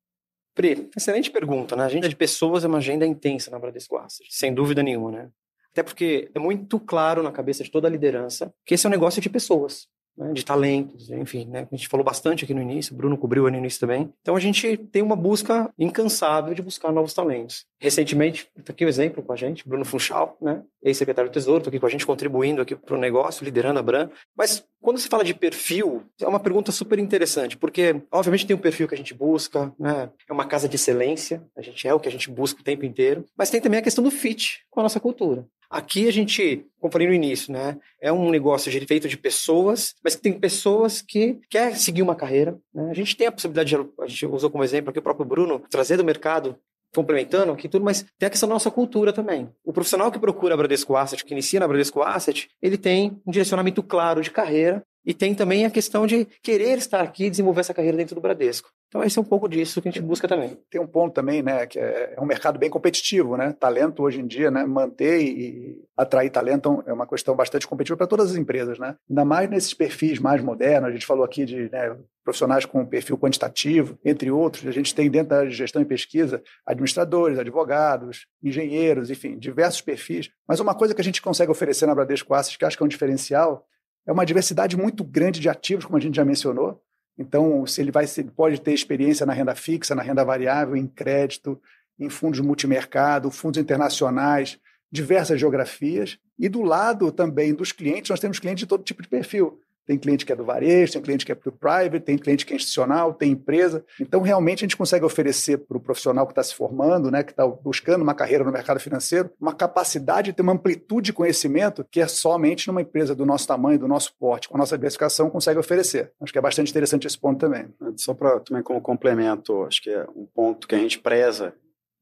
Pri, 0.54 0.88
excelente 0.96 1.30
pergunta, 1.30 1.74
né? 1.74 1.82
A 1.82 1.86
agenda 1.86 2.08
de 2.08 2.14
pessoas 2.14 2.64
é 2.64 2.68
uma 2.68 2.78
agenda 2.78 3.04
intensa 3.04 3.50
na 3.50 3.58
Bradesco 3.58 3.96
Asset, 3.96 4.28
sem 4.30 4.54
dúvida 4.54 4.82
nenhuma, 4.84 5.10
né? 5.10 5.30
Até 5.72 5.82
porque 5.82 6.30
é 6.32 6.38
muito 6.38 6.78
claro 6.78 7.20
na 7.24 7.32
cabeça 7.32 7.64
de 7.64 7.70
toda 7.70 7.88
a 7.88 7.90
liderança 7.90 8.54
que 8.64 8.74
esse 8.74 8.86
é 8.86 8.88
um 8.88 8.92
negócio 8.92 9.20
de 9.20 9.28
pessoas 9.28 9.88
né, 10.16 10.32
de 10.32 10.44
talentos, 10.44 11.10
enfim, 11.10 11.46
né, 11.46 11.66
a 11.70 11.76
gente 11.76 11.88
falou 11.88 12.04
bastante 12.04 12.44
aqui 12.44 12.54
no 12.54 12.62
início, 12.62 12.94
Bruno 12.94 13.18
cobriu 13.18 13.50
no 13.50 13.56
início 13.56 13.80
também. 13.80 14.12
Então 14.20 14.36
a 14.36 14.40
gente 14.40 14.76
tem 14.76 15.02
uma 15.02 15.16
busca 15.16 15.70
incansável 15.78 16.54
de 16.54 16.62
buscar 16.62 16.92
novos 16.92 17.12
talentos. 17.12 17.66
Recentemente, 17.78 18.48
está 18.56 18.72
aqui 18.72 18.84
um 18.84 18.88
exemplo 18.88 19.22
com 19.22 19.32
a 19.32 19.36
gente, 19.36 19.68
Bruno 19.68 19.84
Funchal, 19.84 20.36
né, 20.40 20.62
ex-secretário 20.82 21.30
do 21.30 21.34
Tesouro, 21.34 21.58
está 21.58 21.68
aqui 21.68 21.80
com 21.80 21.86
a 21.86 21.90
gente 21.90 22.06
contribuindo 22.06 22.62
aqui 22.62 22.74
para 22.74 22.94
o 22.94 22.98
negócio, 22.98 23.44
liderando 23.44 23.78
a 23.78 23.82
Bran. 23.82 24.08
Mas 24.36 24.64
quando 24.80 24.98
se 24.98 25.08
fala 25.08 25.24
de 25.24 25.34
perfil, 25.34 26.02
é 26.20 26.28
uma 26.28 26.40
pergunta 26.40 26.70
super 26.70 26.98
interessante, 26.98 27.56
porque 27.56 28.02
obviamente 28.10 28.46
tem 28.46 28.56
um 28.56 28.60
perfil 28.60 28.86
que 28.88 28.94
a 28.94 28.98
gente 28.98 29.14
busca, 29.14 29.72
né, 29.78 30.10
é 30.28 30.32
uma 30.32 30.46
casa 30.46 30.68
de 30.68 30.76
excelência, 30.76 31.42
a 31.56 31.62
gente 31.62 31.86
é 31.86 31.92
o 31.92 32.00
que 32.00 32.08
a 32.08 32.12
gente 32.12 32.30
busca 32.30 32.60
o 32.60 32.64
tempo 32.64 32.84
inteiro, 32.84 33.24
mas 33.36 33.50
tem 33.50 33.60
também 33.60 33.80
a 33.80 33.82
questão 33.82 34.04
do 34.04 34.10
fit 34.10 34.60
com 34.70 34.80
a 34.80 34.82
nossa 34.82 35.00
cultura. 35.00 35.46
Aqui 35.74 36.06
a 36.06 36.12
gente, 36.12 36.64
como 36.78 36.92
falei 36.92 37.08
no 37.08 37.12
início, 37.12 37.52
né, 37.52 37.76
é 38.00 38.12
um 38.12 38.30
negócio 38.30 38.70
feito 38.86 39.08
de 39.08 39.16
pessoas, 39.18 39.96
mas 40.04 40.14
que 40.14 40.22
tem 40.22 40.32
pessoas 40.32 41.02
que 41.02 41.40
querem 41.50 41.74
seguir 41.74 42.00
uma 42.00 42.14
carreira. 42.14 42.56
Né? 42.72 42.92
A 42.92 42.94
gente 42.94 43.16
tem 43.16 43.26
a 43.26 43.32
possibilidade, 43.32 43.70
de, 43.70 43.90
a 44.00 44.06
gente 44.06 44.24
usou 44.24 44.48
como 44.50 44.62
exemplo 44.62 44.90
aqui 44.90 45.00
o 45.00 45.02
próprio 45.02 45.26
Bruno, 45.26 45.58
trazer 45.68 45.96
do 45.96 46.04
mercado 46.04 46.56
complementando 46.94 47.50
aqui 47.50 47.68
tudo, 47.68 47.84
mas 47.84 48.06
tem 48.16 48.28
a 48.28 48.30
questão 48.30 48.48
da 48.48 48.54
nossa 48.54 48.70
cultura 48.70 49.12
também. 49.12 49.50
O 49.64 49.72
profissional 49.72 50.12
que 50.12 50.18
procura 50.20 50.54
a 50.54 50.56
Bradesco 50.56 50.94
Asset, 50.94 51.24
que 51.24 51.32
inicia 51.32 51.58
na 51.58 51.66
Bradesco 51.66 52.02
Asset, 52.02 52.48
ele 52.62 52.78
tem 52.78 53.20
um 53.26 53.32
direcionamento 53.32 53.82
claro 53.82 54.22
de 54.22 54.30
carreira 54.30 54.80
E 55.04 55.12
tem 55.12 55.34
também 55.34 55.66
a 55.66 55.70
questão 55.70 56.06
de 56.06 56.26
querer 56.42 56.78
estar 56.78 57.00
aqui 57.00 57.26
e 57.26 57.30
desenvolver 57.30 57.60
essa 57.60 57.74
carreira 57.74 57.96
dentro 57.96 58.14
do 58.14 58.20
Bradesco. 58.20 58.70
Então, 58.88 59.02
esse 59.02 59.18
é 59.18 59.22
um 59.22 59.24
pouco 59.24 59.48
disso 59.48 59.82
que 59.82 59.88
a 59.88 59.90
gente 59.90 60.00
busca 60.00 60.28
também. 60.28 60.56
Tem 60.70 60.80
um 60.80 60.86
ponto 60.86 61.12
também, 61.12 61.42
né, 61.42 61.66
que 61.66 61.80
é, 61.80 62.14
é 62.16 62.20
um 62.20 62.24
mercado 62.24 62.60
bem 62.60 62.70
competitivo, 62.70 63.36
né? 63.36 63.52
Talento 63.52 64.04
hoje 64.04 64.20
em 64.20 64.26
dia, 64.26 64.52
né, 64.52 64.64
manter 64.64 65.20
e 65.20 65.82
atrair 65.96 66.30
talento 66.30 66.82
é 66.86 66.92
uma 66.92 67.06
questão 67.06 67.34
bastante 67.34 67.66
competitiva 67.66 67.96
para 67.96 68.06
todas 68.06 68.30
as 68.30 68.36
empresas, 68.36 68.78
né? 68.78 68.94
Ainda 69.10 69.24
mais 69.24 69.50
nesses 69.50 69.74
perfis 69.74 70.20
mais 70.20 70.40
modernos. 70.40 70.90
A 70.90 70.92
gente 70.92 71.06
falou 71.06 71.24
aqui 71.24 71.44
de 71.44 71.68
né, 71.70 71.96
profissionais 72.24 72.64
com 72.64 72.86
perfil 72.86 73.18
quantitativo, 73.18 73.98
entre 74.04 74.30
outros. 74.30 74.66
A 74.66 74.70
gente 74.70 74.94
tem 74.94 75.10
dentro 75.10 75.30
da 75.30 75.46
gestão 75.46 75.82
e 75.82 75.84
pesquisa 75.84 76.40
administradores, 76.64 77.38
advogados, 77.38 78.26
engenheiros, 78.42 79.10
enfim, 79.10 79.36
diversos 79.36 79.80
perfis. 79.80 80.30
Mas 80.46 80.60
uma 80.60 80.74
coisa 80.74 80.94
que 80.94 81.00
a 81.00 81.04
gente 81.04 81.20
consegue 81.20 81.50
oferecer 81.50 81.86
na 81.86 81.94
Bradesco 81.96 82.32
Assets, 82.32 82.56
que 82.56 82.64
acho 82.64 82.76
que 82.76 82.82
é 82.82 82.86
um 82.86 82.88
diferencial, 82.88 83.66
é 84.06 84.12
uma 84.12 84.26
diversidade 84.26 84.76
muito 84.76 85.02
grande 85.02 85.40
de 85.40 85.48
ativos, 85.48 85.84
como 85.84 85.96
a 85.96 86.00
gente 86.00 86.16
já 86.16 86.24
mencionou. 86.24 86.80
Então, 87.16 87.66
se 87.66 87.80
ele 87.80 87.90
vai, 87.90 88.06
se 88.06 88.20
ele 88.20 88.30
pode 88.30 88.60
ter 88.60 88.72
experiência 88.72 89.24
na 89.24 89.32
renda 89.32 89.54
fixa, 89.54 89.94
na 89.94 90.02
renda 90.02 90.24
variável, 90.24 90.76
em 90.76 90.86
crédito, 90.86 91.60
em 91.98 92.08
fundos 92.08 92.40
multimercado, 92.40 93.30
fundos 93.30 93.60
internacionais, 93.60 94.58
diversas 94.90 95.38
geografias. 95.38 96.18
E 96.38 96.48
do 96.48 96.62
lado 96.62 97.12
também 97.12 97.54
dos 97.54 97.72
clientes, 97.72 98.10
nós 98.10 98.20
temos 98.20 98.38
clientes 98.38 98.60
de 98.60 98.66
todo 98.66 98.84
tipo 98.84 99.02
de 99.02 99.08
perfil. 99.08 99.60
Tem 99.86 99.98
cliente 99.98 100.24
que 100.24 100.32
é 100.32 100.36
do 100.36 100.44
varejo, 100.44 100.92
tem 100.92 101.02
cliente 101.02 101.26
que 101.26 101.32
é 101.32 101.34
para 101.34 101.48
o 101.48 101.52
private, 101.52 102.00
tem 102.00 102.16
cliente 102.16 102.46
que 102.46 102.52
é 102.52 102.56
institucional, 102.56 103.12
tem 103.12 103.32
empresa. 103.32 103.84
Então, 104.00 104.20
realmente, 104.22 104.60
a 104.60 104.66
gente 104.66 104.76
consegue 104.76 105.04
oferecer 105.04 105.58
para 105.58 105.76
o 105.76 105.80
profissional 105.80 106.26
que 106.26 106.32
está 106.32 106.42
se 106.42 106.54
formando, 106.54 107.10
né, 107.10 107.22
que 107.22 107.32
está 107.32 107.46
buscando 107.46 108.02
uma 108.02 108.14
carreira 108.14 108.44
no 108.44 108.52
mercado 108.52 108.80
financeiro, 108.80 109.30
uma 109.40 109.52
capacidade 109.52 110.30
de 110.30 110.36
ter 110.36 110.42
uma 110.42 110.52
amplitude 110.52 111.06
de 111.06 111.12
conhecimento 111.12 111.84
que 111.90 112.00
é 112.00 112.06
somente 112.06 112.66
numa 112.68 112.80
empresa 112.80 113.14
do 113.14 113.26
nosso 113.26 113.46
tamanho, 113.46 113.78
do 113.78 113.88
nosso 113.88 114.14
porte, 114.18 114.48
com 114.48 114.56
a 114.56 114.58
nossa 114.58 114.76
diversificação, 114.76 115.28
consegue 115.28 115.58
oferecer. 115.58 116.12
Acho 116.20 116.32
que 116.32 116.38
é 116.38 116.42
bastante 116.42 116.70
interessante 116.70 117.06
esse 117.06 117.18
ponto 117.18 117.38
também. 117.38 117.66
Só 117.96 118.14
para 118.14 118.40
também 118.40 118.62
como 118.62 118.80
complemento, 118.80 119.64
acho 119.64 119.82
que 119.82 119.90
é 119.90 120.06
um 120.16 120.26
ponto 120.26 120.66
que 120.66 120.74
a 120.74 120.78
gente 120.78 120.98
preza, 120.98 121.54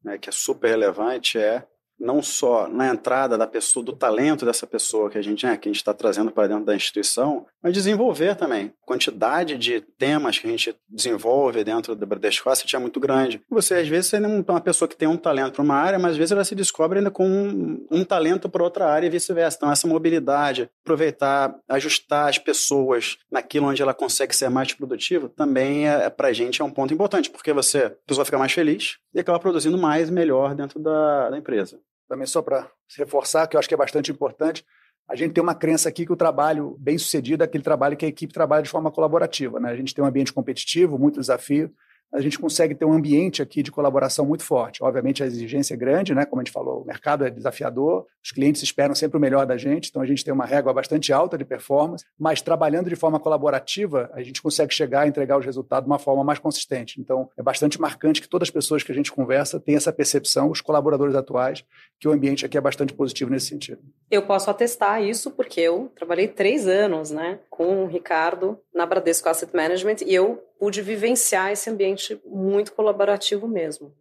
né, 0.04 0.18
que 0.18 0.28
é 0.28 0.32
super 0.32 0.68
relevante, 0.68 1.38
é 1.38 1.64
não 2.02 2.20
só 2.20 2.68
na 2.68 2.88
entrada 2.88 3.38
da 3.38 3.46
pessoa, 3.46 3.84
do 3.84 3.92
talento 3.92 4.44
dessa 4.44 4.66
pessoa 4.66 5.08
que 5.08 5.16
a 5.16 5.22
gente 5.22 5.46
né, 5.46 5.56
que 5.56 5.68
a 5.68 5.72
gente 5.72 5.80
está 5.80 5.94
trazendo 5.94 6.32
para 6.32 6.48
dentro 6.48 6.64
da 6.64 6.74
instituição, 6.74 7.46
mas 7.62 7.72
desenvolver 7.72 8.34
também. 8.34 8.72
A 8.82 8.86
quantidade 8.86 9.56
de 9.56 9.80
temas 9.80 10.38
que 10.38 10.46
a 10.46 10.50
gente 10.50 10.74
desenvolve 10.88 11.62
dentro 11.62 11.94
da 11.94 12.04
Bradesco 12.04 12.50
Asset 12.50 12.74
é 12.74 12.78
muito 12.78 12.98
grande. 12.98 13.40
Você, 13.48 13.74
às 13.74 13.88
vezes, 13.88 14.10
você 14.10 14.16
é 14.16 14.20
uma 14.20 14.60
pessoa 14.60 14.88
que 14.88 14.96
tem 14.96 15.06
um 15.06 15.16
talento 15.16 15.54
para 15.54 15.62
uma 15.62 15.76
área, 15.76 15.98
mas 15.98 16.12
às 16.12 16.16
vezes 16.16 16.32
ela 16.32 16.44
se 16.44 16.54
descobre 16.54 16.98
ainda 16.98 17.10
com 17.10 17.26
um, 17.26 17.86
um 17.90 18.04
talento 18.04 18.48
para 18.48 18.64
outra 18.64 18.86
área 18.86 19.06
e 19.06 19.10
vice-versa. 19.10 19.56
Então, 19.56 19.70
essa 19.70 19.86
mobilidade, 19.86 20.68
aproveitar, 20.84 21.54
ajustar 21.68 22.28
as 22.28 22.38
pessoas 22.38 23.16
naquilo 23.30 23.68
onde 23.68 23.80
ela 23.80 23.94
consegue 23.94 24.34
ser 24.34 24.48
mais 24.48 24.72
produtiva, 24.74 25.28
também 25.28 25.88
é, 25.88 26.10
para 26.10 26.28
a 26.28 26.32
gente 26.32 26.60
é 26.60 26.64
um 26.64 26.70
ponto 26.70 26.92
importante, 26.92 27.30
porque 27.30 27.52
você, 27.52 27.78
a 27.78 27.90
pessoa 28.06 28.24
fica 28.24 28.38
mais 28.38 28.52
feliz 28.52 28.96
e 29.14 29.20
acaba 29.20 29.38
produzindo 29.38 29.78
mais 29.78 30.08
e 30.08 30.12
melhor 30.12 30.54
dentro 30.54 30.80
da, 30.80 31.30
da 31.30 31.38
empresa 31.38 31.78
também 32.12 32.26
só 32.26 32.42
para 32.42 32.70
reforçar, 32.98 33.46
que 33.46 33.56
eu 33.56 33.58
acho 33.58 33.66
que 33.66 33.72
é 33.72 33.76
bastante 33.76 34.12
importante, 34.12 34.66
a 35.08 35.16
gente 35.16 35.32
tem 35.32 35.42
uma 35.42 35.54
crença 35.54 35.88
aqui 35.88 36.04
que 36.04 36.12
o 36.12 36.16
trabalho 36.16 36.76
bem 36.78 36.98
sucedido 36.98 37.42
é 37.42 37.46
aquele 37.46 37.64
trabalho 37.64 37.96
que 37.96 38.04
a 38.04 38.08
equipe 38.08 38.34
trabalha 38.34 38.62
de 38.62 38.68
forma 38.68 38.90
colaborativa. 38.90 39.58
Né? 39.58 39.70
A 39.70 39.76
gente 39.76 39.94
tem 39.94 40.04
um 40.04 40.06
ambiente 40.06 40.30
competitivo, 40.30 40.98
muito 40.98 41.18
desafio, 41.18 41.72
a 42.12 42.20
gente 42.20 42.38
consegue 42.38 42.74
ter 42.74 42.84
um 42.84 42.92
ambiente 42.92 43.40
aqui 43.40 43.62
de 43.62 43.72
colaboração 43.72 44.26
muito 44.26 44.44
forte. 44.44 44.82
Obviamente, 44.82 45.22
a 45.22 45.26
exigência 45.26 45.74
é 45.74 45.76
grande, 45.76 46.14
né? 46.14 46.24
como 46.24 46.40
a 46.40 46.44
gente 46.44 46.52
falou, 46.52 46.82
o 46.82 46.84
mercado 46.84 47.24
é 47.24 47.30
desafiador, 47.30 48.06
os 48.22 48.30
clientes 48.30 48.62
esperam 48.62 48.94
sempre 48.94 49.16
o 49.16 49.20
melhor 49.20 49.46
da 49.46 49.56
gente, 49.56 49.88
então 49.88 50.02
a 50.02 50.06
gente 50.06 50.24
tem 50.24 50.32
uma 50.32 50.44
régua 50.44 50.72
bastante 50.72 51.12
alta 51.12 51.38
de 51.38 51.44
performance, 51.44 52.04
mas 52.18 52.42
trabalhando 52.42 52.88
de 52.88 52.96
forma 52.96 53.18
colaborativa, 53.18 54.10
a 54.12 54.22
gente 54.22 54.42
consegue 54.42 54.74
chegar 54.74 55.02
a 55.02 55.08
entregar 55.08 55.38
os 55.38 55.44
resultados 55.44 55.86
de 55.86 55.90
uma 55.90 55.98
forma 55.98 56.22
mais 56.22 56.38
consistente. 56.38 57.00
Então, 57.00 57.28
é 57.36 57.42
bastante 57.42 57.80
marcante 57.80 58.20
que 58.20 58.28
todas 58.28 58.48
as 58.48 58.50
pessoas 58.50 58.82
que 58.82 58.92
a 58.92 58.94
gente 58.94 59.10
conversa 59.10 59.58
tenham 59.58 59.78
essa 59.78 59.92
percepção, 59.92 60.50
os 60.50 60.60
colaboradores 60.60 61.14
atuais, 61.14 61.64
que 61.98 62.06
o 62.06 62.12
ambiente 62.12 62.44
aqui 62.44 62.58
é 62.58 62.60
bastante 62.60 62.92
positivo 62.92 63.30
nesse 63.30 63.46
sentido. 63.46 63.80
Eu 64.10 64.22
posso 64.22 64.50
atestar 64.50 65.02
isso 65.02 65.30
porque 65.30 65.60
eu 65.60 65.90
trabalhei 65.96 66.28
três 66.28 66.66
anos 66.66 67.10
né, 67.10 67.38
com 67.48 67.84
o 67.84 67.86
Ricardo 67.86 68.58
na 68.74 68.86
Bradesco 68.86 69.28
Asset 69.28 69.54
Management 69.54 69.96
e 70.06 70.14
eu 70.14 70.42
pude 70.58 70.80
vivenciar 70.82 71.52
esse 71.52 71.68
ambiente 71.68 72.20
muito 72.24 72.72
colaborativo 72.72 73.46
mesmo. 73.46 73.94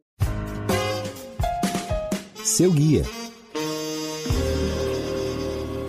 Seu 2.44 2.72
guia. 2.72 3.04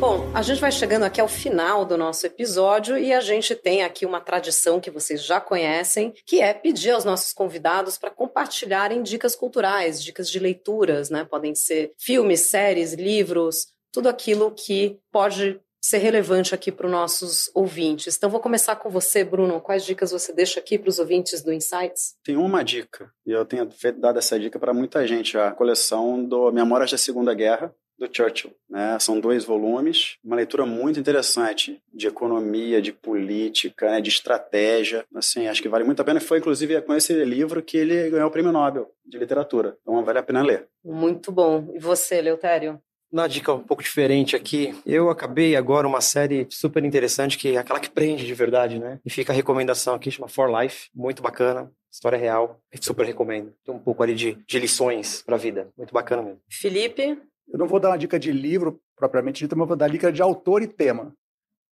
Bom, 0.02 0.32
a 0.34 0.42
gente 0.42 0.60
vai 0.60 0.72
chegando 0.72 1.04
aqui 1.04 1.20
ao 1.20 1.28
final 1.28 1.84
do 1.84 1.96
nosso 1.96 2.26
episódio 2.26 2.98
e 2.98 3.12
a 3.12 3.20
gente 3.20 3.54
tem 3.54 3.84
aqui 3.84 4.04
uma 4.04 4.20
tradição 4.20 4.80
que 4.80 4.90
vocês 4.90 5.24
já 5.24 5.40
conhecem, 5.40 6.12
que 6.26 6.40
é 6.40 6.52
pedir 6.52 6.90
aos 6.90 7.04
nossos 7.04 7.32
convidados 7.32 7.96
para 7.96 8.10
compartilharem 8.10 9.00
dicas 9.00 9.36
culturais, 9.36 10.02
dicas 10.02 10.28
de 10.28 10.40
leituras, 10.40 11.08
né? 11.08 11.24
Podem 11.24 11.54
ser 11.54 11.92
filmes, 11.96 12.40
séries, 12.40 12.94
livros, 12.94 13.68
tudo 13.92 14.08
aquilo 14.08 14.50
que 14.50 14.98
pode 15.12 15.60
ser 15.82 15.98
relevante 15.98 16.54
aqui 16.54 16.70
para 16.70 16.86
os 16.86 16.92
nossos 16.92 17.50
ouvintes. 17.54 18.16
Então, 18.16 18.30
vou 18.30 18.40
começar 18.40 18.76
com 18.76 18.88
você, 18.88 19.24
Bruno. 19.24 19.60
Quais 19.60 19.84
dicas 19.84 20.12
você 20.12 20.32
deixa 20.32 20.60
aqui 20.60 20.78
para 20.78 20.88
os 20.88 21.00
ouvintes 21.00 21.42
do 21.42 21.52
Insights? 21.52 22.14
Tem 22.24 22.36
uma 22.36 22.62
dica, 22.62 23.12
e 23.26 23.32
eu 23.32 23.44
tenho 23.44 23.68
dado 23.98 24.18
essa 24.18 24.38
dica 24.38 24.58
para 24.58 24.72
muita 24.72 25.04
gente, 25.06 25.36
a 25.36 25.50
coleção 25.50 26.24
do 26.24 26.52
Memórias 26.52 26.92
da 26.92 26.98
Segunda 26.98 27.34
Guerra, 27.34 27.74
do 27.98 28.08
Churchill. 28.10 28.52
Né? 28.68 28.98
São 29.00 29.20
dois 29.20 29.44
volumes, 29.44 30.16
uma 30.24 30.36
leitura 30.36 30.64
muito 30.64 30.98
interessante 30.98 31.80
de 31.92 32.06
economia, 32.06 32.80
de 32.80 32.92
política, 32.92 33.90
né? 33.90 34.00
de 34.00 34.08
estratégia. 34.08 35.04
Assim, 35.14 35.46
acho 35.46 35.62
que 35.62 35.68
vale 35.68 35.84
muito 35.84 36.00
a 36.00 36.04
pena. 36.04 36.20
Foi, 36.20 36.38
inclusive, 36.38 36.80
com 36.82 36.94
esse 36.94 37.12
livro 37.24 37.62
que 37.62 37.76
ele 37.76 38.10
ganhou 38.10 38.28
o 38.28 38.30
Prêmio 38.30 38.52
Nobel 38.52 38.90
de 39.04 39.18
Literatura. 39.18 39.76
Então, 39.82 40.04
vale 40.04 40.18
a 40.18 40.22
pena 40.22 40.42
ler. 40.42 40.68
Muito 40.84 41.30
bom. 41.30 41.70
E 41.74 41.78
você, 41.78 42.20
Leutério? 42.20 42.80
Na 43.12 43.26
dica 43.26 43.52
um 43.52 43.62
pouco 43.62 43.82
diferente 43.82 44.34
aqui, 44.34 44.74
eu 44.86 45.10
acabei 45.10 45.54
agora 45.54 45.86
uma 45.86 46.00
série 46.00 46.46
super 46.48 46.82
interessante, 46.82 47.36
que 47.36 47.56
é 47.56 47.58
aquela 47.58 47.78
que 47.78 47.90
prende 47.90 48.24
de 48.24 48.32
verdade, 48.32 48.78
né? 48.78 48.98
E 49.04 49.10
fica 49.10 49.34
a 49.34 49.36
recomendação 49.36 49.94
aqui, 49.94 50.10
chama 50.10 50.28
For 50.28 50.50
Life, 50.50 50.88
muito 50.94 51.22
bacana, 51.22 51.70
história 51.92 52.16
real, 52.16 52.58
super 52.80 53.04
recomendo. 53.04 53.52
Tem 53.62 53.74
um 53.74 53.78
pouco 53.78 54.02
ali 54.02 54.14
de, 54.14 54.38
de 54.48 54.58
lições 54.58 55.20
para 55.20 55.36
a 55.36 55.38
vida, 55.38 55.68
muito 55.76 55.92
bacana 55.92 56.22
mesmo. 56.22 56.40
Felipe? 56.48 57.18
Eu 57.52 57.58
não 57.58 57.66
vou 57.66 57.78
dar 57.78 57.90
uma 57.90 57.98
dica 57.98 58.18
de 58.18 58.32
livro 58.32 58.80
propriamente 58.96 59.44
dito, 59.44 59.54
mas 59.58 59.68
vou 59.68 59.76
dar 59.76 59.90
dica 59.90 60.10
de 60.10 60.22
autor 60.22 60.62
e 60.62 60.66
tema. 60.66 61.14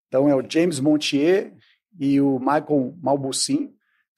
Então 0.09 0.29
é 0.29 0.35
o 0.35 0.45
James 0.47 0.79
Montier 0.79 1.55
e 1.99 2.21
o 2.21 2.39
Michael 2.39 2.95
Malbucin, 3.01 3.73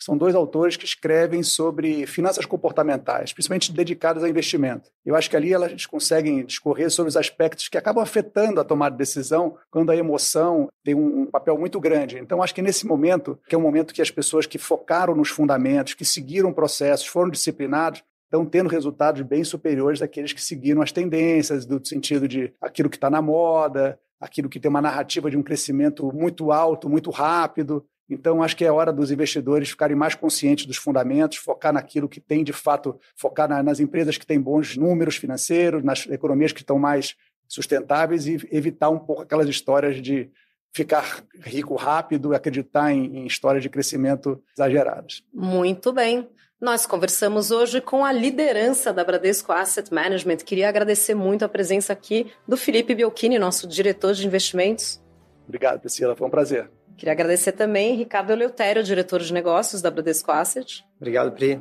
são 0.05 0.17
dois 0.17 0.35
autores 0.35 0.77
que 0.77 0.85
escrevem 0.85 1.43
sobre 1.43 2.07
finanças 2.07 2.45
comportamentais, 2.45 3.33
principalmente 3.33 3.73
dedicadas 3.73 4.25
a 4.25 4.29
investimento. 4.29 4.91
Eu 5.05 5.15
acho 5.15 5.31
que 5.31 5.37
ali 5.37 5.53
elas 5.53 5.87
conseguem 5.87 6.45
discorrer 6.45 6.91
sobre 6.91 7.09
os 7.09 7.17
aspectos 7.17 7.69
que 7.69 7.79
acabam 7.79 8.03
afetando 8.03 8.61
a 8.61 8.65
tomada 8.65 8.93
de 8.93 8.99
decisão 8.99 9.57
quando 9.71 9.91
a 9.91 9.97
emoção 9.97 10.69
tem 10.85 10.95
um 10.95 11.27
papel 11.27 11.57
muito 11.57 11.79
grande. 11.81 12.19
Então, 12.19 12.43
acho 12.43 12.55
que 12.55 12.63
nesse 12.63 12.87
momento, 12.87 13.39
que 13.49 13.55
é 13.55 13.59
um 13.59 13.63
momento 13.63 13.95
que 13.95 14.03
as 14.03 14.11
pessoas 14.11 14.47
que 14.47 14.59
focaram 14.59 15.15
nos 15.15 15.29
fundamentos, 15.29 15.95
que 15.95 16.05
seguiram 16.05 16.53
processos, 16.53 17.07
foram 17.07 17.31
disciplinados, 17.31 18.03
estão 18.25 18.47
tendo 18.47 18.69
resultados 18.69 19.21
bem 19.23 19.45
superiores 19.45 20.01
daqueles 20.01 20.33
que 20.33 20.43
seguiram 20.43 20.81
as 20.81 20.91
tendências, 20.91 21.67
do 21.67 21.87
sentido 21.87 22.27
de 22.27 22.53
aquilo 22.61 22.89
que 22.89 22.97
está 22.97 23.11
na 23.11 23.21
moda, 23.21 23.99
aquilo 24.19 24.49
que 24.49 24.59
tem 24.59 24.71
uma 24.71 24.81
narrativa 24.81 25.31
de 25.31 25.37
um 25.37 25.43
crescimento 25.43 26.11
muito 26.15 26.51
alto, 26.51 26.89
muito 26.89 27.11
rápido. 27.11 27.85
Então, 28.09 28.43
acho 28.43 28.57
que 28.57 28.65
é 28.65 28.71
hora 28.71 28.93
dos 28.93 29.11
investidores 29.11 29.71
ficarem 29.71 29.97
mais 29.97 30.15
conscientes 30.15 30.67
dos 30.67 30.77
fundamentos, 30.77 31.39
focar 31.39 31.73
naquilo 31.73 32.09
que 32.09 32.21
tem 32.21 32.45
de 32.45 32.53
fato, 32.53 32.99
focar 33.17 33.49
na, 33.49 33.63
nas 33.63 33.81
empresas 33.81 34.19
que 34.19 34.27
têm 34.27 34.41
bons 34.41 34.77
números 34.77 35.17
financeiros, 35.17 35.83
nas 35.83 36.07
economias 36.07 36.53
que 36.53 36.61
estão 36.61 36.79
mais 36.79 37.17
sustentáveis 37.49 38.27
e 38.27 38.49
evitar 38.51 38.91
um 38.91 38.99
pouco 38.99 39.23
aquelas 39.23 39.49
histórias 39.49 40.01
de 40.01 40.31
ficar 40.75 41.23
rico 41.41 41.75
rápido, 41.75 42.35
acreditar 42.35 42.93
em, 42.93 43.19
em 43.19 43.27
histórias 43.27 43.63
de 43.63 43.69
crescimento 43.69 44.43
exageradas. 44.57 45.23
Muito 45.33 45.93
bem. 45.93 46.29
Nós 46.63 46.87
conversamos 46.87 47.51
hoje 47.51 47.81
com 47.81 48.05
a 48.05 48.13
liderança 48.13 48.93
da 48.93 49.05
Bradesco 49.05 49.51
Asset 49.51 49.93
Management. 49.93 50.37
Queria 50.39 50.69
agradecer 50.69 51.15
muito 51.15 51.45
a 51.45 51.49
presença 51.49 51.93
aqui 51.93 52.33
do 52.47 52.57
Felipe 52.57 52.95
Biolchini, 52.95 53.39
nosso 53.39 53.67
diretor 53.67 54.15
de 54.15 54.25
investimentos. 54.25 55.03
Obrigado, 55.45 55.81
Priscila. 55.81 56.15
Foi 56.15 56.27
um 56.27 56.31
prazer. 56.31 56.71
Queria 56.97 57.13
agradecer 57.13 57.53
também 57.53 57.97
Ricardo 57.97 58.33
Eleutério, 58.33 58.83
diretor 58.83 59.21
de 59.21 59.33
negócios 59.33 59.83
da 59.83 59.91
Bradesco 59.91 60.31
Asset. 60.31 60.85
Obrigado, 60.97 61.33
Pri. 61.33 61.61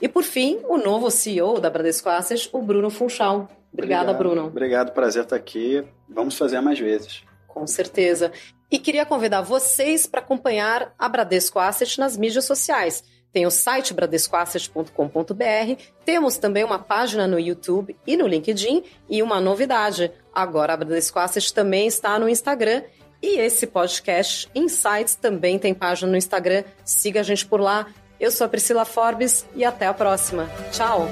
E 0.00 0.08
por 0.08 0.22
fim, 0.22 0.60
o 0.68 0.78
novo 0.78 1.10
CEO 1.10 1.60
da 1.60 1.68
Bradesco 1.68 2.08
Asset, 2.08 2.48
o 2.52 2.62
Bruno 2.62 2.88
Funchal. 2.88 3.48
Obrigada, 3.72 4.10
Obrigado. 4.12 4.18
Bruno. 4.18 4.46
Obrigado, 4.46 4.92
prazer 4.92 5.24
estar 5.24 5.36
aqui. 5.36 5.84
Vamos 6.08 6.36
fazer 6.36 6.60
mais 6.60 6.78
vezes. 6.78 7.22
Com 7.46 7.66
certeza. 7.66 8.32
E 8.70 8.78
queria 8.78 9.04
convidar 9.04 9.42
vocês 9.42 10.06
para 10.06 10.20
acompanhar 10.20 10.94
a 10.98 11.08
Bradesco 11.08 11.58
Asset 11.58 11.98
nas 11.98 12.16
mídias 12.16 12.44
sociais. 12.44 13.04
Tem 13.32 13.46
o 13.46 13.50
site 13.50 13.94
bradescoasset.com.br, 13.94 15.82
temos 16.04 16.36
também 16.36 16.64
uma 16.64 16.80
página 16.80 17.28
no 17.28 17.38
YouTube 17.38 17.96
e 18.04 18.16
no 18.16 18.26
LinkedIn 18.26 18.82
e 19.08 19.22
uma 19.22 19.40
novidade. 19.40 20.10
Agora 20.34 20.72
a 20.72 20.76
Bradesco 20.76 21.18
Asset 21.18 21.54
também 21.54 21.86
está 21.86 22.18
no 22.18 22.28
Instagram 22.28 22.82
E 23.22 23.38
esse 23.38 23.66
podcast 23.66 24.48
Insights 24.54 25.14
também 25.14 25.58
tem 25.58 25.74
página 25.74 26.10
no 26.10 26.16
Instagram. 26.16 26.64
Siga 26.84 27.20
a 27.20 27.22
gente 27.22 27.44
por 27.46 27.60
lá. 27.60 27.86
Eu 28.18 28.30
sou 28.30 28.46
a 28.46 28.48
Priscila 28.48 28.84
Forbes 28.84 29.46
e 29.54 29.64
até 29.64 29.86
a 29.86 29.94
próxima. 29.94 30.48
Tchau! 30.72 31.08